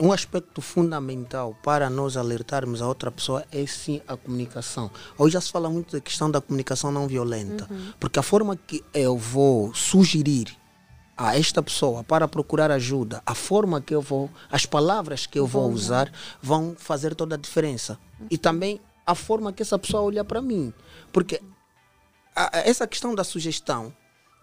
um 0.00 0.12
aspecto 0.12 0.60
fundamental 0.60 1.56
para 1.62 1.90
nós 1.90 2.16
alertarmos 2.16 2.80
a 2.80 2.88
outra 2.88 3.10
pessoa 3.10 3.44
é 3.52 3.64
sim 3.66 4.00
a 4.08 4.16
comunicação. 4.16 4.90
Hoje 5.18 5.34
já 5.34 5.40
se 5.40 5.50
fala 5.50 5.68
muito 5.68 5.92
da 5.92 6.00
questão 6.00 6.30
da 6.30 6.40
comunicação 6.40 6.90
não 6.90 7.06
violenta, 7.06 7.66
uhum. 7.70 7.92
porque 8.00 8.18
a 8.18 8.22
forma 8.22 8.56
que 8.56 8.82
eu 8.94 9.16
vou 9.16 9.74
sugerir 9.74 10.56
a 11.16 11.38
esta 11.38 11.62
pessoa 11.62 12.02
para 12.02 12.26
procurar 12.26 12.70
ajuda, 12.70 13.22
a 13.24 13.34
forma 13.34 13.80
que 13.80 13.94
eu 13.94 14.00
vou, 14.00 14.30
as 14.50 14.66
palavras 14.66 15.26
que 15.26 15.38
eu 15.38 15.46
vou 15.46 15.70
usar 15.70 16.10
vão 16.40 16.74
fazer 16.76 17.14
toda 17.14 17.34
a 17.34 17.38
diferença. 17.38 17.98
E 18.30 18.38
também 18.38 18.80
a 19.06 19.14
forma 19.14 19.52
que 19.52 19.62
essa 19.62 19.78
pessoa 19.78 20.02
olha 20.02 20.24
para 20.24 20.40
mim, 20.40 20.72
porque 21.12 21.40
a, 22.34 22.50
essa 22.64 22.86
questão 22.86 23.14
da 23.14 23.24
sugestão 23.24 23.94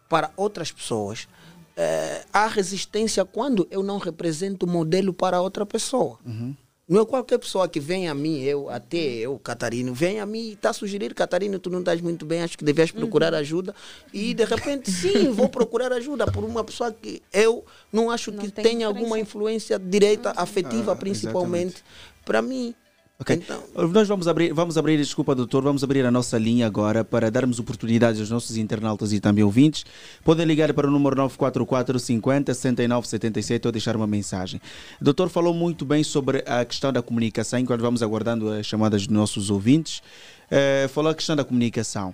para 0.08 0.32
outras 0.36 0.72
pessoas 0.72 1.28
é, 1.76 2.26
há 2.34 2.48
resistência 2.48 3.24
quando 3.24 3.68
eu 3.72 3.82
não 3.82 3.98
represento 3.98 4.68
modelo 4.68 5.14
para 5.14 5.42
outra 5.42 5.66
pessoa. 5.66 6.20
Uhum. 6.26 6.56
Não 6.90 7.02
é 7.02 7.06
qualquer 7.06 7.38
pessoa 7.38 7.70
que 7.70 7.80
vem 7.80 8.10
a 8.10 8.16
mim, 8.16 8.42
eu, 8.42 8.68
até 8.68 8.98
eu, 8.98 9.38
Catarino, 9.38 9.94
vem 9.94 10.20
a 10.20 10.26
mim 10.26 10.40
e 10.40 10.54
está 10.54 10.72
a 10.72 10.74
sugerir, 10.74 11.14
Catarino, 11.14 11.60
tu 11.60 11.70
não 11.70 11.82
estás 11.82 12.02
muito 12.02 12.26
bem, 12.26 12.42
acho 12.42 12.58
que 12.58 12.66
devias 12.66 12.90
procurar 12.90 13.32
uhum. 13.32 13.40
ajuda. 13.40 13.76
E 14.12 14.34
de 14.34 14.44
repente, 14.44 14.92
sim, 14.92 15.30
vou 15.30 15.48
procurar 15.48 15.94
ajuda 15.94 16.26
por 16.32 16.44
uma 16.44 16.64
pessoa 16.64 16.92
que 16.92 17.22
eu 17.32 17.64
não 17.94 18.10
acho 18.10 18.32
não 18.32 18.40
que 18.40 18.50
tenha 18.50 18.88
alguma 18.88 19.20
influência 19.20 19.78
direta, 19.78 20.30
uhum. 20.30 20.36
afetiva, 20.38 20.94
ah, 20.94 20.96
principalmente, 20.96 21.84
para 22.26 22.42
mim. 22.42 22.74
Ok. 23.22 23.36
Então, 23.36 23.62
Nós 23.90 24.08
vamos 24.08 24.30
abrir, 24.30 24.54
vamos 24.54 24.78
abrir, 24.78 24.98
desculpa, 24.98 25.36
doutor, 25.36 25.62
vamos 25.62 25.84
abrir 25.84 26.06
a 26.06 26.12
nossa 26.12 26.38
linha 26.38 26.66
agora 26.66 27.04
para 27.04 27.30
darmos 27.30 27.60
oportunidades 27.60 28.22
aos 28.22 28.30
nossos 28.30 28.56
internautas 28.56 29.12
e 29.12 29.20
também 29.20 29.44
ouvintes. 29.44 29.86
Podem 30.24 30.46
ligar 30.46 30.74
para 30.74 30.88
o 30.88 30.92
número 30.92 31.18
944 31.18 32.00
50 32.00 32.54
69 32.54 33.08
77 33.10 33.68
ou 33.68 33.72
deixar 33.74 33.98
uma 33.98 34.08
mensagem. 34.08 34.62
O 35.02 35.04
doutor 35.04 35.28
falou 35.28 35.54
muito 35.54 35.84
bem 35.84 36.02
sobre 36.02 36.46
a 36.48 36.64
questão 36.64 36.94
da 36.94 37.02
comunicação, 37.02 37.60
enquanto 37.60 37.82
vamos 37.82 38.02
aguardando 38.02 38.50
as 38.54 38.66
chamadas 38.66 39.06
dos 39.06 39.14
nossos 39.14 39.50
ouvintes. 39.50 40.02
Uh, 40.50 40.90
falou 40.90 41.12
a 41.12 41.16
questão 41.16 41.36
da 41.36 41.44
comunicação. 41.44 42.14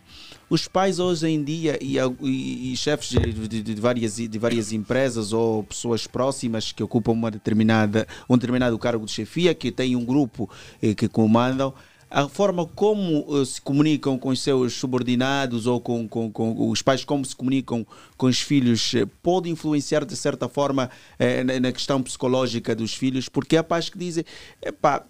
Os 0.49 0.67
pais 0.67 0.99
hoje 0.99 1.27
em 1.27 1.43
dia 1.43 1.79
e, 1.81 1.97
e, 2.21 2.73
e 2.73 2.77
chefes 2.77 3.09
de, 3.09 3.47
de, 3.47 3.63
de, 3.63 3.81
várias, 3.81 4.17
de 4.17 4.37
várias 4.37 4.71
empresas 4.71 5.33
ou 5.33 5.63
pessoas 5.63 6.05
próximas 6.05 6.71
que 6.71 6.83
ocupam 6.83 7.13
uma 7.13 7.31
determinada, 7.31 8.05
um 8.29 8.37
determinado 8.37 8.77
cargo 8.77 9.05
de 9.05 9.11
chefia, 9.11 9.55
que 9.55 9.71
têm 9.71 9.95
um 9.95 10.03
grupo 10.03 10.49
eh, 10.81 10.93
que 10.93 11.07
comandam, 11.07 11.73
a 12.15 12.29
forma 12.29 12.65
como 12.65 13.25
uh, 13.27 13.45
se 13.45 13.59
comunicam 13.59 14.17
com 14.17 14.29
os 14.29 14.39
seus 14.39 14.71
subordinados 14.75 15.67
ou 15.67 15.81
com, 15.81 16.07
com, 16.07 16.31
com, 16.31 16.69
os 16.69 16.81
pais, 16.81 17.03
como 17.03 17.25
se 17.25 17.35
comunicam 17.35 17.85
com 18.15 18.27
os 18.27 18.39
filhos, 18.39 18.93
uh, 18.93 19.05
pode 19.21 19.49
influenciar 19.49 20.05
de 20.05 20.15
certa 20.15 20.47
forma 20.47 20.89
uh, 21.19 21.43
na, 21.43 21.59
na, 21.59 21.71
questão 21.73 22.01
psicológica 22.01 22.73
dos 22.73 22.93
filhos, 22.93 23.27
porque 23.27 23.57
há 23.57 23.63
pais 23.63 23.89
que 23.89 23.97
dizem: 23.97 24.23
epá, 24.61 25.05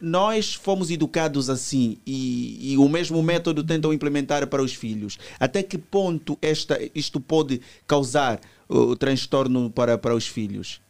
nós 0.00 0.54
fomos 0.54 0.92
educados 0.92 1.50
assim 1.50 1.98
e, 2.06 2.72
e, 2.72 2.78
o 2.78 2.88
mesmo 2.88 3.20
método 3.20 3.64
tentam 3.64 3.92
implementar 3.92 4.46
para 4.46 4.62
os 4.62 4.72
filhos. 4.72 5.18
Até 5.40 5.60
que 5.64 5.76
ponto 5.76 6.38
esta, 6.40 6.78
isto 6.94 7.20
pode 7.20 7.60
causar 7.84 8.40
o 8.68 8.94
transtorno 8.94 9.70
para, 9.70 9.98
para 9.98 10.14
os 10.14 10.28
filhos? 10.28 10.80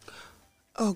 Oh, 0.78 0.94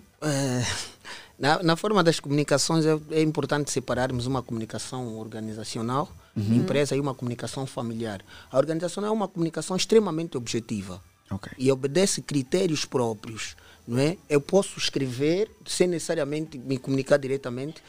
na, 1.42 1.60
na 1.60 1.74
forma 1.74 2.04
das 2.04 2.20
comunicações 2.20 2.86
é, 2.86 2.96
é, 3.10 3.20
importante 3.20 3.68
separarmos 3.68 4.28
uma 4.28 4.44
comunicação 4.44 5.18
organizacional, 5.18 6.08
uhum. 6.36 6.54
empresa, 6.54 6.94
e 6.94 7.00
uma 7.00 7.16
comunicação 7.16 7.66
familiar. 7.66 8.24
A 8.48 8.56
organização 8.56 9.04
é 9.04 9.10
uma 9.10 9.26
comunicação 9.26 9.76
extremamente 9.76 10.36
objetiva 10.36 11.02
okay. 11.28 11.52
e 11.58 11.72
obedece 11.72 12.22
critérios 12.22 12.84
próprios. 12.84 13.56
Não 13.88 13.98
é? 13.98 14.16
Eu 14.28 14.40
posso 14.40 14.78
escrever 14.78 15.50
sem 15.66 15.88
necessariamente 15.88 16.56
me 16.56 16.78
comunicar 16.78 17.16
diretamente, 17.16 17.82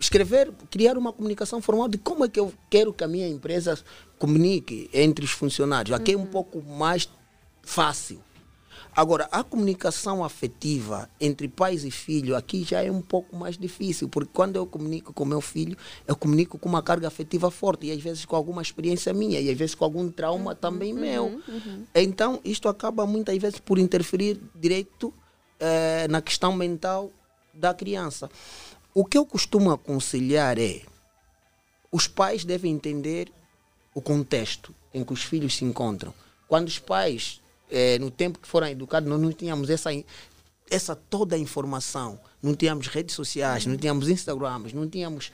escrever, 0.00 0.50
criar 0.70 0.96
uma 0.96 1.12
comunicação 1.12 1.60
formal 1.60 1.88
de 1.88 1.98
como 1.98 2.24
é 2.24 2.28
que 2.30 2.40
eu 2.40 2.54
quero 2.70 2.94
que 2.94 3.04
a 3.04 3.08
minha 3.08 3.28
empresa 3.28 3.78
comunique 4.18 4.88
entre 4.94 5.26
os 5.26 5.30
funcionários. 5.30 5.94
Aqui 5.94 6.14
uhum. 6.14 6.22
é 6.22 6.22
um 6.22 6.24
uhum. 6.24 6.32
pouco 6.32 6.62
mais 6.62 7.06
fácil. 7.62 8.18
Agora, 8.98 9.28
a 9.30 9.44
comunicação 9.44 10.24
afetiva 10.24 11.08
entre 11.20 11.46
pais 11.46 11.84
e 11.84 11.90
filho 11.92 12.34
aqui 12.34 12.64
já 12.64 12.82
é 12.82 12.90
um 12.90 13.00
pouco 13.00 13.36
mais 13.36 13.56
difícil, 13.56 14.08
porque 14.08 14.32
quando 14.34 14.56
eu 14.56 14.66
comunico 14.66 15.12
com 15.12 15.24
meu 15.24 15.40
filho, 15.40 15.78
eu 16.04 16.16
comunico 16.16 16.58
com 16.58 16.68
uma 16.68 16.82
carga 16.82 17.06
afetiva 17.06 17.48
forte, 17.48 17.86
e 17.86 17.92
às 17.92 18.02
vezes 18.02 18.24
com 18.24 18.34
alguma 18.34 18.60
experiência 18.60 19.12
minha, 19.14 19.38
e 19.38 19.48
às 19.48 19.56
vezes 19.56 19.76
com 19.76 19.84
algum 19.84 20.10
trauma 20.10 20.52
também 20.52 20.92
uhum, 20.92 20.98
meu. 20.98 21.24
Uhum. 21.26 21.84
Então, 21.94 22.40
isto 22.44 22.68
acaba 22.68 23.06
muitas 23.06 23.38
vezes 23.38 23.60
por 23.60 23.78
interferir 23.78 24.40
direito 24.52 25.14
eh, 25.60 26.08
na 26.10 26.20
questão 26.20 26.52
mental 26.52 27.08
da 27.54 27.72
criança. 27.72 28.28
O 28.92 29.04
que 29.04 29.16
eu 29.16 29.24
costumo 29.24 29.70
aconselhar 29.70 30.58
é: 30.58 30.82
os 31.92 32.08
pais 32.08 32.44
devem 32.44 32.72
entender 32.72 33.30
o 33.94 34.02
contexto 34.02 34.74
em 34.92 35.04
que 35.04 35.12
os 35.12 35.22
filhos 35.22 35.54
se 35.56 35.64
encontram. 35.64 36.12
Quando 36.48 36.66
os 36.66 36.80
pais 36.80 37.40
é, 37.70 37.98
no 37.98 38.10
tempo 38.10 38.38
que 38.38 38.48
foram 38.48 38.68
educados, 38.68 39.08
nós 39.08 39.20
não 39.20 39.32
tínhamos 39.32 39.70
essa, 39.70 39.90
essa 40.70 40.94
toda 40.94 41.36
a 41.36 41.38
informação. 41.38 42.18
Não 42.42 42.54
tínhamos 42.54 42.86
redes 42.86 43.14
sociais, 43.14 43.66
não 43.66 43.76
tínhamos 43.76 44.08
Instagrams, 44.08 44.72
não 44.72 44.88
tínhamos 44.88 45.32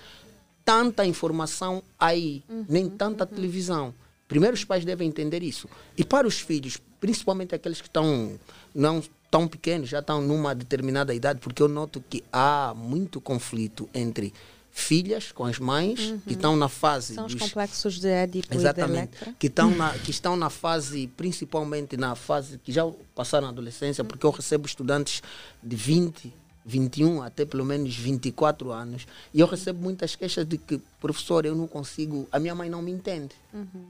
tanta 0.64 1.04
informação 1.04 1.82
aí, 1.98 2.42
uhum, 2.48 2.64
nem 2.68 2.88
tanta 2.88 3.24
uhum. 3.24 3.30
televisão. 3.30 3.94
Primeiro 4.26 4.54
os 4.54 4.64
pais 4.64 4.84
devem 4.84 5.08
entender 5.08 5.42
isso. 5.42 5.68
E 5.96 6.04
para 6.04 6.26
os 6.26 6.40
filhos, 6.40 6.78
principalmente 6.98 7.54
aqueles 7.54 7.80
que 7.80 7.88
estão 7.88 8.38
não 8.74 9.02
tão 9.30 9.46
pequenos, 9.46 9.88
já 9.88 9.98
estão 9.98 10.22
numa 10.22 10.54
determinada 10.54 11.14
idade, 11.14 11.40
porque 11.40 11.62
eu 11.62 11.68
noto 11.68 12.02
que 12.08 12.24
há 12.32 12.72
muito 12.74 13.20
conflito 13.20 13.88
entre 13.92 14.32
filhas 14.76 15.30
com 15.30 15.44
as 15.44 15.60
mães 15.60 16.00
uhum. 16.00 16.18
que 16.18 16.32
estão 16.32 16.56
na 16.56 16.68
fase 16.68 17.14
são 17.14 17.26
os 17.26 17.34
complexos 17.36 18.00
de 18.00 18.08
Édipo 18.08 18.52
exatamente 18.52 19.16
e 19.22 19.24
de 19.26 19.32
que 19.38 19.46
estão 19.46 19.70
na 19.70 19.90
que 20.02 20.10
estão 20.10 20.36
na 20.36 20.50
fase 20.50 21.06
principalmente 21.16 21.96
na 21.96 22.16
fase 22.16 22.58
que 22.58 22.72
já 22.72 22.84
passaram 23.14 23.46
a 23.46 23.50
adolescência 23.50 24.02
uhum. 24.02 24.08
porque 24.08 24.26
eu 24.26 24.30
recebo 24.32 24.66
estudantes 24.66 25.22
de 25.62 25.76
20 25.76 26.32
21 26.66 27.22
até 27.22 27.44
pelo 27.44 27.62
menos 27.62 27.94
24 27.94 28.72
anos. 28.72 29.06
E 29.34 29.40
eu 29.40 29.46
recebo 29.46 29.82
muitas 29.82 30.16
queixas 30.16 30.46
de 30.46 30.56
que, 30.56 30.80
professor, 30.98 31.44
eu 31.44 31.54
não 31.54 31.66
consigo, 31.66 32.26
a 32.32 32.38
minha 32.38 32.54
mãe 32.54 32.70
não 32.70 32.80
me 32.80 32.90
entende. 32.90 33.34
Uhum. 33.52 33.84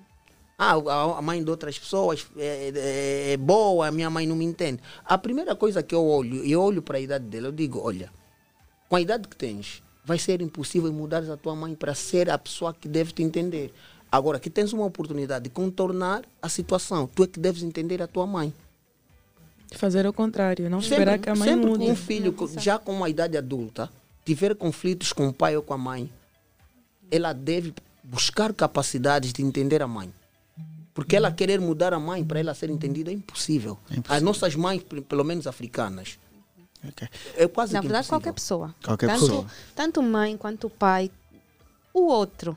Ah, 0.59 0.73
a- 0.73 1.23
mãe 1.23 1.43
de 1.43 1.49
outras 1.49 1.79
pessoas 1.79 2.27
é, 2.37 2.73
é- 2.75 3.33
é 3.35 3.37
boa, 3.37 3.87
a 3.87 3.93
minha 3.93 4.11
mãe 4.11 4.27
não 4.27 4.35
me 4.35 4.45
entende. 4.45 4.81
A 5.05 5.17
primeira 5.17 5.55
coisa 5.55 5.85
que 5.85 5.95
eu 5.95 6.05
olho, 6.05 6.45
e 6.45 6.51
eu 6.51 6.61
olho 6.61 6.83
para 6.83 6.99
a 6.99 7.01
idade 7.01 7.27
dela, 7.27 7.47
eu 7.47 7.53
digo, 7.53 7.81
olha, 7.81 8.11
com 8.89 8.97
a 8.97 9.01
idade 9.01 9.29
que 9.29 9.37
tens, 9.37 9.84
vai 10.05 10.19
ser 10.19 10.41
impossível 10.43 10.93
mudar 10.93 11.23
a 11.31 11.37
tua 11.37 11.55
mãe 11.57 11.75
para 11.75 11.95
ser 11.95 12.29
a 12.31 12.39
pessoa 12.39 12.75
que 12.75 12.89
deve 12.89 13.13
te 13.13 13.23
entender. 13.23 13.73
Agora, 14.13 14.39
que 14.39 14.51
tens 14.51 14.73
uma 14.73 14.85
oportunidade 14.85 15.45
de 15.45 15.51
contornar 15.51 16.23
a 16.41 16.49
situação, 16.49 17.09
tu 17.13 17.25
é 17.25 17.27
que 17.27 17.41
deves 17.41 17.63
entender 17.63 18.01
a 18.03 18.07
tua 18.07 18.27
mãe. 18.27 18.53
Fazer 19.73 20.07
o 20.07 20.13
contrário, 20.13 20.71
não 20.71 20.81
Sempre, 20.81 20.95
esperar 20.95 21.19
que 21.19 21.29
a 21.31 21.35
mãe 21.35 21.49
sempre 21.49 21.67
mude. 21.71 21.85
que 21.85 21.91
um 21.91 21.97
filho, 21.97 22.35
já 22.59 22.79
com 22.79 22.93
uma 22.93 23.09
idade 23.09 23.37
adulta, 23.37 23.91
tiver 24.25 24.55
conflitos 24.55 25.13
com 25.13 25.27
o 25.27 25.33
pai 25.33 25.57
ou 25.57 25.63
com 25.63 25.75
a 25.75 25.79
mãe, 25.79 26.09
ela 27.11 27.33
deve 27.33 27.75
buscar 28.05 28.53
capacidades 28.53 29.33
de 29.33 29.43
entender 29.43 29.83
a 29.83 29.89
mãe. 29.89 30.13
Porque 30.93 31.17
ela 31.17 31.33
querer 31.33 31.61
mudar 31.61 31.93
a 31.93 31.99
mãe 31.99 32.23
para 32.23 32.39
ela 32.39 32.55
ser 32.55 32.71
entendida 32.71 33.11
é 33.11 33.15
impossível. 33.15 33.77
As 34.09 34.23
nossas 34.23 34.55
mães, 34.55 34.81
pe- 34.81 35.01
pelo 35.01 35.25
menos 35.25 35.45
africanas, 35.49 36.21
é 37.37 37.49
quase 37.49 37.73
Na 37.73 37.81
verdade, 37.81 38.07
impossível. 38.07 38.09
qualquer 38.09 38.33
pessoa. 38.33 38.75
Qualquer 38.85 39.07
tanto, 39.09 39.21
pessoa. 39.21 39.47
Tanto 39.75 40.03
mãe 40.03 40.37
quanto 40.37 40.69
pai. 40.71 41.11
O 41.93 42.07
outro. 42.07 42.57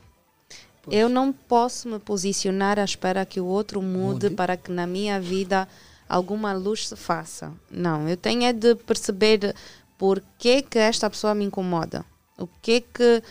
Eu 0.89 1.09
não 1.09 1.34
posso 1.34 1.88
me 1.89 1.99
posicionar 1.99 2.80
à 2.80 2.84
espera 2.84 3.25
que 3.25 3.41
o 3.41 3.45
outro 3.45 3.82
mude, 3.82 4.30
para 4.30 4.55
que 4.55 4.71
na 4.71 4.88
minha 4.88 5.19
vida 5.19 5.67
alguma 6.07 6.53
luz 6.53 6.88
se 6.88 6.95
faça. 6.95 7.51
Não, 7.69 8.07
eu 8.07 8.15
tenho 8.15 8.43
é 8.43 8.53
de 8.53 8.73
perceber 8.75 9.53
por 9.97 10.23
que, 10.38 10.61
que 10.61 10.80
esta 10.80 11.09
pessoa 11.09 11.36
me 11.36 11.43
incomoda. 11.43 12.05
O 12.38 12.47
que 12.61 12.82
que 12.82 13.21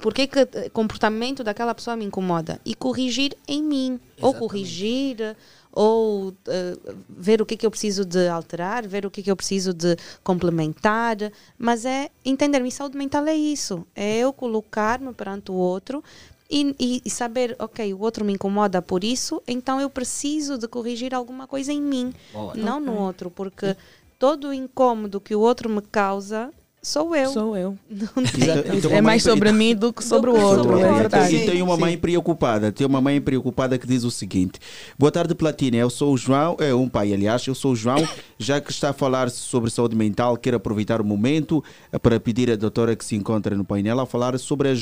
por 0.00 0.12
que, 0.12 0.26
que 0.26 0.40
o 0.42 0.70
comportamento 0.72 1.44
daquela 1.44 1.72
pessoa 1.72 1.96
me 1.96 2.04
incomoda 2.04 2.60
e 2.64 2.74
corrigir 2.74 3.36
em 3.46 3.62
mim 3.62 4.00
ou 4.20 4.34
corrigir 4.34 5.36
ou 5.76 6.32
eh, 6.46 6.76
ver 7.08 7.42
o 7.42 7.46
que, 7.46 7.56
que 7.56 7.66
eu 7.66 7.70
preciso 7.70 8.04
de 8.04 8.28
alterar, 8.28 8.86
ver 8.86 9.04
o 9.04 9.10
que, 9.10 9.22
que 9.22 9.30
eu 9.30 9.34
preciso 9.36 9.74
de 9.74 9.96
complementar, 10.22 11.16
mas 11.58 11.84
é 11.84 12.10
entender, 12.24 12.60
minha 12.60 12.70
saúde 12.70 12.96
mental 12.96 13.26
é 13.26 13.34
isso, 13.34 13.84
é 13.94 14.18
eu 14.18 14.32
colocar-me 14.32 15.12
perante 15.12 15.50
o 15.50 15.54
outro 15.54 16.02
e, 16.48 17.02
e- 17.04 17.10
saber, 17.10 17.56
ok, 17.58 17.92
o 17.92 18.00
outro 18.00 18.24
me 18.24 18.32
incomoda 18.32 18.80
por 18.80 19.02
isso, 19.02 19.42
então 19.48 19.80
eu 19.80 19.90
preciso 19.90 20.56
de 20.56 20.68
corrigir 20.68 21.12
alguma 21.12 21.46
coisa 21.48 21.72
em 21.72 21.82
mim, 21.82 22.12
Boa. 22.32 22.54
não 22.54 22.78
no 22.78 22.92
Ok. 22.92 23.02
outro, 23.02 23.30
porque 23.30 23.76
todo 24.18 24.48
o 24.48 24.54
incômodo 24.54 25.20
que 25.20 25.34
o 25.34 25.40
outro 25.40 25.68
me 25.68 25.82
causa 25.82 26.52
sou 26.84 27.16
eu. 27.16 27.30
Sou 27.30 27.56
eu. 27.56 27.78
Não 27.90 28.08
Então, 28.22 28.76
então 28.76 28.90
É 28.92 29.00
mais 29.00 29.22
sobre 29.22 29.50
mim 29.50 29.74
do 29.74 29.92
que 29.92 30.04
sobre 30.04 30.30
o 30.30 30.34
que 30.34 30.40
outro, 30.40 30.64
sobre 30.64 30.76
o 30.76 30.86
é 30.86 30.92
verdade. 30.92 31.34
E 31.34 31.46
tem 31.46 31.62
uma 31.62 31.76
mãe 31.76 31.96
preocupada, 31.96 32.70
tem 32.70 32.86
uma 32.86 33.00
mãe 33.00 33.20
preocupada 33.20 33.78
que 33.78 33.86
diz 33.86 34.04
o 34.04 34.10
seguinte: 34.10 34.60
Boa 34.98 35.10
tarde, 35.10 35.34
Platina. 35.34 35.78
Eu 35.78 35.88
sou 35.88 36.12
o 36.12 36.16
João, 36.16 36.56
é 36.60 36.74
um 36.74 36.88
pai, 36.88 37.12
aliás, 37.12 37.46
eu 37.46 37.54
sou 37.54 37.72
o 37.72 37.76
João, 37.76 38.06
já 38.38 38.60
que 38.60 38.70
está 38.70 38.90
a 38.90 38.92
falar 38.92 39.30
sobre 39.30 39.70
saúde 39.70 39.96
mental, 39.96 40.36
quero 40.36 40.58
aproveitar 40.58 41.00
o 41.00 41.04
momento 41.04 41.64
eh, 41.90 41.98
para 41.98 42.20
pedir 42.20 42.50
à 42.50 42.56
doutora 42.56 42.94
que 42.94 43.04
se 43.04 43.16
encontra 43.16 43.56
no 43.56 43.64
painel 43.64 43.98
a 44.00 44.06
falar 44.06 44.38
sobre 44.38 44.70
eh, 44.70 44.74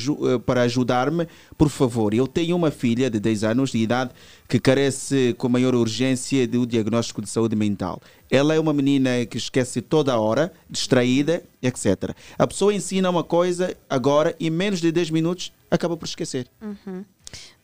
para 0.44 0.62
ajudar-me, 0.62 1.28
por 1.56 1.68
favor. 1.68 2.12
Eu 2.12 2.26
tenho 2.26 2.56
uma 2.56 2.70
filha 2.72 3.08
de 3.08 3.20
10 3.20 3.44
anos 3.44 3.70
de 3.70 3.78
idade 3.78 4.10
que 4.52 4.60
carece 4.60 5.34
com 5.38 5.48
maior 5.48 5.74
urgência 5.74 6.46
do 6.46 6.66
diagnóstico 6.66 7.22
de 7.22 7.28
saúde 7.30 7.56
mental. 7.56 8.02
Ela 8.30 8.54
é 8.54 8.60
uma 8.60 8.74
menina 8.74 9.24
que 9.24 9.38
esquece 9.38 9.80
toda 9.80 10.12
a 10.12 10.20
hora, 10.20 10.52
distraída, 10.68 11.42
etc. 11.62 12.14
A 12.38 12.46
pessoa 12.46 12.74
ensina 12.74 13.08
uma 13.08 13.24
coisa 13.24 13.74
agora 13.88 14.36
e 14.38 14.48
em 14.48 14.50
menos 14.50 14.82
de 14.82 14.92
10 14.92 15.08
minutos 15.08 15.54
acaba 15.70 15.96
por 15.96 16.04
esquecer. 16.04 16.48
Uhum. 16.60 17.02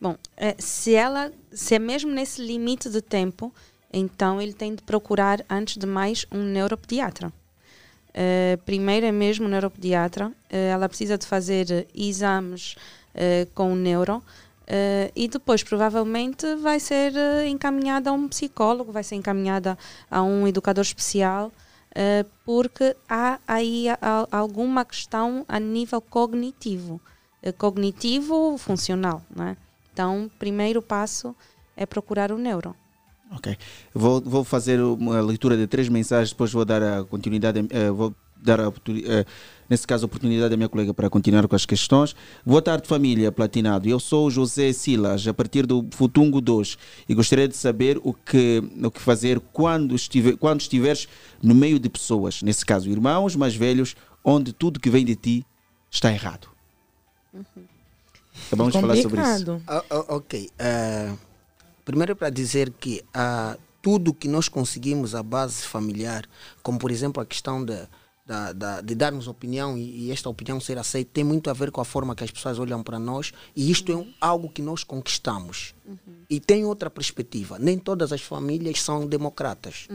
Bom, 0.01 0.15
eh, 0.35 0.55
se 0.57 0.95
ela, 0.95 1.31
se 1.51 1.75
é 1.75 1.79
mesmo 1.79 2.09
nesse 2.09 2.41
limite 2.41 2.89
de 2.89 3.03
tempo, 3.03 3.53
então 3.93 4.41
ele 4.41 4.53
tem 4.53 4.73
de 4.73 4.81
procurar, 4.81 5.45
antes 5.47 5.77
de 5.77 5.85
mais, 5.85 6.25
um 6.31 6.41
neuropediatra. 6.41 7.31
Eh, 8.15 8.57
primeiro 8.65 9.05
é 9.05 9.11
mesmo 9.11 9.47
neuropediatra. 9.47 10.31
Eh, 10.49 10.69
ela 10.69 10.89
precisa 10.89 11.19
de 11.19 11.27
fazer 11.27 11.69
eh, 11.69 11.85
exames 11.93 12.73
eh, 13.13 13.45
com 13.53 13.73
o 13.73 13.75
neuro. 13.75 14.23
Eh, 14.69 15.11
e 15.15 15.27
depois, 15.27 15.63
provavelmente, 15.63 16.55
vai 16.57 16.79
ser 16.79 17.15
eh, 17.15 17.47
encaminhada 17.47 18.09
a 18.11 18.13
um 18.13 18.27
psicólogo, 18.27 18.91
vai 18.91 19.03
ser 19.03 19.15
encaminhada 19.15 19.77
a 20.09 20.21
um 20.21 20.47
educador 20.47 20.83
especial, 20.83 21.51
eh, 21.95 22.23
porque 22.45 22.95
há 23.09 23.39
aí 23.47 23.89
a- 23.89 23.97
a- 24.01 24.27
alguma 24.37 24.85
questão 24.85 25.43
a 25.47 25.59
nível 25.59 25.99
cognitivo 25.99 27.01
eh, 27.41 27.51
cognitivo 27.51 28.57
funcional, 28.57 29.21
não 29.35 29.45
é? 29.47 29.57
Então, 29.93 30.29
primeiro 30.37 30.81
passo 30.81 31.35
é 31.75 31.85
procurar 31.85 32.31
o 32.31 32.37
neuro. 32.37 32.75
Ok. 33.31 33.57
Vou, 33.93 34.19
vou 34.21 34.43
fazer 34.43 34.79
uma 34.81 35.21
leitura 35.21 35.55
de 35.55 35.65
três 35.67 35.87
mensagens, 35.87 36.29
depois 36.31 36.51
vou 36.51 36.65
dar 36.65 36.81
a 36.83 37.03
continuidade, 37.03 37.59
vou 37.95 38.13
dar 38.41 38.59
a, 38.59 38.67
eh, 38.67 39.25
nesse 39.69 39.85
caso 39.85 40.05
a 40.05 40.07
oportunidade 40.07 40.53
à 40.53 40.57
minha 40.57 40.69
colega 40.69 40.93
para 40.93 41.09
continuar 41.09 41.47
com 41.47 41.55
as 41.55 41.65
questões. 41.65 42.15
Boa 42.45 42.61
tarde, 42.61 42.87
família 42.87 43.31
Platinado. 43.31 43.87
Eu 43.87 43.99
sou 43.99 44.27
o 44.27 44.31
José 44.31 44.71
Silas, 44.73 45.27
a 45.27 45.33
partir 45.33 45.65
do 45.65 45.85
Futungo 45.91 46.41
2, 46.41 46.77
e 47.07 47.13
gostaria 47.13 47.47
de 47.47 47.55
saber 47.55 47.99
o 48.03 48.13
que, 48.13 48.63
o 48.83 48.89
que 48.89 48.99
fazer 49.01 49.39
quando, 49.51 49.95
estiver, 49.95 50.37
quando 50.37 50.61
estiveres 50.61 51.07
no 51.41 51.53
meio 51.53 51.79
de 51.79 51.89
pessoas, 51.89 52.41
nesse 52.41 52.65
caso 52.65 52.89
irmãos 52.89 53.35
mais 53.35 53.55
velhos, 53.55 53.95
onde 54.23 54.53
tudo 54.53 54.79
que 54.79 54.89
vem 54.89 55.05
de 55.05 55.15
ti 55.15 55.45
está 55.91 56.11
errado. 56.11 56.47
Acabamos 58.47 58.73
de 58.73 58.81
falar 58.81 58.95
sobre 58.97 59.21
isso. 59.21 59.61
Ah, 59.67 59.83
ah, 59.89 60.05
ok. 60.15 60.49
Ah, 60.57 61.15
primeiro 61.85 62.15
para 62.15 62.29
dizer 62.29 62.71
que 62.71 63.03
tudo 63.81 64.13
que 64.13 64.27
nós 64.27 64.49
conseguimos 64.49 65.15
à 65.15 65.23
base 65.23 65.63
familiar, 65.63 66.25
como 66.61 66.79
por 66.79 66.91
exemplo 66.91 67.21
a 67.21 67.25
questão 67.25 67.63
de, 67.63 67.87
da- 68.29 68.53
da- 68.53 68.81
de 68.81 68.93
darmos 68.93 69.27
opinião 69.27 69.75
e, 69.75 70.05
e 70.05 70.11
esta 70.11 70.29
opinião 70.29 70.59
ser 70.59 70.77
aceita, 70.77 71.09
tem 71.11 71.23
muito 71.23 71.49
a 71.49 71.53
ver 71.53 71.71
com 71.71 71.81
a 71.81 71.85
forma 71.85 72.13
que 72.15 72.23
as 72.23 72.29
pessoas 72.29 72.59
olham 72.59 72.83
para 72.83 72.99
nós 72.99 73.31
e 73.55 73.71
isto 73.71 73.91
é 73.91 73.95
um- 73.95 74.13
algo 74.21 74.47
que 74.49 74.61
nós 74.61 74.83
conquistamos. 74.83 75.73
E 76.29 76.39
tem 76.39 76.63
outra 76.63 76.91
perspectiva. 76.91 77.57
Nem 77.57 77.79
todas 77.79 78.13
as 78.13 78.21
famílias 78.21 78.79
são 78.83 79.07
democratas. 79.07 79.87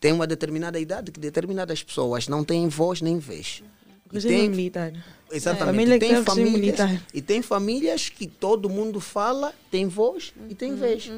Tem 0.00 0.12
uma 0.12 0.26
determinada 0.26 0.80
idade 0.80 1.12
que 1.12 1.20
determinadas 1.20 1.82
pessoas 1.82 2.26
não 2.26 2.42
têm 2.42 2.68
voz 2.68 3.02
nem 3.02 3.18
vez. 3.18 3.62
E 4.10 4.14
Regime 4.14 4.34
tem- 4.36 4.48
militar. 4.50 4.92
Exatamente. 5.30 5.66
Família 5.74 5.96
E 5.96 5.98
tem 5.98 6.24
famílias, 6.24 7.00
e 7.12 7.20
tem 7.20 7.42
famílias 7.42 8.08
que 8.08 8.26
todo 8.26 8.70
mundo 8.70 8.98
fala, 9.00 9.52
tem 9.70 9.86
voz 9.88 10.32
e 10.48 10.54
tem 10.54 10.74
vez. 10.74 11.10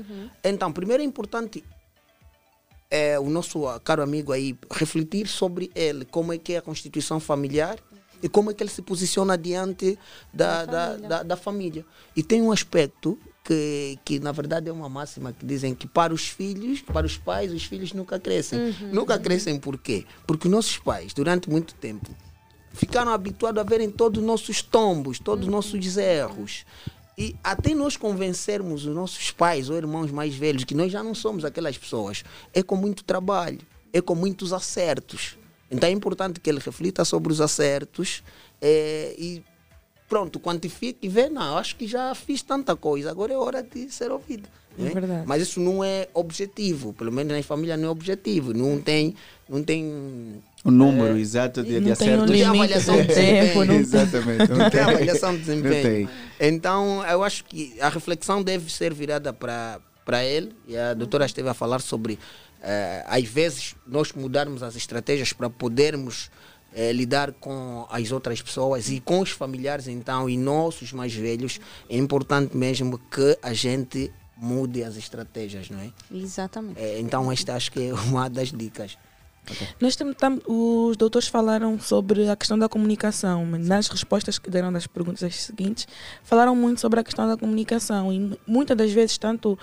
Então, 0.43 0.73
primeiro 0.73 1.03
é 1.03 1.07
importante 1.07 1.63
é, 2.91 3.19
o 3.19 3.29
nosso 3.29 3.67
ah, 3.67 3.79
caro 3.79 4.03
amigo 4.03 4.33
aí 4.33 4.57
refletir 4.71 5.27
sobre 5.27 5.71
ele, 5.75 6.05
como 6.05 6.33
é 6.33 6.39
que 6.39 6.55
é 6.55 6.59
a 6.59 6.63
constituição 6.63 7.21
familiar 7.21 7.79
e 8.23 8.29
como 8.29 8.51
é 8.51 8.55
que 8.55 8.63
ele 8.63 8.71
se 8.71 8.83
posiciona 8.83 9.37
diante 9.37 9.99
da, 10.33 10.65
da, 10.65 10.97
da, 10.97 11.23
da 11.23 11.37
família. 11.37 11.85
E 12.17 12.23
tem 12.23 12.43
um 12.43 12.51
aspecto 12.51 13.19
que, 13.45 13.99
que, 14.05 14.19
na 14.19 14.33
verdade, 14.33 14.69
é 14.69 14.73
uma 14.73 14.89
máxima 14.89 15.33
que 15.33 15.47
dizem 15.47 15.75
que 15.75 15.87
para 15.87 16.13
os 16.13 16.29
filhos, 16.29 16.81
para 16.81 17.07
os 17.07 17.17
pais, 17.17 17.53
os 17.53 17.65
filhos 17.65 17.93
nunca 17.93 18.19
crescem. 18.19 18.59
Uhum. 18.59 18.93
Nunca 18.93 19.19
crescem 19.19 19.59
por 19.59 19.79
quê? 19.79 20.05
Porque 20.27 20.49
nossos 20.49 20.79
pais, 20.79 21.15
durante 21.15 21.49
muito 21.49 21.75
tempo, 21.75 22.11
ficaram 22.73 23.13
habituados 23.13 23.61
a 23.61 23.65
verem 23.65 23.91
todos 23.91 24.21
os 24.21 24.27
nossos 24.27 24.63
tombos, 24.63 25.19
todos 25.19 25.47
os 25.47 25.51
nossos 25.51 25.97
erros. 25.97 26.67
E 27.19 27.35
até 27.43 27.75
nós 27.75 27.97
convencermos 27.97 28.87
os 28.87 28.95
nossos 28.95 29.33
pais 29.33 29.69
ou 29.69 29.77
irmãos 29.77 30.13
mais 30.13 30.37
velhos 30.37 30.63
que 30.63 30.73
nós 30.73 30.93
já 30.93 31.03
não 31.03 31.17
somos 31.17 31.45
aquelas 31.45 31.77
pessoas, 31.77 32.23
é 32.55 32.63
com 32.63 32.77
muito 32.77 33.03
trabalho, 33.03 33.59
é 33.93 34.01
com 34.01 34.15
muitos 34.15 34.53
acertos. 34.53 35.37
Então 35.69 35.89
é 35.89 35.93
importante 35.93 36.39
que 36.39 36.49
ele 36.49 36.61
reflita 36.61 37.05
sobre 37.05 37.33
os 37.33 37.41
acertos 37.41 38.23
eh, 38.63 39.17
e 39.19 39.43
pronto, 40.09 40.39
quantifique 40.39 41.01
e 41.03 41.09
vê, 41.09 41.29
não, 41.29 41.59
acho 41.59 41.75
que 41.75 41.89
já 41.89 42.15
fiz 42.15 42.41
tanta 42.41 42.77
coisa, 42.77 43.11
agora 43.11 43.33
é 43.33 43.37
hora 43.37 43.65
de 43.65 43.91
ser 43.91 44.13
ouvido. 44.13 44.49
É 44.79 44.83
né? 44.83 44.91
verdade. 44.91 45.27
Mas 45.27 45.43
isso 45.43 45.59
não 45.59 45.83
é 45.83 46.09
objetivo, 46.15 46.93
pelo 46.93 47.11
menos 47.11 47.37
na 47.37 47.43
família 47.43 47.77
não 47.77 47.89
é 47.89 47.91
objetivo, 47.91 48.55
não 48.55 48.81
tem, 48.81 49.17
não 49.49 49.63
tem 49.63 50.41
O 50.65 50.71
número 50.71 51.17
exato 51.17 51.63
de, 51.63 51.81
de 51.81 51.89
não 51.89 51.95
tem 52.27 52.47
um 52.47 52.51
avaliação 52.51 52.97
de 52.97 53.07
desempenho. 53.07 53.65
não 53.65 53.75
Exatamente. 53.79 54.51
não 54.51 54.71
tem 54.71 54.81
avaliação 54.81 55.33
de 55.33 55.39
desempenho. 55.45 56.09
Então, 56.41 57.05
eu 57.07 57.23
acho 57.23 57.45
que 57.45 57.75
a 57.81 57.89
reflexão 57.89 58.43
deve 58.43 58.71
ser 58.71 58.93
virada 58.93 59.33
para 59.33 59.81
para 60.09 60.25
ele, 60.25 60.57
e 60.67 60.75
a 60.75 60.95
doutora 60.95 61.27
esteve 61.27 61.51
a 61.51 61.53
falar 61.53 61.83
sobre, 61.83 62.19
eh, 62.63 63.05
às 63.07 63.25
vezes, 63.25 63.75
nós 63.87 64.11
mudarmos 64.15 64.63
as 64.63 64.75
estratégias 64.75 65.35
para 65.35 65.51
podermos 65.51 66.31
eh, 66.75 66.91
lidar 66.93 67.31
com 67.33 67.87
as 67.91 68.11
outras 68.11 68.41
pessoas 68.41 68.89
e 68.89 69.01
com 69.01 69.21
os 69.21 69.33
familiares, 69.33 69.87
então, 69.87 70.27
e 70.27 70.39
nossos 70.39 70.95
mais 70.95 71.15
velhos, 71.15 71.61
é 71.91 71.99
importante 71.99 72.57
mesmo 72.57 72.97
que 72.97 73.37
a 73.43 73.53
gente 73.53 74.11
mude 74.35 74.83
as 74.83 74.97
estratégias, 74.97 75.69
não 75.69 75.79
é? 75.79 75.91
Exatamente. 76.11 76.81
Eh, 76.81 77.01
então, 77.01 77.31
esta 77.31 77.55
acho 77.55 77.71
que 77.71 77.91
é 77.91 77.93
uma 77.93 78.31
das 78.31 78.51
dicas. 78.51 78.97
Nós 79.81 79.97
temos, 79.97 80.15
tam- 80.17 80.41
os 80.47 80.97
doutores 80.97 81.29
falaram 81.29 81.79
sobre 81.79 82.29
a 82.29 82.37
questão 82.37 82.59
da 82.59 82.69
comunicação, 82.69 83.45
mas 83.47 83.67
nas 83.67 83.89
respostas 83.89 84.39
que 84.39 84.51
deram 84.51 84.73
das 84.73 84.87
perguntas 84.87 85.35
seguintes, 85.37 85.87
falaram 86.23 86.55
muito 86.57 86.81
sobre 86.81 87.01
a 87.01 87.05
questão 87.05 87.27
da 87.29 87.37
comunicação 87.37 88.13
e 88.13 88.39
muitas 88.47 88.77
das 88.77 88.91
vezes, 88.93 89.17
tanto 89.19 89.59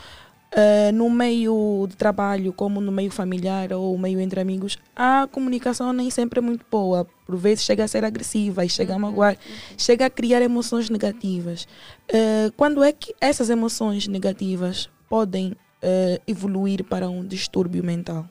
eh, 0.58 0.92
no 0.94 1.10
meio 1.10 1.86
de 1.90 1.98
trabalho 1.98 2.54
como 2.54 2.80
no 2.80 2.92
meio 2.92 3.12
familiar 3.12 3.74
ou 3.74 3.98
meio 3.98 4.20
entre 4.22 4.40
amigos, 4.40 4.78
a 4.96 5.28
comunicação 5.30 5.92
nem 5.92 6.10
sempre 6.10 6.40
é 6.40 6.42
muito 6.42 6.66
boa. 6.72 7.06
Por 7.26 7.36
vezes 7.36 7.66
chega 7.66 7.84
a 7.84 7.88
ser 7.88 8.06
agressiva 8.06 8.64
e 8.64 8.70
chega 8.70 8.96
a 8.96 9.00
magoar, 9.00 9.38
chega 9.78 10.06
a 10.06 10.10
criar 10.10 10.42
emoções 10.42 10.90
negativas. 10.90 11.68
Eh, 12.08 12.52
quando 12.56 12.84
é 12.84 12.94
que 12.94 13.14
essas 13.20 13.50
emoções 13.50 14.08
negativas 14.08 14.90
podem 15.10 15.56
eh, 15.82 16.22
evoluir 16.26 16.84
para 16.86 17.10
um 17.10 17.26
distúrbio 17.26 17.84
mental? 17.84 18.26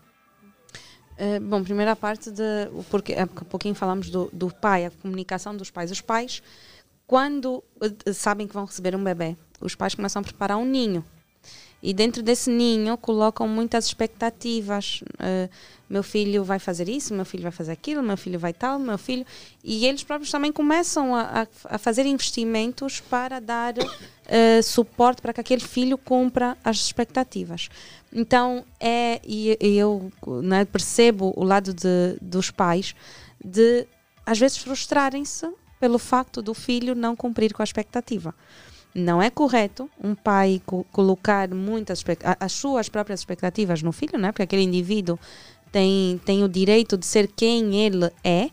Uh, 1.19 1.41
bom, 1.41 1.62
primeira 1.62 1.95
parte 1.95 2.31
de. 2.31 2.43
Porque 2.91 3.15
há 3.15 3.27
pouquinho 3.27 3.75
falamos 3.75 4.11
do, 4.11 4.29
do 4.33 4.51
pai, 4.51 4.87
a 4.87 4.91
comunicação 4.91 5.57
dos 5.57 5.71
pais. 5.71 5.91
Os 5.91 6.01
pais, 6.01 6.43
quando 7.07 7.62
uh, 7.81 8.12
sabem 8.12 8.47
que 8.49 8.55
vão 8.55 8.65
receber 8.65 8.97
um 8.97 9.05
bebê, 9.05 9.37
os 9.61 9.75
pais 9.75 9.95
começam 9.95 10.21
a 10.21 10.25
preparar 10.25 10.59
um 10.59 10.65
ninho. 10.65 11.05
E 11.87 11.93
dentro 11.93 12.22
desse 12.22 12.49
ninho 12.49 12.97
colocam 12.97 13.47
muitas 13.47 13.85
expectativas. 13.85 15.03
Uh, 15.20 15.51
meu 15.87 16.03
filho 16.03 16.43
vai 16.43 16.59
fazer 16.59 16.89
isso, 16.89 17.12
meu 17.12 17.26
filho 17.26 17.43
vai 17.43 17.53
fazer 17.53 17.72
aquilo, 17.72 18.03
meu 18.03 18.16
filho 18.16 18.39
vai 18.39 18.55
tal, 18.55 18.78
meu 18.78 18.97
filho. 18.97 19.26
E 19.62 19.85
eles 19.85 20.03
próprios 20.03 20.30
também 20.30 20.51
começam 20.51 21.14
a, 21.14 21.47
a, 21.66 21.76
fazer 21.76 22.07
investimentos 22.07 23.01
para 23.01 23.39
dar 23.39 23.74
uh, 23.76 24.62
suporte 24.62 25.20
para 25.20 25.35
que 25.35 25.43
aquele 25.43 25.61
filho 25.61 25.99
cumpra 25.99 26.57
as 26.64 26.78
expectativas. 26.78 27.68
Então, 28.11 28.64
é, 28.80 29.20
e, 29.22 29.55
e 29.61 29.76
eu 29.76 30.11
né, 30.43 30.64
percebo 30.64 31.35
o 31.37 31.45
lado 31.45 31.74
de, 31.74 32.16
dos 32.18 32.51
pais 32.51 32.95
de, 33.45 33.87
às 34.24 34.39
vezes, 34.39 34.57
frustrarem-se 34.57 35.53
pelo 35.78 35.99
facto 35.99 36.41
do 36.41 36.55
filho 36.55 36.95
não 36.95 37.14
cumprir 37.14 37.53
com 37.53 37.61
a 37.61 37.64
expectativa. 37.64 38.35
Não 38.95 39.20
é 39.20 39.28
correto 39.28 39.90
um 40.03 40.14
pai 40.14 40.62
co 40.64 40.84
colocar 40.92 41.49
muitas 41.53 42.05
as 42.38 42.53
suas 42.53 42.88
próprias 42.88 43.20
expectativas 43.20 43.82
no 43.82 43.90
filho, 43.90 44.18
né? 44.18 44.30
porque 44.30 44.42
aquele 44.42 44.62
indivíduo 44.62 45.18
tem, 45.72 46.20
tem 46.24 46.45
o 46.45 46.49
direito 46.49 46.97
de 46.97 47.05
ser 47.05 47.26
quem 47.26 47.74
ele 47.84 48.09
é, 48.22 48.51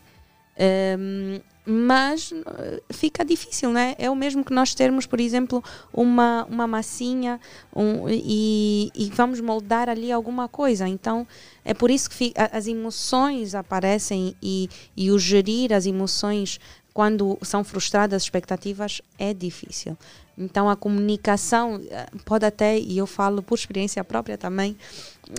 ehm, 0.58 1.40
mas 1.64 2.32
eh, 2.32 2.82
fica 2.92 3.24
difícil, 3.24 3.70
né? 3.70 3.94
É 3.96 4.10
o 4.10 4.16
mesmo 4.16 4.44
que 4.44 4.52
nós 4.52 4.74
termos, 4.74 5.06
por 5.06 5.20
exemplo, 5.20 5.62
uma, 5.92 6.44
uma 6.50 6.66
massinha 6.66 7.40
um, 7.74 8.08
e, 8.08 8.90
e 8.94 9.10
vamos 9.14 9.40
moldar 9.40 9.88
ali 9.88 10.10
alguma 10.10 10.48
coisa. 10.48 10.88
Então, 10.88 11.26
é 11.64 11.72
por 11.72 11.90
isso 11.90 12.10
que 12.10 12.32
as 12.36 12.66
emoções 12.66 13.54
aparecem 13.54 14.34
e, 14.42 14.68
e 14.96 15.12
o 15.12 15.18
gerir 15.18 15.72
as 15.72 15.86
emoções 15.86 16.58
quando 16.92 17.38
são 17.42 17.62
frustradas 17.62 18.16
as 18.16 18.22
expectativas 18.24 19.00
é 19.18 19.32
difícil. 19.32 19.96
Então 20.36 20.68
a 20.70 20.76
comunicação 20.76 21.80
eh, 21.90 22.06
pode 22.24 22.44
até, 22.46 22.78
e 22.78 22.96
eu 22.98 23.06
falo 23.06 23.42
por 23.42 23.56
experiência 23.56 24.02
própria 24.02 24.38
também, 24.38 24.76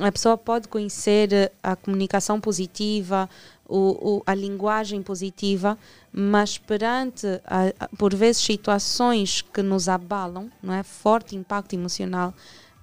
a 0.02 0.12
pessoa 0.12 0.38
pode 0.38 0.68
conhecer 0.68 1.34
eh, 1.34 1.52
a 1.64 1.76
comunicação 1.76 2.40
positiva, 2.40 3.30
o, 3.68 4.18
o- 4.18 4.24
a 4.26 4.36
linguagem 4.36 5.02
positiva, 5.02 5.78
mas 6.12 6.58
perante, 6.58 7.26
a- 7.46 7.88
por 7.98 8.14
vezes, 8.14 8.42
situações 8.44 9.42
que 9.42 9.62
nos 9.64 9.90
abalam, 9.90 10.52
não 10.62 10.74
é? 10.74 10.84
forte 10.84 11.36
impacto 11.36 11.74
emocional, 11.74 12.34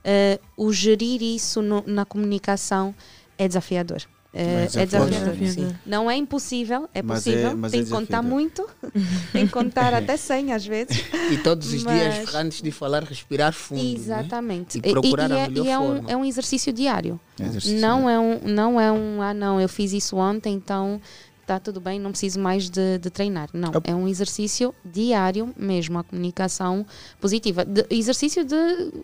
eh, 0.02 0.40
o 0.56 0.72
gerir 0.72 1.22
isso 1.22 1.62
no- 1.62 1.84
na 1.86 2.04
comunicação 2.04 2.94
é 3.38 3.46
desafiador. 3.46 4.02
Eh, 4.32 4.42
É 4.76 4.82
é 4.82 4.86
desafiador. 4.86 5.10
desafiador. 5.34 5.74
Não 5.84 6.08
é 6.10 6.16
impossível, 6.16 6.88
é 6.94 7.02
Mas 7.02 7.26
é- 7.26 7.30
possível. 7.32 7.56
mas 7.56 7.72
tem 7.72 7.80
é 7.80 7.84
que 7.84 7.90
contar 7.90 8.22
muito, 8.22 8.68
tem 9.32 9.46
que 9.46 9.52
contar 9.52 9.92
até 9.92 10.16
100 10.16 10.52
às 10.52 10.64
vezes. 10.64 11.02
E 11.32 11.36
todos 11.38 11.72
os 11.72 11.82
Mas- 11.82 12.14
dias, 12.14 12.34
antes 12.36 12.62
de 12.62 12.70
falar, 12.70 13.02
respirar 13.02 13.52
fundo. 13.52 13.82
né? 13.82 13.90
Exatamente. 13.92 14.78
E 14.78 14.82
procurar 14.92 15.28
e, 15.30 15.32
a 15.32 15.38
é, 15.38 15.48
melhor 15.48 15.66
e 15.66 15.68
é 15.68 15.78
um, 15.78 15.86
forma. 15.94 16.10
é 16.12 16.16
um 16.16 16.24
exercício 16.24 16.72
diário. 16.72 17.18
É 17.40 17.44
exercício 17.44 17.80
não, 17.80 18.08
é 18.08 18.18
um, 18.20 18.40
não 18.44 18.80
é 18.80 18.92
um, 18.92 19.20
ah 19.20 19.34
não, 19.34 19.60
eu 19.60 19.68
fiz 19.68 19.92
isso 19.92 20.16
ontem, 20.16 20.54
então 20.54 21.00
está 21.42 21.58
tudo 21.58 21.80
bem, 21.80 21.98
não 21.98 22.12
preciso 22.12 22.38
mais 22.38 22.70
de, 22.70 22.98
de 22.98 23.10
treinar. 23.10 23.48
Não, 23.52 23.72
é 23.82 23.92
um 23.92 24.06
exercício 24.06 24.72
diário 24.84 25.52
mesmo, 25.56 25.98
a 25.98 26.04
comunicação 26.04 26.86
positiva. 27.20 27.64
De- 27.64 27.84
exercício 27.90 28.44
de 28.44 28.54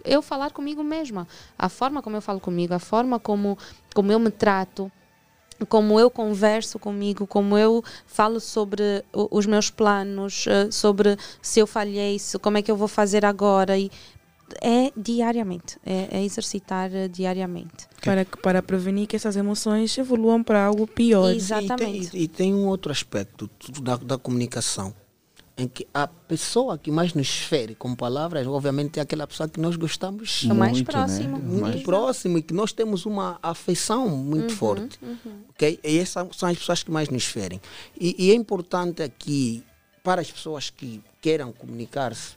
eu 0.05 0.23
falar 0.23 0.53
comigo 0.53 0.85
mesma. 0.85 1.27
A 1.59 1.69
forma 1.69 2.01
como 2.01 2.17
eu 2.17 2.23
falo 2.23 2.39
comigo, 2.39 2.73
a 2.73 2.79
forma 2.79 3.19
como, 3.19 3.59
como 3.93 4.13
eu 4.13 4.21
me 4.21 4.31
trato, 4.31 4.89
como 5.69 5.99
eu 5.99 6.11
converso 6.11 6.79
comigo, 6.79 7.27
como 7.27 7.57
eu 7.57 7.83
falo 8.07 8.41
sobre 8.41 9.05
os 9.13 9.47
meus 9.47 9.71
planos, 9.71 10.47
eh, 10.47 10.71
sobre 10.71 11.17
se 11.41 11.61
eu 11.61 11.67
falhei, 11.67 12.19
se, 12.19 12.39
como 12.39 12.59
é 12.59 12.63
que 12.63 12.71
eu 12.71 12.77
vou 12.77 12.89
fazer 12.89 13.25
agora. 13.25 13.79
E 13.79 13.91
é 14.63 14.93
diariamente, 14.97 15.77
é, 15.85 16.09
é 16.19 16.25
exercitar 16.25 16.95
eh, 16.95 17.09
diariamente. 17.09 17.87
Para, 18.05 18.25
que- 18.25 18.37
para 18.39 18.63
prevenir 18.63 19.07
que 19.09 19.17
essas 19.17 19.35
emoções 19.37 19.97
evoluam 19.99 20.43
para 20.43 20.65
algo 20.65 20.87
pior. 20.87 21.33
E 21.35 21.41
tem, 21.77 21.97
e- 22.15 22.23
e 22.25 22.29
tem 22.29 22.55
um 22.55 22.67
outro 22.69 22.93
aspecto 22.93 23.51
da, 23.83 23.97
da 23.97 24.17
comunicação, 24.19 24.95
em 25.59 25.67
que 25.67 25.87
a 25.95 26.07
pessoa 26.07 26.77
que 26.77 26.91
mais 26.91 27.15
nos 27.15 27.31
fere 27.31 27.75
com 27.75 27.95
palavras, 27.95 28.47
obviamente, 28.47 28.99
é 28.99 29.03
aquela 29.03 29.27
pessoa 29.27 29.49
que 29.49 29.59
nós 29.59 29.75
gostamos 29.77 30.43
O 30.43 30.55
mais 30.55 30.73
Muito, 30.73 30.87
né? 30.87 30.93
próximo. 30.93 31.39
muito 31.39 31.61
Mais- 31.63 31.83
próximo 31.83 32.39
e 32.39 32.43
que 32.43 32.53
nós 32.53 32.73
temos 32.75 33.07
uma 33.07 33.39
afeição 33.43 34.07
muito 34.09 34.51
Uhum, 34.51 34.57
forte. 34.57 34.99
uhum. 35.03 35.17
ok? 35.51 35.81
E 35.83 35.99
essas 35.99 36.29
são 36.37 36.49
as 36.51 36.59
pessoas 36.59 36.83
que 36.83 36.91
mais 36.91 37.09
nos 37.09 37.25
ferem. 37.25 37.59
E, 37.99 38.15
e 38.27 38.31
é 38.31 38.35
importante 38.35 39.03
aqui, 39.03 39.65
para 40.05 40.21
as 40.21 40.31
pessoas 40.31 40.69
que 40.69 41.03
queiram 41.23 41.51
comunicar-se 41.53 42.35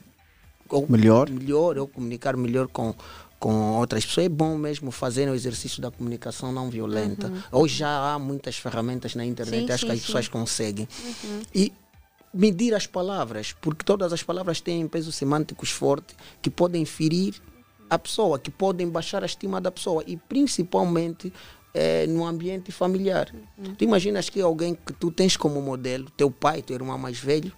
Melhor. 0.88 1.30
melhor 1.30 1.78
ou 1.78 1.88
comunicar 1.88 2.38
melhor 2.38 2.68
com, 2.70 2.94
com 3.38 3.74
outras 3.80 4.06
pessoas, 4.06 4.28
é 4.28 4.30
bom 4.30 4.58
mesmo 4.58 4.92
fazer 4.92 5.28
o 5.30 5.36
exercício 5.36 5.82
da 5.82 5.92
comunicação 5.92 6.52
não 6.54 6.70
violenta. 6.70 7.28
Uhum. 7.28 7.42
Hoje 7.64 7.80
já 7.80 8.14
há 8.14 8.18
muitas 8.18 8.56
ferramentas 8.56 9.14
na 9.14 9.26
internet, 9.26 9.66
Sim, 9.68 9.74
acho 9.74 9.86
que 9.86 9.92
sim, 9.92 9.98
as 9.98 10.06
pessoas 10.06 10.26
sim. 10.26 10.32
conseguem. 10.32 10.88
Uhum. 11.24 11.42
E 11.54 11.74
medir 12.34 12.74
as 12.74 12.86
palavras, 12.86 13.54
porque 13.54 13.84
todas 13.84 14.14
as 14.14 14.24
palavras 14.24 14.62
têm 14.62 14.88
pesos 14.88 15.16
semânticos 15.16 15.70
fortes 15.70 16.16
que 16.42 16.50
podem 16.50 16.86
ferir 16.86 17.42
a 17.90 17.98
pessoa, 17.98 18.38
que 18.38 18.52
podem 18.52 18.88
baixar 18.88 19.24
a 19.24 19.26
estima 19.26 19.60
da 19.60 19.72
pessoa 19.72 20.04
e 20.06 20.16
principalmente 20.16 21.34
eh, 21.74 22.06
no 22.08 22.26
ambiente 22.26 22.72
familiar. 22.72 23.34
Tu 23.78 23.84
imaginas 23.84 24.30
que 24.30 24.42
alguém 24.42 24.76
que 24.76 24.94
tu 24.94 25.12
tens 25.12 25.36
como 25.36 25.62
modelo, 25.62 26.10
teu 26.12 26.30
pai, 26.30 26.62
teu 26.62 26.76
irmão 26.76 26.98
mais 26.98 27.20
velho, 27.20 27.52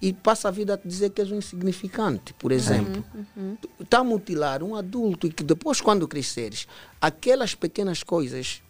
e 0.00 0.12
passa 0.12 0.48
a 0.48 0.50
vida 0.50 0.74
a 0.74 0.78
te 0.78 0.86
dizer 0.86 1.10
que 1.10 1.20
és 1.20 1.30
um 1.30 1.36
insignificante, 1.36 2.32
por 2.34 2.52
exemplo. 2.52 3.04
Está 3.80 3.98
a 3.98 4.04
mutilar 4.04 4.62
um 4.62 4.76
adulto 4.76 5.26
e 5.26 5.32
que 5.32 5.42
depois, 5.42 5.80
quando 5.80 6.06
cresceres, 6.06 6.68
aquelas 7.00 7.54
pequenas 7.54 8.02
coisas 8.02 8.62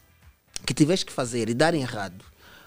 que 0.65 0.73
tiveres 0.73 1.05
que 1.05 1.13
fazer 1.13 1.49
e 1.49 1.55
dar 1.55 1.75
errado, 1.75 2.25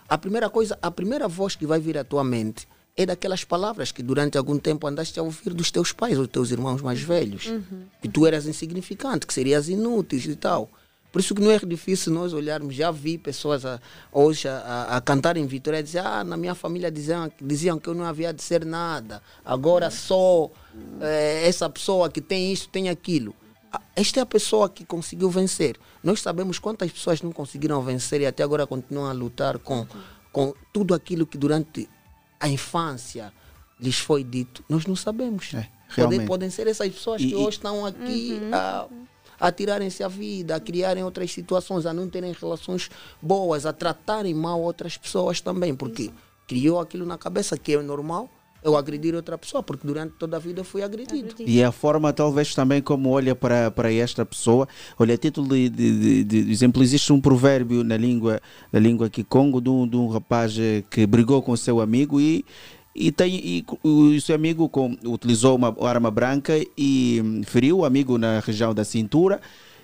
a 0.07 0.17
primeira 0.17 0.49
coisa, 0.49 0.77
a 0.81 0.91
primeira 0.91 1.27
voz 1.27 1.55
que 1.55 1.65
vai 1.65 1.79
vir 1.79 1.97
à 1.97 2.03
tua 2.03 2.23
mente 2.23 2.67
é 3.01 3.05
daquelas 3.05 3.43
palavras 3.43 3.91
que 3.91 4.01
durante 4.03 4.37
algum 4.37 4.57
tempo 4.57 4.87
andaste 4.87 5.19
a 5.19 5.23
ouvir 5.23 5.53
dos 5.53 5.69
teus 5.71 5.91
pais 5.91 6.17
ou 6.17 6.23
dos 6.25 6.31
teus 6.33 6.51
irmãos 6.51 6.81
mais 6.81 7.01
velhos. 7.01 7.45
Que 8.01 8.07
tu 8.09 8.25
eras 8.25 8.45
insignificante, 8.47 9.25
que 9.27 9.33
serias 9.33 9.67
inútil 9.69 10.19
e 10.19 10.35
tal. 10.35 10.69
Por 11.11 11.19
isso 11.19 11.35
que 11.35 11.41
não 11.41 11.51
é 11.51 11.59
difícil 11.59 12.13
nós 12.13 12.31
olharmos. 12.31 12.73
Já 12.73 12.89
vi 12.89 13.17
pessoas 13.17 13.65
a- 13.65 13.81
hoje 14.13 14.47
a, 14.47 14.57
a, 14.91 14.97
a 14.97 15.01
cantar 15.01 15.35
em 15.35 15.45
Vitória 15.45 15.79
e 15.79 15.83
dizer: 15.83 15.99
Ah, 15.99 16.23
na 16.23 16.37
minha 16.37 16.55
família 16.55 16.89
diziam, 16.89 17.29
diziam 17.41 17.77
que 17.77 17.89
eu 17.89 17.93
não 17.93 18.05
havia 18.05 18.33
de 18.33 18.41
ser 18.41 18.63
nada. 18.65 19.21
Agora 19.43 19.91
só 19.91 20.49
eh, 21.01 21.43
essa 21.45 21.69
pessoa 21.69 22.09
que 22.09 22.21
tem 22.21 22.53
isso, 22.53 22.69
tem 22.69 22.87
aquilo. 22.87 23.35
Esta 23.95 24.19
é 24.19 24.23
a 24.23 24.25
pessoa 24.25 24.69
que 24.69 24.85
conseguiu 24.85 25.29
vencer. 25.29 25.75
Nós 26.03 26.21
sabemos 26.21 26.59
quantas 26.59 26.89
pessoas 26.91 27.21
não 27.21 27.31
conseguiram 27.33 27.81
vencer 27.81 28.21
e 28.21 28.25
até 28.25 28.41
agora 28.43 28.65
continuam 28.65 29.07
a 29.09 29.13
lutar 29.13 29.57
com, 29.59 29.85
com 30.31 30.53
tudo 30.73 30.93
aquilo 30.93 31.25
que 31.25 31.37
durante 31.37 31.89
a 32.41 32.47
infância 32.49 33.31
lhes 33.79 33.97
foi 33.99 34.23
dito. 34.23 34.63
Nós 34.67 34.85
não 34.85 34.95
sabemos. 34.95 35.47
podem, 35.51 35.69
realmente. 35.89 36.25
podem 36.27 36.49
ser 36.49 36.67
essas 36.67 36.89
pessoas 36.91 37.21
E- 37.21 37.27
que 37.29 37.35
hoje 37.35 37.57
estão 37.57 37.85
aqui 37.85 38.39
a, 38.51 38.87
a 39.39 39.51
tirarem-se 39.51 40.03
a 40.03 40.07
vida, 40.07 40.55
a 40.55 40.59
criarem 40.59 41.03
outras 41.03 41.31
situações, 41.31 41.85
a 41.85 41.93
não 41.93 42.09
terem 42.09 42.33
relações 42.33 42.89
boas, 43.21 43.65
a 43.65 43.71
tratarem 43.73 44.33
mal 44.33 44.61
outras 44.61 44.97
pessoas 44.97 45.39
também, 45.41 45.73
porque 45.75 46.11
criou 46.47 46.79
aquilo 46.79 47.05
na 47.05 47.17
cabeça 47.17 47.57
que 47.57 47.73
é 47.73 47.81
normal 47.81 48.29
eu 48.63 48.77
agredir 48.77 49.15
outra 49.15 49.37
pessoa, 49.37 49.63
porque 49.63 49.85
durante 49.87 50.13
toda 50.19 50.37
a 50.37 50.39
vida 50.39 50.59
eu 50.61 50.63
fui 50.63 50.83
agredido. 50.83 51.33
E 51.39 51.63
a 51.63 51.71
forma, 51.71 52.13
talvez, 52.13 52.53
também 52.53 52.81
como 52.81 53.09
olha 53.09 53.35
para, 53.35 53.71
para 53.71 53.91
esta 53.91 54.25
pessoa. 54.25 54.67
Olha, 54.99 55.15
a 55.15 55.17
título 55.17 55.47
de, 55.49 55.69
de, 55.69 56.23
de- 56.25 56.43
de 56.43 56.51
exemplo, 56.51 56.83
existe 56.83 57.11
um 57.11 57.19
provérbio 57.19 57.83
na 57.83 57.97
língua, 57.97 58.39
na 58.71 58.79
língua 58.79 59.09
Kikongo 59.09 59.59
de 59.59 59.69
um, 59.69 59.87
de 59.87 59.95
um 59.97 60.07
rapaz 60.07 60.55
eh, 60.59 60.83
que 60.89 61.05
brigou 61.07 61.41
com 61.41 61.55
seu 61.57 61.81
amigo 61.81 62.21
e, 62.21 62.45
e, 62.95 63.11
tem, 63.11 63.33
e 63.35 63.65
o 63.83 64.19
seu 64.21 64.35
amigo 64.35 64.69
com, 64.69 64.95
utilizou 65.05 65.55
uma 65.55 65.75
arma 65.87 66.11
branca 66.11 66.53
e 66.77 67.21
hum, 67.23 67.41
feriu 67.43 67.79
o 67.79 67.85
amigo 67.85 68.17
na 68.17 68.39
região 68.41 68.73
da 68.73 68.83
cintura. 68.83 69.41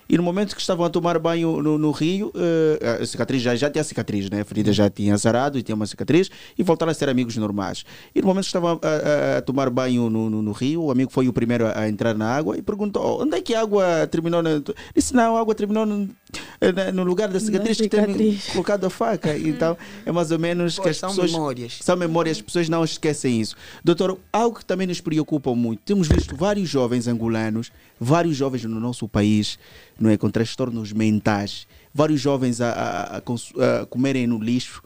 E 0.08 0.16
no 0.16 0.22
momento 0.22 0.54
que 0.54 0.60
estavam 0.60 0.86
a 0.86 0.90
tomar 0.90 1.18
banho 1.18 1.62
no, 1.62 1.76
no 1.76 1.90
rio, 1.90 2.28
uh, 2.28 3.02
a 3.02 3.06
cicatriz 3.06 3.42
já, 3.42 3.54
já 3.54 3.68
tinha 3.68 3.84
cicatriz, 3.84 4.30
né? 4.30 4.40
a 4.40 4.44
ferida 4.44 4.72
já 4.72 4.88
tinha 4.88 5.18
sarado 5.18 5.58
e 5.58 5.62
tinha 5.62 5.76
uma 5.76 5.86
cicatriz, 5.86 6.30
e 6.56 6.62
voltaram 6.62 6.90
a 6.90 6.94
ser 6.94 7.10
amigos 7.10 7.36
normais. 7.36 7.84
E 8.14 8.20
no 8.22 8.28
momento 8.28 8.44
que 8.44 8.48
estavam 8.48 8.80
a, 8.82 9.34
a, 9.34 9.38
a 9.38 9.42
tomar 9.42 9.68
banho 9.68 10.08
no, 10.08 10.30
no, 10.30 10.40
no, 10.40 10.52
rio, 10.52 10.84
o 10.84 10.90
amigo 10.90 11.12
foi 11.12 11.28
o 11.28 11.32
primeiro 11.32 11.66
a, 11.66 11.80
a, 11.80 11.88
entrar 11.88 12.14
na 12.14 12.26
água 12.26 12.56
e 12.56 12.62
perguntou: 12.62 13.22
onde 13.22 13.36
é 13.36 13.42
que 13.42 13.54
a 13.54 13.60
água 13.60 14.06
terminou? 14.10 14.42
Na... 14.42 14.50
Disse: 14.96 15.14
não, 15.14 15.36
a 15.36 15.40
água 15.40 15.54
terminou 15.54 15.84
no, 15.84 16.08
no 16.94 17.04
lugar 17.04 17.28
da 17.28 17.38
cicatriz, 17.38 17.76
cicatriz. 17.76 18.16
que 18.16 18.46
tem 18.46 18.52
colocado 18.52 18.84
a 18.86 18.90
faca. 18.90 19.36
Então 19.36 19.76
é 20.06 20.12
mais 20.12 20.30
ou 20.30 20.38
menos 20.38 20.76
Pô, 20.76 20.84
que 20.84 20.88
as 20.88 20.96
são 20.96 21.10
pessoas. 21.10 21.32
Memórias. 21.32 21.78
São 21.82 21.96
memórias, 21.96 22.38
as 22.38 22.42
pessoas 22.42 22.68
não 22.70 22.82
esquecem 22.82 23.40
isso. 23.40 23.54
Doutor, 23.84 24.18
algo 24.32 24.58
que 24.58 24.64
também 24.64 24.86
nos 24.86 25.02
preocupa 25.02 25.54
muito: 25.54 25.82
temos 25.84 26.08
visto 26.08 26.34
vários 26.34 26.68
jovens 26.68 27.06
angolanos, 27.06 27.70
vários 28.00 28.36
jovens 28.36 28.64
no 28.64 28.80
nosso 28.80 29.06
país 29.06 29.58
não 29.98 30.10
é, 30.10 30.16
com 30.16 30.30
transtornos 30.30 30.92
mentais, 30.92 31.66
vários 31.92 32.20
jovens 32.20 32.60
a, 32.60 32.70
a, 32.70 33.16
a, 33.16 33.82
a 33.82 33.86
comerem 33.86 34.26
no 34.26 34.38
lixo. 34.38 34.82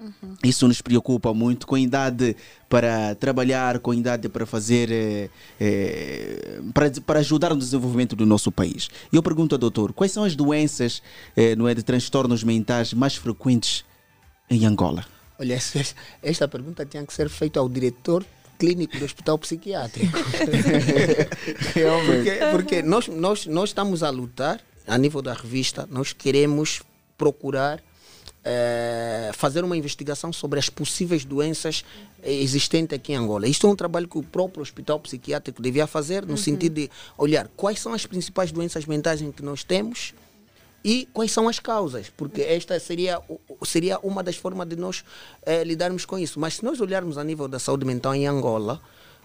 Uhum. 0.00 0.34
Isso 0.42 0.66
nos 0.66 0.80
preocupa 0.80 1.34
muito, 1.34 1.66
com 1.66 1.76
idade 1.76 2.34
para 2.70 3.14
trabalhar, 3.16 3.78
com 3.80 3.92
idade 3.92 4.30
para 4.30 4.46
fazer, 4.46 4.90
é, 4.90 5.30
é, 5.60 6.60
para, 6.72 6.90
para 7.02 7.20
ajudar 7.20 7.50
no 7.50 7.58
desenvolvimento 7.58 8.16
do 8.16 8.24
nosso 8.24 8.50
país. 8.50 8.88
E 9.12 9.16
eu 9.16 9.22
pergunto 9.22 9.54
ao 9.54 9.58
doutor, 9.58 9.92
quais 9.92 10.10
são 10.10 10.24
as 10.24 10.34
doenças 10.34 11.02
é, 11.36 11.54
não 11.54 11.68
é, 11.68 11.74
de 11.74 11.82
transtornos 11.82 12.42
mentais 12.42 12.94
mais 12.94 13.14
frequentes 13.14 13.84
em 14.48 14.64
Angola? 14.64 15.04
Olha, 15.38 15.58
esta 16.22 16.48
pergunta 16.48 16.86
tinha 16.86 17.04
que 17.04 17.12
ser 17.12 17.28
feita 17.28 17.60
ao 17.60 17.68
diretor 17.68 18.24
clínico 18.60 18.98
do 18.98 19.04
hospital 19.06 19.38
psiquiátrico. 19.38 20.12
porque, 22.06 22.38
porque 22.52 22.82
nós, 22.82 23.08
nós, 23.08 23.46
nós 23.46 23.70
estamos 23.70 24.02
a 24.02 24.10
lutar, 24.10 24.60
a 24.86 24.98
nível 24.98 25.22
da 25.22 25.32
revista, 25.32 25.88
nós 25.90 26.12
queremos 26.12 26.82
procurar 27.16 27.82
é, 28.44 29.30
fazer 29.34 29.64
uma 29.64 29.76
investigação 29.76 30.32
sobre 30.32 30.58
as 30.58 30.68
possíveis 30.68 31.24
doenças 31.24 31.84
existentes 32.22 32.94
aqui 32.94 33.12
em 33.12 33.16
Angola. 33.16 33.48
Isto 33.48 33.66
é 33.66 33.70
um 33.70 33.76
trabalho 33.76 34.06
que 34.06 34.18
o 34.18 34.22
próprio 34.22 34.62
hospital 34.62 35.00
psiquiátrico 35.00 35.62
devia 35.62 35.86
fazer, 35.86 36.24
no 36.24 36.32
uhum. 36.32 36.36
sentido 36.36 36.74
de 36.74 36.90
olhar 37.16 37.48
quais 37.56 37.80
são 37.80 37.94
as 37.94 38.04
principais 38.04 38.52
doenças 38.52 38.84
mentais 38.84 39.22
em 39.22 39.32
que 39.32 39.42
nós 39.42 39.64
temos 39.64 40.14
e 40.84 41.08
quais 41.12 41.32
são 41.32 41.48
as 41.48 41.58
causas, 41.58 42.08
porque 42.08 42.42
esta 42.42 42.78
seria, 42.80 43.20
seria 43.64 43.98
uma 43.98 44.22
das 44.22 44.36
formas 44.36 44.66
de 44.68 44.76
nós 44.76 45.04
eh, 45.42 45.62
lidarmos 45.64 46.04
com 46.04 46.18
isso. 46.18 46.40
Mas 46.40 46.56
se 46.56 46.64
nós 46.64 46.80
olharmos 46.80 47.18
a 47.18 47.24
nível 47.24 47.46
da 47.46 47.58
saúde 47.58 47.84
mental 47.84 48.14
em 48.14 48.26
Angola, 48.26 48.80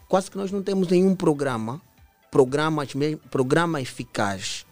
quase 0.08 0.30
que 0.30 0.38
nós 0.38 0.52
não 0.52 0.62
temos 0.62 0.88
nenhum 0.88 1.16
programa, 1.16 1.82
programa, 2.30 2.86
programa 3.32 3.82
eficaz 3.82 4.66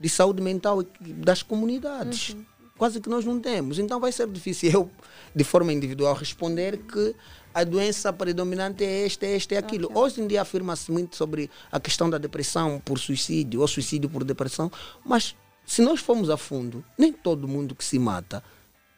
de 0.00 0.08
saúde 0.08 0.42
mental 0.42 0.84
das 1.00 1.42
comunidades. 1.42 2.30
Uhum. 2.30 2.44
Quase 2.76 3.00
que 3.00 3.08
nós 3.08 3.24
não 3.24 3.38
temos. 3.38 3.78
Então 3.78 4.00
vai 4.00 4.10
ser 4.10 4.26
difícil 4.26 4.70
eu, 4.70 4.90
de 5.34 5.44
forma 5.44 5.72
individual, 5.72 6.12
responder 6.14 6.78
que 6.78 7.14
a 7.54 7.62
doença 7.62 8.12
predominante 8.12 8.82
é 8.82 9.06
esta, 9.06 9.24
é 9.24 9.36
esta, 9.36 9.54
é 9.54 9.58
aquilo. 9.58 9.86
Okay. 9.86 10.02
Hoje 10.02 10.20
em 10.20 10.26
dia 10.26 10.42
afirma-se 10.42 10.90
muito 10.90 11.14
sobre 11.14 11.48
a 11.70 11.78
questão 11.78 12.10
da 12.10 12.18
depressão 12.18 12.82
por 12.84 12.98
suicídio 12.98 13.60
ou 13.60 13.68
suicídio 13.68 14.10
por 14.10 14.24
depressão, 14.24 14.70
mas 15.04 15.36
se 15.66 15.82
nós 15.82 16.00
formos 16.00 16.30
a 16.30 16.36
fundo, 16.36 16.84
nem 16.98 17.12
todo 17.12 17.48
mundo 17.48 17.74
que 17.74 17.84
se 17.84 17.98
mata 17.98 18.42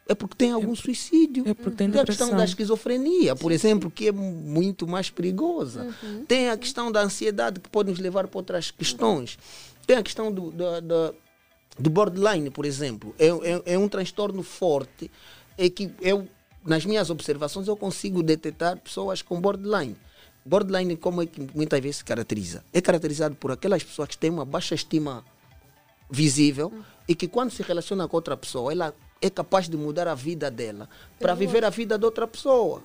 é 0.08 0.14
porque 0.14 0.36
tem 0.36 0.52
algum 0.52 0.72
é 0.72 0.76
suicídio. 0.76 1.48
É 1.48 1.54
porque 1.54 1.76
tem, 1.76 1.90
tem 1.90 2.00
a 2.00 2.04
questão 2.04 2.30
da 2.30 2.44
esquizofrenia, 2.44 3.34
por 3.34 3.50
Sim. 3.50 3.54
exemplo, 3.54 3.90
que 3.90 4.08
é 4.08 4.12
muito 4.12 4.86
mais 4.86 5.10
perigosa. 5.10 5.92
Uhum. 6.02 6.24
Tem 6.24 6.48
a 6.48 6.56
questão 6.56 6.92
da 6.92 7.02
ansiedade, 7.02 7.58
que 7.58 7.68
pode 7.68 7.90
nos 7.90 7.98
levar 7.98 8.28
para 8.28 8.38
outras 8.38 8.70
questões. 8.70 9.36
Tem 9.86 9.96
a 9.96 10.02
questão 10.02 10.30
do, 10.30 10.52
do, 10.52 10.80
do, 10.80 11.14
do 11.78 11.90
borderline, 11.90 12.50
por 12.50 12.64
exemplo. 12.64 13.14
É, 13.18 13.26
é, 13.26 13.62
é, 13.74 13.78
um 13.78 13.88
transtorno 13.88 14.42
forte 14.44 15.10
é 15.58 15.68
que 15.68 15.90
eu, 16.00 16.28
nas 16.64 16.84
minhas 16.84 17.10
observações, 17.10 17.66
eu 17.66 17.76
consigo 17.76 18.22
detectar 18.22 18.78
pessoas 18.78 19.22
com 19.22 19.40
borderline. 19.40 19.96
Borderline, 20.44 20.96
como 20.96 21.22
é 21.22 21.26
que 21.26 21.44
muitas 21.52 21.80
vezes 21.80 21.96
se 21.96 22.04
caracteriza? 22.04 22.64
É 22.72 22.80
caracterizado 22.80 23.34
por 23.34 23.50
aquelas 23.50 23.82
pessoas 23.82 24.08
que 24.10 24.18
têm 24.18 24.30
uma 24.30 24.44
baixa 24.44 24.76
estima 24.76 25.24
visível 26.10 26.68
uhum. 26.68 26.82
e 27.08 27.14
que 27.14 27.28
quando 27.28 27.50
se 27.50 27.62
relaciona 27.62 28.06
com 28.08 28.16
outra 28.16 28.36
pessoa, 28.36 28.72
ela 28.72 28.94
é 29.20 29.30
capaz 29.30 29.68
de 29.68 29.76
mudar 29.76 30.08
a 30.08 30.14
vida 30.14 30.50
dela 30.50 30.88
para 31.18 31.34
viver 31.34 31.64
a 31.64 31.70
vida 31.70 31.98
de 31.98 32.04
outra 32.04 32.26
pessoa. 32.26 32.82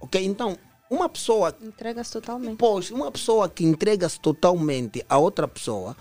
Ok? 0.00 0.24
Então, 0.24 0.56
uma 0.90 1.08
pessoa. 1.08 1.56
Entrega-se 1.62 2.12
totalmente. 2.12 2.56
Pois, 2.56 2.90
uma 2.90 3.10
pessoa 3.10 3.48
que 3.48 3.64
entrega-se 3.64 4.18
totalmente 4.18 5.04
a 5.08 5.18
outra 5.18 5.46
pessoa, 5.46 5.96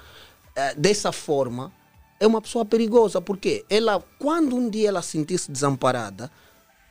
eh, 0.56 0.74
dessa 0.76 1.12
forma, 1.12 1.72
é 2.20 2.26
uma 2.26 2.42
pessoa 2.42 2.66
perigosa, 2.66 3.22
porque 3.22 3.66
ela, 3.70 4.04
quando 4.18 4.56
um 4.56 4.70
dia 4.70 4.90
ela 4.90 5.02
sentir-se 5.02 5.52
desamparada, 5.52 6.32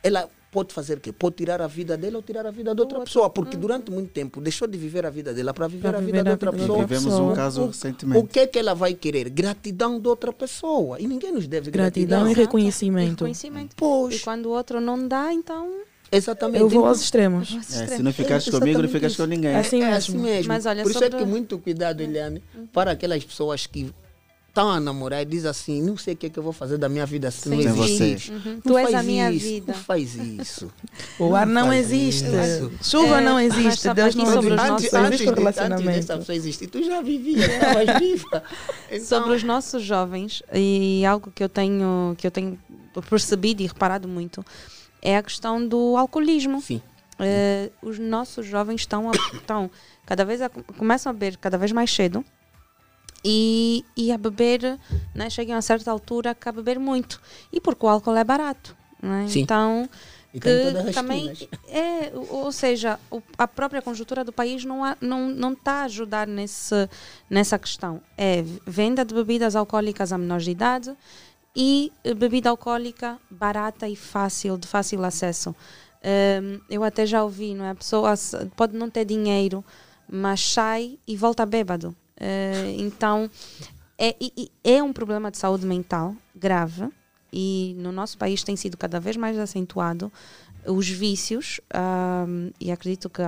ela 0.01 0.29
pode 0.51 0.73
fazer 0.73 0.97
o 0.97 0.99
quê? 0.99 1.11
Pode 1.11 1.35
tirar 1.35 1.61
a 1.61 1.67
vida 1.67 1.95
dela 1.97 2.17
ou 2.17 2.21
tirar 2.21 2.45
a 2.45 2.51
vida 2.51 2.73
de 2.73 2.81
outra 2.81 2.99
pessoa, 3.01 3.29
porque 3.29 3.55
durante 3.55 3.91
muito 3.91 4.11
tempo 4.11 4.41
deixou 4.41 4.67
de 4.67 4.77
viver 4.77 5.05
a 5.05 5.09
vida 5.09 5.33
dela 5.33 5.53
para 5.53 5.67
viver, 5.67 5.95
a 5.95 5.99
vida 5.99 6.23
de 6.23 6.29
outra 6.29 6.51
pessoa. 6.51 6.79
Tivemos 6.79 7.13
um 7.13 7.33
caso 7.33 7.63
o, 7.63 7.67
recentemente. 7.67 8.19
O 8.19 8.27
que 8.27 8.39
é 8.39 8.47
que 8.47 8.57
ela 8.57 8.73
vai 8.73 8.93
querer? 8.93 9.29
Gratidão 9.29 9.99
de 9.99 10.07
outra 10.07 10.33
pessoa. 10.33 10.99
E 10.99 11.07
ninguém 11.07 11.31
nos 11.31 11.47
deve 11.47 11.71
gratidão. 11.71 12.23
Gratidão 12.23 12.31
e 12.31 12.33
reconhecimento. 12.33 13.07
E 13.07 13.11
reconhecimento. 13.11 13.75
Pois. 13.75 14.15
E 14.15 14.19
quando 14.19 14.47
o 14.47 14.49
outro 14.49 14.81
não 14.81 15.07
dá, 15.07 15.33
então... 15.33 15.81
Exatamente. 16.11 16.61
Eu 16.61 16.69
vou 16.69 16.87
aos 16.87 17.01
extremos. 17.01 17.55
É, 17.55 17.87
se 17.97 18.01
não 18.01 18.11
ficares 18.11 18.49
comigo, 18.49 18.81
não 18.81 18.89
ficas 18.89 19.15
com 19.15 19.25
ninguém. 19.25 19.51
É 19.51 19.59
assim, 19.59 19.83
é 19.83 19.93
assim 19.93 20.17
mesmo. 20.17 20.47
Mas 20.47 20.65
olha, 20.65 20.81
Por 20.81 20.89
isso 20.89 20.99
sobre... 20.99 21.15
é 21.15 21.19
que 21.19 21.25
muito 21.25 21.59
cuidado, 21.59 22.01
Eliane, 22.01 22.41
para 22.73 22.91
aquelas 22.91 23.23
pessoas 23.23 23.67
que 23.67 23.93
estão 24.59 24.69
a 24.69 24.79
namorar 24.79 25.21
e 25.21 25.25
diz 25.25 25.45
assim, 25.45 25.81
não 25.81 25.95
sei 25.95 26.13
o 26.13 26.17
que, 26.17 26.25
é 26.25 26.29
que 26.29 26.37
eu 26.37 26.43
vou 26.43 26.51
fazer 26.51 26.77
da 26.77 26.89
minha 26.89 27.05
vida 27.05 27.31
se 27.31 27.47
não 27.47 27.59
existe. 27.59 28.31
Uhum. 28.31 28.61
Tu 28.61 28.77
és 28.77 28.93
a 28.93 29.01
minha 29.01 29.31
isso, 29.31 29.45
vida. 29.45 29.73
Não 29.73 29.79
faz 29.79 30.15
isso. 30.15 30.71
o 31.17 31.35
ar 31.35 31.47
não, 31.47 31.67
não 31.67 31.73
existe. 31.73 32.25
Isso. 32.25 32.71
Chuva 32.81 33.17
é, 33.17 33.21
não 33.21 33.39
existe. 33.39 33.93
Deus 33.93 34.15
não 34.15 34.25
sobre 34.25 34.53
os 34.53 34.59
antes, 34.59 34.69
nossos 34.69 34.93
antes, 34.93 35.21
relacionamento. 35.21 35.89
Antes 35.89 36.05
dessa 36.05 36.17
pessoa 36.17 36.35
existir, 36.35 36.67
tu 36.67 36.83
já 36.83 37.01
vivias, 37.01 37.49
estavas 37.49 37.99
viva. 37.99 38.43
Então... 38.91 39.05
Sobre 39.19 39.33
os 39.35 39.43
nossos 39.43 39.83
jovens, 39.83 40.43
e 40.53 41.05
algo 41.05 41.31
que 41.31 41.43
eu 41.43 41.49
tenho, 41.49 42.15
que 42.17 42.27
eu 42.27 42.31
tenho 42.31 42.59
percebido 43.09 43.61
e 43.61 43.67
reparado 43.67 44.07
muito, 44.07 44.43
é 45.01 45.17
a 45.17 45.23
questão 45.23 45.65
do 45.65 45.95
alcoolismo. 45.95 46.61
Sim. 46.61 46.81
Uh, 47.19 47.71
os 47.81 47.99
nossos 47.99 48.45
jovens 48.45 48.81
estão, 48.81 49.09
a, 49.09 49.13
estão 49.35 49.69
cada 50.05 50.23
vez 50.23 50.41
a, 50.41 50.49
começam 50.49 51.09
a 51.09 51.13
beber 51.13 51.37
cada 51.37 51.57
vez 51.57 51.71
mais 51.71 51.93
cedo 51.93 52.23
e, 53.23 53.83
e 53.95 54.11
a 54.11 54.17
beber, 54.17 54.79
né, 55.13 55.29
chegam 55.29 55.57
a 55.57 55.61
certa 55.61 55.91
altura 55.91 56.35
a 56.45 56.51
beber 56.51 56.79
muito. 56.79 57.21
E 57.51 57.59
porque 57.59 57.85
o 57.85 57.89
álcool 57.89 58.15
é 58.15 58.23
barato. 58.23 58.75
Né? 59.01 59.27
Então, 59.35 59.89
e 60.33 60.39
que 60.39 60.93
também 60.93 61.33
é, 61.67 62.11
ou 62.13 62.51
seja, 62.51 62.99
a 63.37 63.47
própria 63.47 63.81
conjuntura 63.81 64.23
do 64.23 64.31
país 64.31 64.63
não 64.63 64.83
há, 64.83 64.95
não 65.01 65.27
não 65.27 65.53
está 65.53 65.81
a 65.81 65.83
ajudar 65.83 66.27
nesse 66.27 66.87
nessa 67.29 67.57
questão. 67.57 68.01
É 68.17 68.43
venda 68.65 69.03
de 69.03 69.13
bebidas 69.13 69.55
alcoólicas 69.55 70.13
a 70.13 70.17
menores 70.17 70.45
de 70.45 70.51
idade 70.51 70.95
e 71.55 71.91
bebida 72.15 72.49
alcoólica 72.49 73.17
barata 73.29 73.87
e 73.87 73.95
fácil, 73.95 74.57
de 74.57 74.67
fácil 74.67 75.03
acesso. 75.03 75.55
Um, 76.01 76.59
eu 76.69 76.83
até 76.83 77.05
já 77.05 77.23
ouvi, 77.23 77.53
não 77.55 77.65
é? 77.65 77.71
A 77.71 77.75
pessoa 77.75 78.13
pode 78.55 78.77
não 78.77 78.89
ter 78.89 79.05
dinheiro, 79.05 79.65
mas 80.09 80.41
sai 80.41 80.97
e 81.07 81.17
volta 81.17 81.45
bêbado. 81.45 81.95
Uh, 82.19 82.79
então, 82.79 83.29
é, 83.97 84.15
é 84.63 84.83
um 84.83 84.93
problema 84.93 85.31
de 85.31 85.37
saúde 85.37 85.65
mental 85.65 86.15
grave 86.35 86.89
e 87.31 87.75
no 87.77 87.91
nosso 87.91 88.17
país 88.17 88.43
tem 88.43 88.55
sido 88.55 88.77
cada 88.77 88.99
vez 88.99 89.15
mais 89.15 89.37
acentuado 89.37 90.11
os 90.65 90.89
vícios 90.89 91.61
um, 92.27 92.51
e 92.59 92.71
acredito 92.71 93.09
que 93.09 93.21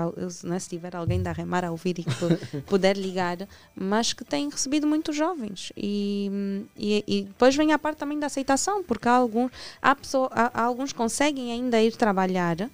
né, 0.43 0.59
se 0.59 0.69
tiver 0.69 0.95
alguém 0.95 1.21
da 1.21 1.31
Remar 1.31 1.63
a 1.63 1.71
ouvir 1.71 1.97
e 1.99 2.03
que 2.03 2.61
puder 2.67 2.97
ligar, 2.97 3.37
mas 3.75 4.11
que 4.11 4.23
tem 4.23 4.49
recebido 4.49 4.85
muitos 4.85 5.15
jovens 5.15 5.71
e, 5.77 6.65
e, 6.77 7.03
e, 7.07 7.21
depois 7.23 7.55
vem 7.55 7.71
a 7.71 7.79
parte 7.79 7.97
também 7.97 8.19
da 8.19 8.27
aceitação 8.27 8.83
porque 8.83 9.07
há 9.07 9.13
alguns, 9.13 9.51
há, 9.81 9.95
pessoa, 9.95 10.29
há, 10.31 10.61
alguns 10.61 10.91
conseguem 10.91 11.51
ainda 11.51 11.81
ir 11.81 11.95
trabalhar 11.95 12.57
uh, 12.61 12.69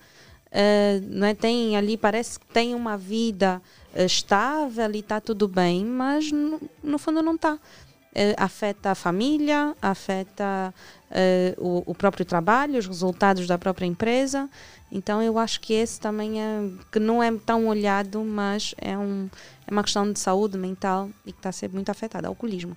não 1.08 1.28
é? 1.28 1.36
tem 1.36 1.78
ali, 1.78 1.98
parece 1.98 2.40
que 2.40 2.46
tem 2.48 2.74
uma 2.74 2.98
vida 2.98 3.62
estável 4.06 4.92
e 4.94 5.00
está 5.00 5.20
tudo 5.20 5.48
bem, 5.48 5.86
mas 5.86 6.32
no, 6.32 6.62
no 6.84 6.98
fundo 6.98 7.22
não 7.22 7.36
está. 7.36 7.54
Uh, 7.54 8.34
afeta 8.36 8.92
a 8.92 8.96
família, 8.96 9.76
afeta 9.80 10.74
uh, 11.12 11.64
o, 11.64 11.92
o, 11.92 11.96
próprio 11.96 12.26
trabalho, 12.26 12.80
os 12.80 12.88
resultados 12.88 13.46
da 13.46 13.58
própria 13.58 13.86
empresa. 13.86 14.50
Então 14.92 15.22
eu 15.22 15.38
acho 15.38 15.60
que 15.60 15.74
esse 15.74 16.00
também 16.00 16.42
é 16.42 16.70
que 16.92 17.00
não 17.00 17.22
é 17.22 17.32
tão 17.38 17.68
olhado, 17.68 18.24
mas 18.24 18.74
é, 18.80 18.98
um, 18.98 19.30
é 19.68 19.72
uma 19.72 19.84
questão 19.84 20.12
de 20.12 20.20
saúde 20.20 20.58
mental 20.58 21.10
e 21.26 21.32
que 21.32 21.40
está 21.40 21.50
a 21.50 21.52
ser 21.52 21.70
muito 21.70 21.90
afetada, 21.90 22.28
alcoolismo. 22.28 22.76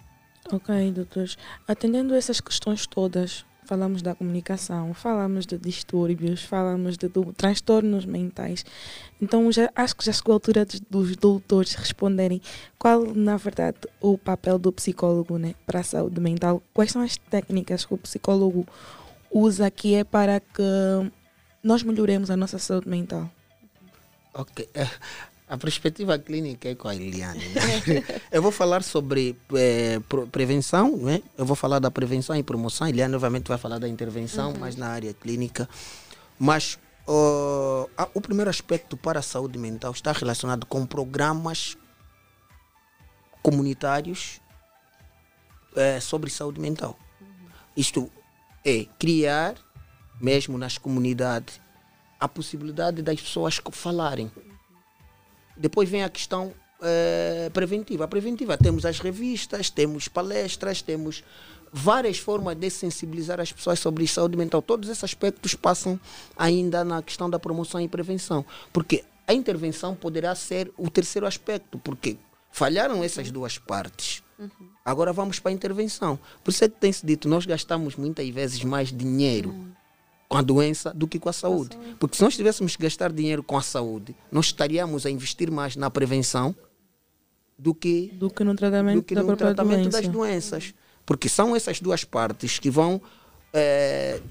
Ok, 0.53 0.93
doutores. 0.93 1.39
Atendendo 1.66 2.14
essas 2.14 2.41
questões 2.41 2.87
todas, 2.87 3.45
falamos 3.71 4.03
da 4.03 4.16
comunicação, 4.16 4.93
falamos 4.93 5.47
de 5.47 5.57
distúrbios, 5.57 6.43
falamos 6.43 6.99
de, 6.99 7.09
transtornos 7.36 8.05
mentais. 8.05 8.65
Então 9.23 9.51
já, 9.53 9.70
acho 9.77 9.94
que 9.94 10.05
já 10.05 10.12
chegou 10.12 10.32
a 10.32 10.35
altura 10.35 10.65
dos, 10.65 10.81
dos 10.81 11.16
doutores 11.16 11.74
responderem 11.74 12.43
qual, 12.77 13.15
na 13.15 13.36
verdade, 13.36 13.78
o 14.01 14.19
papel 14.19 14.59
do 14.59 14.73
psicólogo 14.73 15.39
né, 15.39 15.55
para 15.65 15.78
a 15.78 15.82
saúde 15.85 16.20
mental. 16.20 16.61
Quais 16.74 16.90
são 16.90 17.01
as 17.01 17.16
técnicas 17.16 17.85
que 17.85 17.94
o 17.94 17.99
psicólogo 17.99 18.66
usa 19.31 19.70
que 19.70 19.94
é 19.94 20.03
para 20.03 20.40
que 20.40 20.62
nós 21.62 21.85
melhoremos 21.85 22.28
a 22.28 22.36
nossa 22.36 22.59
saúde 22.59 22.89
mental? 22.89 23.31
Ok. 24.35 24.69
A 25.51 25.59
perspectiva 25.59 26.16
clínica 26.16 26.68
é 26.68 26.77
com 26.77 26.86
a 26.86 26.94
Eliane. 26.94 27.40
Né? 27.48 28.05
Eu 28.31 28.40
vou 28.40 28.52
falar 28.52 28.85
sobre 28.85 29.36
pro- 30.09 30.28
prevenção, 30.28 30.97
né? 30.97 31.20
eu 31.36 31.44
vou 31.44 31.56
falar 31.56 31.81
da 31.81 31.90
prevenção 31.90 32.36
e 32.36 32.43
promoção. 32.44 32.86
A 32.86 32.90
Eliane, 32.90 33.12
obviamente, 33.16 33.48
vai 33.48 33.59
falar 33.59 33.78
da 33.81 33.89
intervenção, 33.89 34.52
Uhum. 34.52 34.60
mas 34.60 34.77
na 34.77 34.86
área 34.86 35.12
clínica. 35.12 35.68
Mas 36.39 36.78
a- 37.97 38.09
o 38.14 38.20
primeiro 38.20 38.48
aspecto 38.48 38.97
para 38.97 39.18
a 39.18 39.22
saúde 39.22 39.59
mental 39.59 39.90
está 39.90 40.12
relacionado 40.12 40.64
com 40.66 40.86
programas 40.86 41.77
comunitários 43.43 44.40
eh, 45.77 45.98
sobre 46.01 46.31
saúde 46.31 46.60
mental. 46.60 46.97
Isto 47.77 48.09
é 48.64 48.86
criar, 49.01 49.55
mesmo 50.20 50.56
nas 50.59 50.78
comunidades, 50.78 51.60
a 52.20 52.28
possibilidade 52.28 53.02
das 53.02 53.20
pessoas 53.20 53.60
falarem. 53.72 54.31
Depois 55.61 55.89
vem 55.89 56.03
a 56.03 56.09
questão 56.09 56.55
eh, 56.82 57.51
preventiva. 57.53 58.05
A 58.05 58.09
preventiva 58.09 58.57
temos 58.57 58.87
as 58.87 58.99
revistas, 58.99 59.69
temos 59.69 60.09
palestras, 60.09 60.81
temos 60.81 61.23
várias 61.70 62.19
formas 62.19 62.57
de 62.57 62.70
sensibilizar 62.70 63.39
as 63.39 63.53
pessoas 63.53 63.78
sobre 63.78 64.07
saúde 64.07 64.39
mental. 64.39 64.62
Todos 64.62 64.89
esses 64.89 65.05
aspectos 65.05 65.55
passam 65.55 66.01
ainda 66.35 66.82
na 66.82 67.03
questão 67.03 67.28
da 67.28 67.39
promoção 67.39 67.78
e 67.81 67.87
prevenção. 67.87 68.43
Porque 68.73 69.05
a 69.27 69.35
intervenção 69.35 69.95
poderá 69.95 70.35
ser 70.35 70.73
o 70.78 70.89
terceiro 70.89 71.27
aspecto, 71.27 71.78
porque 71.78 72.16
falharam 72.51 73.05
essas 73.05 73.31
duas 73.31 73.59
partes. 73.59 74.23
Agora 74.82 75.12
vamos 75.12 75.39
para 75.39 75.51
a 75.51 75.55
intervenção. 75.55 76.19
Por 76.43 76.51
isso 76.51 76.65
é 76.65 76.69
que 76.70 76.81
tem-se 76.81 77.05
dito, 77.05 77.28
nós 77.28 77.45
gastamos 77.45 77.97
muitas 77.97 78.27
vezes 78.31 78.65
mais 78.65 78.91
dinheiro 78.91 79.55
com 80.31 80.39
a 80.39 80.43
doença 80.43 80.94
do 80.94 81.09
que 81.09 81.19
com 81.19 81.28
a 81.28 81.32
saúde. 81.32 81.77
Porque 81.98 82.16
se 82.16 82.23
nós 82.23 82.36
tivéssemos 82.36 82.77
que 82.77 82.82
gastar 82.85 83.12
dinheiro 83.12 83.43
com 83.43 83.59
a 83.59 83.62
saúde, 83.62 84.15
nós 84.31 84.47
estaríamos 84.47 85.05
a 85.05 85.11
investir 85.11 85.51
mais 85.51 85.74
na 85.74 85.90
prevenção 85.90 86.55
do 87.59 87.74
que, 87.74 88.12
do 88.15 88.31
que 88.31 88.44
no 88.44 88.55
tratamento, 88.55 88.94
do 88.98 89.02
que 89.02 89.16
no 89.16 89.36
tratamento 89.36 89.82
doença. 89.82 90.01
das 90.01 90.09
doenças. 90.09 90.74
Porque 91.05 91.28
são 91.28 91.57
essas 91.57 91.81
duas 91.81 92.05
partes 92.05 92.61
que 92.61 92.70
vão 92.70 93.02
eh, 93.52 94.23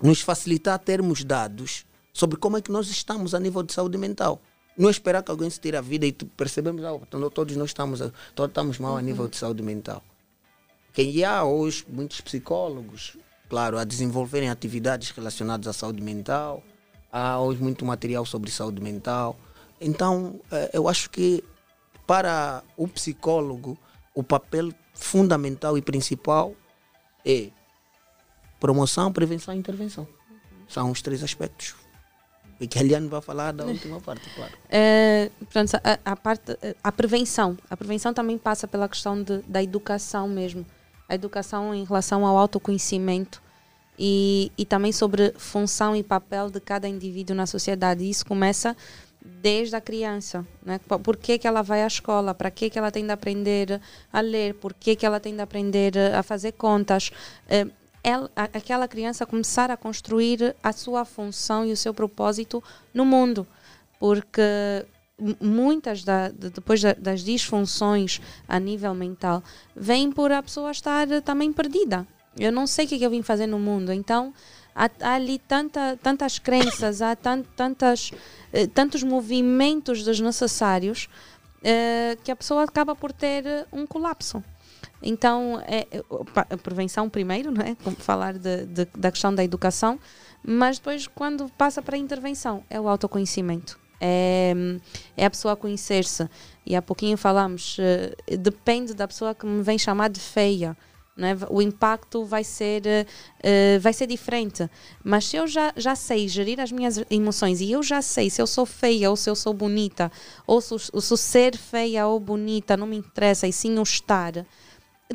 nos 0.00 0.20
facilitar 0.20 0.78
termos 0.78 1.24
dados 1.24 1.84
sobre 2.12 2.38
como 2.38 2.56
é 2.56 2.62
que 2.62 2.70
nós 2.70 2.88
estamos 2.88 3.34
a 3.34 3.40
nível 3.40 3.64
de 3.64 3.72
saúde 3.72 3.98
mental. 3.98 4.40
Não 4.78 4.86
é 4.86 4.92
esperar 4.92 5.20
que 5.20 5.32
alguém 5.32 5.50
se 5.50 5.58
tire 5.58 5.76
a 5.76 5.80
vida 5.80 6.06
e 6.06 6.12
percebemos, 6.12 6.84
ah, 6.84 6.94
então 6.94 7.28
todos 7.28 7.56
nós 7.56 7.70
estamos, 7.70 7.98
todos 8.36 8.50
estamos 8.50 8.78
mal 8.78 8.96
a 8.96 9.02
nível 9.02 9.26
de 9.26 9.36
saúde 9.36 9.64
mental. 9.64 10.00
Quem 10.92 11.24
há 11.24 11.42
hoje 11.42 11.84
muitos 11.88 12.20
psicólogos, 12.20 13.16
claro, 13.54 13.78
a 13.78 13.84
desenvolverem 13.84 14.50
atividades 14.50 15.10
relacionadas 15.10 15.68
à 15.68 15.72
saúde 15.72 16.02
mental, 16.02 16.60
há 17.12 17.38
hoje 17.38 17.62
muito 17.62 17.84
material 17.84 18.26
sobre 18.26 18.50
saúde 18.50 18.82
mental. 18.82 19.38
Então, 19.80 20.40
eh, 20.50 20.70
eu 20.72 20.88
acho 20.88 21.08
que 21.08 21.40
para 22.04 22.64
o 22.76 22.88
psicólogo, 22.88 23.78
o 24.12 24.24
papel 24.24 24.72
fundamental 24.92 25.78
e 25.78 25.82
principal 25.82 26.52
é 27.24 27.50
promoção, 28.58 29.12
prevenção 29.12 29.54
e 29.54 29.58
intervenção. 29.58 30.04
São 30.68 30.90
os 30.90 31.00
três 31.00 31.22
aspectos. 31.22 31.76
E 32.58 32.66
que 32.66 32.76
a 32.80 32.82
Eliane 32.82 33.06
vai 33.06 33.20
falar 33.20 33.52
da 33.52 33.66
última 33.66 34.00
parte, 34.00 34.28
claro. 34.34 34.52
É, 34.68 35.30
pronto, 35.52 35.76
a, 35.76 36.10
a 36.10 36.16
parte, 36.16 36.58
a 36.82 36.90
prevenção. 36.90 37.56
A 37.70 37.76
prevenção 37.76 38.12
também 38.12 38.36
passa 38.36 38.66
pela 38.66 38.88
questão 38.88 39.22
de, 39.22 39.42
da 39.42 39.62
educação 39.62 40.26
mesmo. 40.26 40.66
A 41.08 41.14
educação 41.14 41.72
em 41.72 41.84
relação 41.84 42.26
ao 42.26 42.36
autoconhecimento 42.36 43.43
e, 43.98 44.50
e 44.56 44.64
também 44.64 44.92
sobre 44.92 45.32
função 45.36 45.94
e 45.94 46.02
papel 46.02 46.50
de 46.50 46.60
cada 46.60 46.88
indivíduo 46.88 47.34
na 47.36 47.46
sociedade. 47.46 48.08
Isso 48.08 48.26
começa 48.26 48.76
desde 49.24 49.74
a 49.76 49.80
criança. 49.80 50.46
Né? 50.62 50.78
Por- 51.02 51.16
que, 51.16 51.38
que 51.38 51.46
ela 51.46 51.62
vai 51.62 51.82
à 51.82 51.86
escola? 51.86 52.34
Para 52.34 52.50
que, 52.50 52.68
que 52.70 52.78
ela 52.78 52.90
tem 52.90 53.04
de 53.04 53.12
aprender 53.12 53.80
a 54.12 54.20
ler? 54.20 54.54
Por 54.54 54.74
que, 54.74 54.94
que 54.96 55.06
ela 55.06 55.18
tem 55.20 55.34
de 55.34 55.40
aprender 55.40 55.96
a 56.14 56.22
fazer 56.22 56.52
contas? 56.52 57.10
Eh, 57.48 57.66
ela- 58.02 58.30
aquela 58.36 58.86
criança 58.86 59.24
começar 59.24 59.70
a 59.70 59.76
construir 59.76 60.54
a 60.62 60.72
sua 60.72 61.04
função 61.04 61.64
e 61.64 61.72
o 61.72 61.76
seu 61.76 61.94
propósito 61.94 62.62
no 62.92 63.04
mundo. 63.06 63.46
Porque 63.98 64.42
muitas 65.40 66.04
da, 66.04 66.28
de- 66.28 66.50
depois 66.50 66.82
da- 66.82 66.92
das 66.94 67.22
disfunções 67.22 68.20
a 68.46 68.58
nível 68.58 68.92
mental 68.94 69.42
vêm 69.74 70.10
por 70.12 70.32
a 70.32 70.42
pessoa 70.42 70.70
estar 70.70 71.10
eh, 71.10 71.20
também 71.20 71.52
perdida. 71.52 72.06
Eu 72.38 72.50
não 72.52 72.66
sei 72.66 72.84
o 72.84 72.88
que, 72.88 73.02
eu 73.02 73.10
vim 73.10 73.22
fazer 73.22 73.46
no 73.46 73.58
mundo. 73.58 73.92
Então, 73.92 74.32
há, 74.74 74.90
há 75.00 75.14
ali 75.14 75.38
tanta, 75.38 75.98
tantas 76.02 76.38
crenças, 76.38 77.00
há 77.02 77.14
tan, 77.14 77.42
tantas, 77.56 78.10
eh, 78.52 78.66
tantos 78.66 79.02
movimentos 79.02 80.02
desnecessários 80.02 81.08
eh, 81.62 82.16
que 82.24 82.30
a 82.30 82.36
pessoa 82.36 82.64
acaba 82.64 82.94
por 82.96 83.12
ter 83.12 83.46
eh, 83.46 83.66
um 83.72 83.86
colapso. 83.86 84.42
Então, 85.02 85.62
é, 85.66 85.86
é, 85.90 86.02
a 86.50 86.56
prevenção 86.56 87.08
primeiro, 87.08 87.50
não 87.50 87.62
é? 87.62 87.76
Como 87.84 87.96
falar 87.96 88.34
de, 88.38 88.64
de- 88.66 88.88
da 88.96 89.10
questão 89.10 89.34
da 89.34 89.44
educação, 89.44 89.98
mas 90.42 90.78
depois, 90.78 91.06
quando 91.06 91.48
passa 91.56 91.80
para 91.82 91.94
a 91.96 91.98
intervenção, 91.98 92.64
é 92.70 92.80
o 92.80 92.88
autoconhecimento. 92.88 93.78
É, 94.00 94.52
é 95.16 95.24
a 95.24 95.30
pessoa 95.30 95.56
conhecer-se. 95.56 96.28
E 96.66 96.74
há 96.74 96.82
pouquinho 96.82 97.16
falamos, 97.16 97.76
eh, 97.78 98.14
depende 98.36 98.92
da 98.94 99.06
pessoa 99.06 99.34
que 99.34 99.46
me 99.46 99.62
vem 99.62 99.78
chamar 99.78 100.08
de 100.10 100.20
feia. 100.20 100.76
É? 101.16 101.36
O 101.48 101.62
impacto 101.62 102.24
vai 102.24 102.42
ser, 102.42 102.82
eh, 103.40 103.78
vai 103.78 103.92
ser 103.92 104.08
diferente. 104.08 104.68
Mas 105.04 105.26
se 105.26 105.36
eu 105.36 105.46
já, 105.46 105.72
já 105.76 105.94
sei 105.94 106.26
gerir 106.26 106.58
as 106.58 106.72
minhas 106.72 107.00
emoções 107.08 107.60
e 107.60 107.70
eu 107.70 107.84
já 107.84 108.02
sei 108.02 108.28
se 108.28 108.42
eu 108.42 108.48
sou 108.48 108.66
feia 108.66 109.08
ou 109.08 109.16
se 109.16 109.30
eu 109.30 109.36
sou 109.36 109.54
bonita, 109.54 110.10
ou 110.44 110.60
se, 110.60 110.74
o- 110.74 111.00
se 111.00 111.16
ser 111.16 111.56
feia 111.56 112.04
ou 112.08 112.18
bonita 112.18 112.76
não 112.76 112.86
me 112.88 112.96
interessa 112.96 113.46
e 113.46 113.52
sim 113.52 113.78
o 113.78 113.82
estar, 113.84 114.44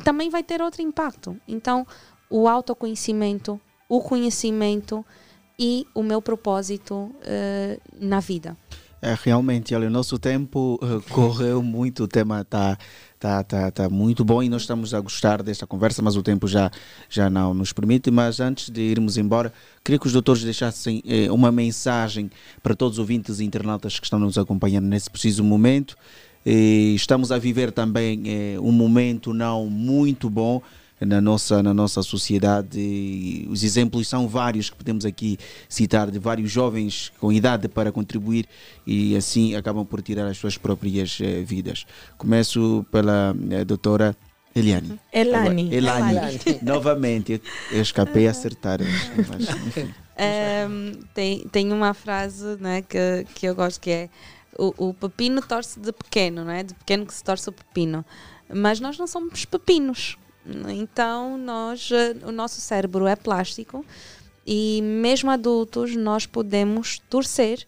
também 0.02 0.30
vai 0.30 0.42
ter 0.42 0.62
outro 0.62 0.80
impacto. 0.80 1.36
Então, 1.46 1.86
o 2.30 2.48
autoconhecimento, 2.48 3.60
o 3.86 4.00
conhecimento 4.00 5.04
e 5.58 5.86
o 5.94 6.02
meu 6.02 6.22
propósito 6.22 7.14
eh, 7.22 7.78
na 8.00 8.20
vida. 8.20 8.56
É, 9.02 9.16
realmente, 9.22 9.74
olha, 9.74 9.88
o 9.88 9.90
nosso 9.90 10.18
tempo 10.18 10.78
eh, 10.82 11.00
correu 11.10 11.62
muito, 11.62 12.04
o 12.04 12.08
tema 12.08 12.42
está 12.42 12.76
tá, 13.18 13.42
tá, 13.42 13.70
tá 13.70 13.88
muito 13.88 14.22
bom 14.24 14.42
e 14.42 14.48
nós 14.48 14.62
estamos 14.62 14.92
a 14.92 15.00
gostar 15.00 15.42
desta 15.42 15.66
conversa, 15.66 16.02
mas 16.02 16.16
o 16.16 16.22
tempo 16.22 16.46
já, 16.46 16.70
já 17.08 17.30
não 17.30 17.54
nos 17.54 17.72
permite. 17.72 18.10
Mas 18.10 18.40
antes 18.40 18.68
de 18.68 18.82
irmos 18.82 19.16
embora, 19.16 19.52
queria 19.82 19.98
que 19.98 20.06
os 20.06 20.12
doutores 20.12 20.42
deixassem 20.42 21.02
eh, 21.06 21.30
uma 21.30 21.50
mensagem 21.50 22.30
para 22.62 22.74
todos 22.74 22.96
os 22.96 22.98
ouvintes 22.98 23.40
e 23.40 23.44
internautas 23.44 23.98
que 23.98 24.04
estão 24.04 24.18
nos 24.18 24.36
acompanhando 24.36 24.86
nesse 24.86 25.08
preciso 25.10 25.42
momento. 25.42 25.96
E 26.44 26.94
estamos 26.94 27.32
a 27.32 27.38
viver 27.38 27.72
também 27.72 28.22
eh, 28.26 28.60
um 28.60 28.72
momento 28.72 29.32
não 29.32 29.66
muito 29.66 30.28
bom 30.28 30.60
na 31.00 31.20
nossa, 31.20 31.62
na 31.62 31.72
nossa 31.72 32.02
sociedade. 32.02 33.46
Os 33.48 33.64
exemplos 33.64 34.08
são 34.08 34.28
vários 34.28 34.68
que 34.70 34.76
podemos 34.76 35.04
aqui 35.04 35.38
citar 35.68 36.10
de 36.10 36.18
vários 36.18 36.50
jovens 36.50 37.12
com 37.18 37.32
idade 37.32 37.68
para 37.68 37.90
contribuir 37.90 38.46
e 38.86 39.16
assim 39.16 39.54
acabam 39.54 39.84
por 39.84 40.02
tirar 40.02 40.26
as 40.26 40.36
suas 40.36 40.58
próprias 40.58 41.18
eh, 41.20 41.42
vidas. 41.42 41.86
Começo 42.18 42.84
pela 42.90 43.34
eh, 43.50 43.64
doutora 43.64 44.14
Eliane. 44.54 45.00
Elane. 45.12 45.48
Agora, 45.48 45.74
Elane. 45.74 46.12
Elane. 46.12 46.38
Novamente, 46.62 47.40
eu- 47.70 47.80
escapei 47.80 48.26
a 48.26 48.30
acertar. 48.30 48.80
Mas, 49.28 49.48
enfim. 49.48 49.94
Ehm, 50.22 51.00
tem, 51.14 51.48
tem 51.50 51.72
uma 51.72 51.94
frase 51.94 52.58
né, 52.60 52.82
que, 52.82 53.24
que 53.34 53.46
eu 53.46 53.54
gosto 53.54 53.80
que 53.80 53.90
é 53.90 54.10
o, 54.58 54.88
o 54.88 54.92
pepino 54.92 55.40
torce 55.40 55.80
de 55.80 55.90
pequeno, 55.92 56.44
não 56.44 56.52
é? 56.52 56.62
De 56.62 56.74
pequeno 56.74 57.06
que 57.06 57.14
se 57.14 57.24
torce 57.24 57.48
o 57.48 57.52
pepino. 57.52 58.04
Mas 58.52 58.80
nós 58.80 58.98
não 58.98 59.06
somos 59.06 59.46
pepinos. 59.46 60.18
Então, 60.68 61.36
nós, 61.36 61.90
eh, 61.92 62.16
o 62.24 62.32
nosso 62.32 62.60
cérebro 62.60 63.06
é 63.06 63.14
plástico 63.14 63.84
e 64.46 64.80
mesmo 64.82 65.30
adultos 65.30 65.94
nós 65.94 66.26
podemos 66.26 66.98
torcer 67.10 67.66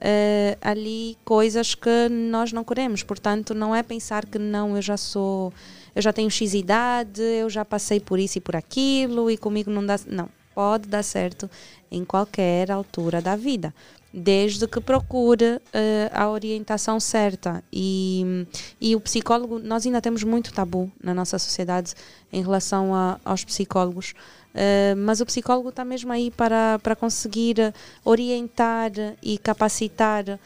eh, 0.00 0.56
ali 0.60 1.16
coisas 1.24 1.74
que 1.74 2.08
nós 2.10 2.52
não 2.52 2.64
queremos. 2.64 3.02
Portanto, 3.02 3.54
não 3.54 3.74
é 3.74 3.82
pensar 3.82 4.26
que 4.26 4.38
não, 4.38 4.76
eu 4.76 4.82
já 4.82 4.96
sou, 4.96 5.52
eu 5.94 6.02
já 6.02 6.12
tenho 6.12 6.30
X 6.30 6.54
idade, 6.54 7.22
eu 7.22 7.50
já 7.50 7.64
passei 7.64 8.00
por 8.00 8.18
isso 8.18 8.38
e 8.38 8.40
por 8.40 8.56
aquilo 8.56 9.30
e 9.30 9.36
comigo 9.36 9.70
não 9.70 9.84
dá. 9.84 9.98
Não, 10.06 10.28
pode 10.54 10.88
dar 10.88 11.02
certo 11.02 11.50
em 11.90 12.04
qualquer 12.04 12.70
altura 12.70 13.20
da 13.20 13.36
vida. 13.36 13.74
Desde 14.12 14.66
que 14.66 14.80
procure 14.80 15.60
eh, 15.72 16.10
a 16.12 16.28
orientação 16.28 16.98
certa. 16.98 17.62
E, 17.72 18.46
e 18.80 18.96
o 18.96 19.00
psicólogo, 19.00 19.58
nós 19.58 19.86
ainda 19.86 20.00
temos 20.00 20.24
muito 20.24 20.52
tabu 20.52 20.90
na 21.02 21.14
nossa 21.14 21.38
sociedade 21.38 21.94
em 22.32 22.42
relação 22.42 22.94
a, 22.94 23.20
aos 23.24 23.44
psicólogos. 23.44 24.14
Uh, 24.50 24.96
mas 24.96 25.20
o 25.20 25.26
psicólogo 25.26 25.68
está 25.68 25.84
mesmo 25.84 26.12
aí 26.12 26.28
para, 26.28 26.80
para 26.80 26.96
conseguir 26.96 27.72
orientar 28.04 28.90
e 29.22 29.38
capacitar 29.38 30.28
uh, 30.28 30.38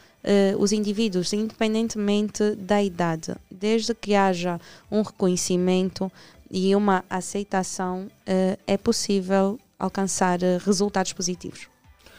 os 0.59 0.73
indivíduos, 0.73 1.33
independentemente 1.33 2.55
da 2.55 2.83
idade. 2.83 3.35
Desde 3.51 3.95
que 3.95 4.15
haja 4.15 4.61
um 4.91 5.01
reconhecimento 5.01 6.13
e 6.51 6.77
uma 6.77 7.03
aceitação, 7.09 8.03
uh, 8.03 8.59
é 8.67 8.77
possível 8.77 9.59
alcançar 9.79 10.39
resultados 10.65 11.15
positivos. 11.15 11.74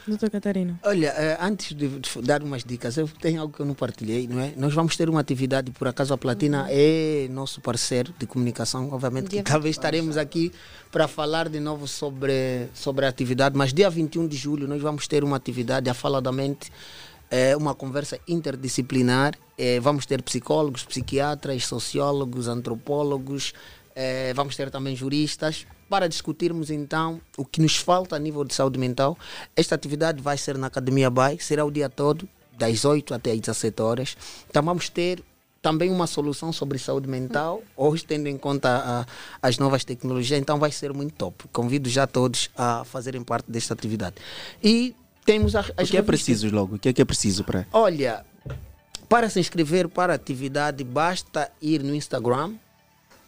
Doutor 0.06 0.30
Catarina. 0.30 0.78
Olha, 0.84 1.08
eh, 1.08 1.36
antes 1.40 1.74
de, 1.74 1.88
dar 2.22 2.42
umas 2.42 2.62
dicas, 2.62 2.96
eu 2.96 3.08
tenho 3.08 3.40
algo 3.40 3.52
que 3.52 3.60
eu 3.60 3.66
não 3.66 3.74
partilhei, 3.74 4.28
não 4.28 4.40
é? 4.40 4.52
Nós 4.56 4.72
vamos 4.72 4.96
ter 4.96 5.08
uma 5.08 5.20
atividade, 5.20 5.72
por 5.72 5.88
acaso 5.88 6.14
a 6.14 6.18
Platina 6.18 6.62
uhum. 6.62 6.68
é 6.70 7.28
nosso 7.28 7.60
parceiro 7.60 8.14
de 8.16 8.26
comunicação, 8.26 8.88
obviamente 8.92 9.28
que 9.28 9.42
talvez 9.42 9.76
estaremos 9.76 10.16
aqui 10.16 10.52
para 10.92 11.08
falar 11.08 11.48
de 11.48 11.58
novo 11.58 11.88
sobre, 11.88 12.68
sobre 12.72 13.04
a 13.04 13.08
atividade, 13.08 13.56
mas 13.56 13.72
dia 13.72 13.90
21 13.90 14.28
de 14.28 14.36
julho 14.36 14.68
nós 14.68 14.80
vamos 14.80 15.08
ter 15.08 15.24
uma 15.24 15.36
atividade, 15.36 15.90
a 15.90 15.94
Fala 15.94 16.22
da 16.22 16.30
Mente, 16.30 16.70
é 17.28 17.56
uma 17.56 17.74
conversa 17.74 18.20
interdisciplinar. 18.28 19.34
É, 19.58 19.80
vamos 19.80 20.06
ter 20.06 20.22
psicólogos, 20.22 20.84
psiquiatras, 20.84 21.66
sociólogos, 21.66 22.46
antropólogos, 22.46 23.52
é, 23.94 24.32
vamos 24.34 24.54
ter 24.54 24.70
também 24.70 24.94
juristas 24.94 25.66
para 25.88 26.08
discutirmos 26.08 26.70
então 26.70 27.20
o 27.36 27.44
que 27.44 27.60
nos 27.60 27.76
falta 27.76 28.16
a 28.16 28.18
nível 28.18 28.44
de 28.44 28.54
saúde 28.54 28.78
mental. 28.78 29.16
Esta 29.54 29.74
atividade 29.74 30.20
vai 30.22 30.36
ser 30.36 30.56
na 30.58 30.66
Academia 30.66 31.08
Bay, 31.10 31.38
será 31.40 31.64
o 31.64 31.70
dia 31.70 31.88
todo, 31.88 32.28
das 32.58 32.84
8 32.84 33.14
até 33.14 33.32
as 33.32 33.40
17 33.40 33.82
horas. 33.82 34.16
Então 34.48 34.62
vamos 34.62 34.88
ter 34.88 35.22
também 35.62 35.90
uma 35.90 36.06
solução 36.06 36.52
sobre 36.52 36.78
saúde 36.78 37.08
mental, 37.08 37.62
hoje 37.76 38.04
tendo 38.04 38.28
em 38.28 38.38
conta 38.38 38.68
a, 39.42 39.46
as 39.48 39.58
novas 39.58 39.84
tecnologias, 39.84 40.40
então 40.40 40.58
vai 40.58 40.70
ser 40.70 40.92
muito 40.92 41.14
top. 41.14 41.44
Convido 41.52 41.88
já 41.88 42.06
todos 42.06 42.50
a 42.56 42.84
fazerem 42.84 43.22
parte 43.22 43.50
desta 43.50 43.74
atividade. 43.74 44.14
E 44.62 44.94
temos 45.24 45.56
a, 45.56 45.60
as 45.60 45.66
O 45.68 45.72
que 45.74 45.80
é 45.80 45.82
revistas- 46.00 46.06
preciso 46.06 46.50
logo? 46.54 46.76
O 46.76 46.78
que 46.78 46.88
é 46.88 46.92
que 46.92 47.02
é 47.02 47.04
preciso 47.04 47.42
para? 47.42 47.66
Olha, 47.72 48.24
para 49.08 49.28
se 49.28 49.40
inscrever 49.40 49.88
para 49.88 50.12
a 50.12 50.16
atividade, 50.16 50.84
basta 50.84 51.50
ir 51.60 51.82
no 51.82 51.94
Instagram, 51.94 52.54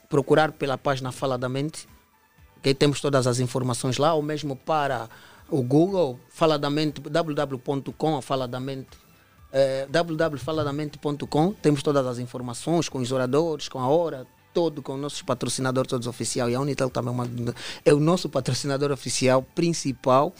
procurar 0.08 0.52
pela 0.52 0.78
página 0.78 1.10
Fala 1.12 1.36
da 1.36 1.48
Mente, 1.48 1.88
que 2.62 2.74
temos 2.74 3.00
todas 3.00 3.26
as 3.26 3.40
informações 3.40 3.98
lá, 3.98 4.14
ou 4.14 4.22
mesmo 4.22 4.56
para 4.56 5.08
o 5.50 5.62
Google, 5.62 6.18
Fala 6.28 6.58
da 6.58 6.68
Mente, 6.70 7.00
www.com, 7.00 8.20
Fala 8.20 8.46
da 8.48 8.60
Mente, 8.60 8.88
eh, 9.52 9.86
www.faladamente.com, 9.90 11.52
temos 11.54 11.82
todas 11.82 12.06
as 12.06 12.18
informações 12.18 12.88
com 12.88 12.98
os 12.98 13.12
oradores, 13.12 13.68
com 13.68 13.78
a 13.78 13.88
hora, 13.88 14.26
todo 14.52 14.82
com 14.82 14.96
nossos 14.96 15.22
patrocinadores 15.22 15.88
todos 15.88 16.06
oficial 16.06 16.50
e 16.50 16.54
a 16.54 16.60
Unitel 16.60 16.90
também 16.90 17.10
é, 17.10 17.12
uma- 17.12 17.54
é 17.84 17.94
o 17.94 18.00
nosso 18.00 18.28
patrocinador 18.28 18.90
oficial 18.90 19.42
principal. 19.54 20.34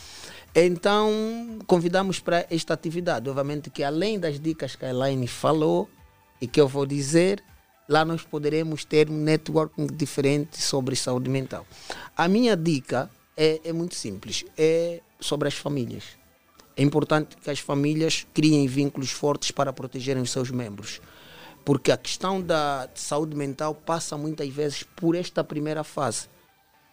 Então, 0.54 1.58
convidamos 1.66 2.18
para 2.18 2.46
esta 2.50 2.74
atividade. 2.74 3.28
Obviamente 3.28 3.70
que 3.70 3.84
além 3.84 4.18
das 4.18 4.40
dicas 4.40 4.74
que 4.74 4.84
a 4.84 4.90
Elaine 4.90 5.26
falou 5.28 5.88
e 6.40 6.46
que 6.46 6.60
eu 6.60 6.66
vou 6.66 6.84
dizer, 6.86 7.42
lá 7.88 8.04
nós 8.04 8.22
poderemos 8.22 8.84
ter 8.84 9.08
um 9.08 9.16
networking 9.16 9.86
diferente 9.86 10.60
sobre 10.60 10.94
saúde 10.94 11.30
mental. 11.30 11.66
A 12.16 12.28
minha 12.28 12.56
dica 12.56 13.10
é, 13.36 13.60
é 13.64 13.72
muito 13.72 13.94
simples, 13.94 14.44
é 14.56 15.00
sobre 15.18 15.48
as 15.48 15.54
famílias. 15.54 16.04
É 16.76 16.82
importante 16.82 17.36
que 17.36 17.50
as 17.50 17.58
famílias 17.58 18.26
criem 18.32 18.66
vínculos 18.68 19.10
fortes 19.10 19.50
para 19.50 19.72
protegerem 19.72 20.22
os 20.22 20.30
seus 20.30 20.50
membros. 20.50 21.00
Porque 21.64 21.90
a 21.90 21.96
questão 21.96 22.40
da 22.40 22.88
saúde 22.94 23.34
mental 23.36 23.74
passa 23.74 24.16
muitas 24.16 24.48
vezes 24.48 24.84
por 24.84 25.16
esta 25.16 25.42
primeira 25.42 25.82
fase. 25.82 26.28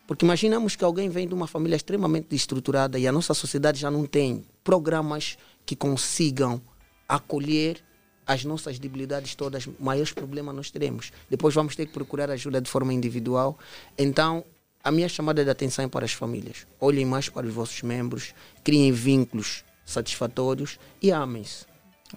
Porque 0.08 0.26
imaginamos 0.26 0.76
que 0.76 0.84
alguém 0.84 1.10
vem 1.10 1.28
de 1.28 1.34
uma 1.34 1.48
família 1.48 1.76
extremamente 1.76 2.36
estruturada 2.36 2.98
e 2.98 3.08
a 3.08 3.12
nossa 3.12 3.34
sociedade 3.34 3.80
já 3.80 3.92
não 3.92 4.06
tem 4.06 4.44
programas 4.64 5.38
que 5.66 5.76
consigam 5.76 6.62
acolher 7.08 7.85
as 8.26 8.44
nossas 8.44 8.80
debilidades 8.80 9.36
todas, 9.36 9.68
maiores 9.80 10.12
problemas 10.12 10.56
nós 10.56 10.72
teremos. 10.72 11.12
Depois 11.30 11.54
vamos 11.54 11.76
ter 11.76 11.86
que 11.86 11.94
procurar 11.94 12.30
ajuda 12.30 12.60
de 12.60 12.70
forma 12.70 12.94
individual. 12.94 13.58
Então, 13.98 14.44
a 14.84 14.92
minha 14.92 15.10
chamada 15.10 15.44
de 15.44 15.50
atenção 15.50 15.86
é 15.86 15.88
para 15.88 16.06
as 16.06 16.14
famílias. 16.14 16.68
Olhem 16.80 17.06
mais 17.06 17.30
para 17.30 17.46
os 17.46 17.54
vossos 17.54 17.82
membros, 17.82 18.34
criem 18.64 18.92
vínculos 18.92 19.64
satisfatórios 19.86 20.80
e 21.02 21.12
amem-se. 21.12 21.66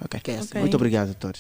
Ok. 0.03 0.21
Que 0.21 0.31
é 0.33 0.39
assim. 0.39 0.59
Muito 0.59 0.77
obrigado, 0.77 1.09
doutor. 1.09 1.35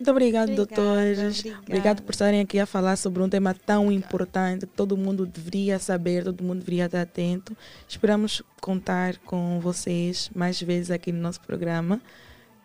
Muito 0.00 0.10
obrigado, 0.12 0.54
doutores. 0.54 1.44
Obrigado 1.60 2.02
por 2.02 2.12
estarem 2.12 2.40
aqui 2.40 2.58
a 2.58 2.64
falar 2.64 2.96
sobre 2.96 3.22
um 3.22 3.28
tema 3.28 3.52
tão 3.52 3.92
importante 3.92 4.66
que 4.66 4.74
todo 4.74 4.96
mundo 4.96 5.26
deveria 5.26 5.78
saber, 5.78 6.24
todo 6.24 6.42
mundo 6.42 6.60
deveria 6.60 6.86
estar 6.86 7.02
atento. 7.02 7.54
Esperamos 7.86 8.42
contar 8.62 9.18
com 9.18 9.60
vocês 9.60 10.30
mais 10.34 10.58
vezes 10.58 10.90
aqui 10.90 11.12
no 11.12 11.20
nosso 11.20 11.42
programa. 11.42 12.00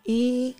E 0.07 0.55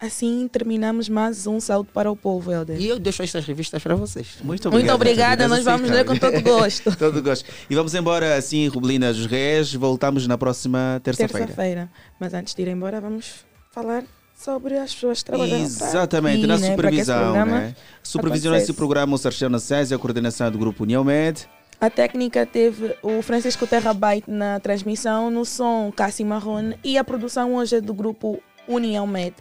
assim 0.00 0.48
terminamos 0.48 1.08
mais 1.08 1.46
um 1.46 1.60
Saúde 1.60 1.90
para 1.92 2.10
o 2.10 2.16
Povo, 2.16 2.50
Helder. 2.50 2.80
E 2.80 2.88
eu 2.88 2.98
deixo 2.98 3.22
estas 3.22 3.44
revistas 3.44 3.82
para 3.82 3.94
vocês. 3.94 4.38
Muito 4.42 4.70
Muito 4.70 4.92
obrigado. 4.92 4.96
obrigada, 4.96 5.48
nós 5.48 5.62
vamos 5.62 5.90
ler 5.90 6.04
com 6.04 6.16
todo 6.16 6.40
gosto. 6.40 6.94
todo 6.96 7.22
gosto. 7.22 7.44
E 7.68 7.74
vamos 7.74 7.94
embora 7.94 8.36
assim, 8.36 8.66
Rubelina 8.68 9.12
dos 9.12 9.26
Reis. 9.26 9.74
Voltamos 9.74 10.26
na 10.26 10.38
próxima 10.38 11.00
terça-feira. 11.04 11.46
Terça-feira. 11.46 11.90
Mas 12.18 12.32
antes 12.32 12.54
de 12.54 12.62
ir 12.62 12.68
embora, 12.68 13.00
vamos 13.00 13.44
falar 13.70 14.04
sobre 14.34 14.78
as 14.78 14.94
pessoas 14.94 15.18
que 15.18 15.26
trabalham 15.26 15.60
Exatamente, 15.60 16.38
aqui, 16.38 16.46
na 16.46 16.58
né, 16.58 16.70
supervisão. 16.70 17.44
Né? 17.44 17.74
Supervisionou 18.02 18.58
esse 18.58 18.72
programa 18.72 19.14
o 19.14 19.18
Sarciano 19.18 19.60
César, 19.60 19.96
a 19.96 19.98
coordenação 19.98 20.50
do 20.50 20.58
Grupo 20.58 20.84
União 20.84 21.04
Med. 21.04 21.46
A 21.78 21.88
técnica 21.88 22.44
teve 22.46 22.94
o 23.02 23.22
Francisco 23.22 23.66
Terrabyte 23.66 24.30
na 24.30 24.60
transmissão, 24.60 25.30
no 25.30 25.44
som 25.44 25.90
Cassi 25.94 26.24
Marrone 26.24 26.78
e 26.84 26.98
a 26.98 27.04
produção 27.04 27.54
hoje 27.54 27.76
é 27.76 27.80
do 27.80 27.94
grupo 27.94 28.42
União 28.68 29.06
Med. 29.06 29.34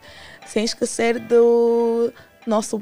Sem 0.49 0.65
esquecer 0.65 1.19
do 1.19 2.11
nosso 2.47 2.81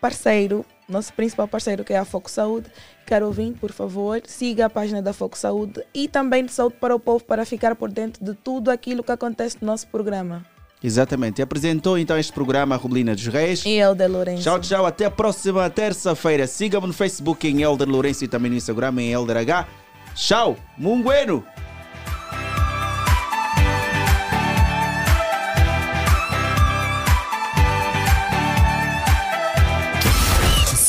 parceiro, 0.00 0.66
nosso 0.88 1.12
principal 1.12 1.46
parceiro 1.46 1.84
que 1.84 1.92
é 1.92 1.98
a 1.98 2.04
Foco 2.04 2.28
Saúde. 2.28 2.66
Quero 3.06 3.26
ouvir, 3.26 3.52
por 3.52 3.70
favor, 3.70 4.20
siga 4.26 4.66
a 4.66 4.70
página 4.70 5.00
da 5.00 5.12
Foco 5.12 5.38
Saúde 5.38 5.80
e 5.94 6.08
também 6.08 6.44
de 6.44 6.50
Saúde 6.50 6.74
para 6.80 6.94
o 6.94 6.98
Povo 6.98 7.24
para 7.24 7.46
ficar 7.46 7.76
por 7.76 7.90
dentro 7.90 8.24
de 8.24 8.34
tudo 8.34 8.68
aquilo 8.68 9.04
que 9.04 9.12
acontece 9.12 9.58
no 9.60 9.66
nosso 9.66 9.86
programa. 9.86 10.44
Exatamente. 10.82 11.40
Apresentou 11.40 11.96
então 11.96 12.18
este 12.18 12.32
programa 12.32 12.74
a 12.74 12.78
Rubelina 12.78 13.14
dos 13.14 13.26
Reis. 13.28 13.64
E 13.64 13.78
Helder 13.78 14.10
Lourenço. 14.10 14.42
Tchau, 14.42 14.58
tchau. 14.58 14.84
Até 14.84 15.04
a 15.04 15.10
próxima 15.10 15.70
terça-feira. 15.70 16.46
Siga-me 16.48 16.88
no 16.88 16.92
Facebook 16.92 17.46
em 17.48 17.62
Elder 17.62 17.88
Lourenço 17.88 18.24
e 18.24 18.28
também 18.28 18.50
no 18.50 18.56
Instagram 18.56 19.00
em 19.00 19.12
Elder 19.12 19.36
H. 19.38 19.68
Tchau. 20.14 20.56
Mungueno. 20.76 21.42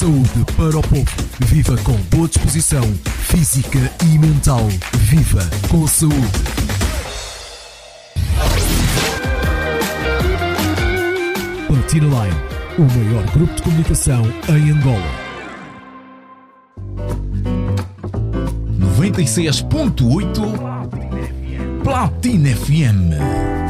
Saúde 0.05 0.45
para 0.55 0.77
o 0.77 0.83
povo. 0.83 1.09
Viva 1.47 1.75
com 1.77 1.93
boa 2.15 2.27
disposição 2.27 2.83
física 3.23 3.91
e 4.03 4.19
mental. 4.19 4.67
Viva 4.99 5.41
com 5.67 5.87
saúde. 5.87 6.15
Platina 11.65 12.05
Line, 12.05 12.35
o 12.77 12.83
maior 12.83 13.25
grupo 13.31 13.55
de 13.55 13.63
comunicação 13.63 14.23
em 14.47 14.69
Angola. 14.69 15.11
96.8 18.99 21.81
Platina 21.83 22.55
FM. 22.55 23.64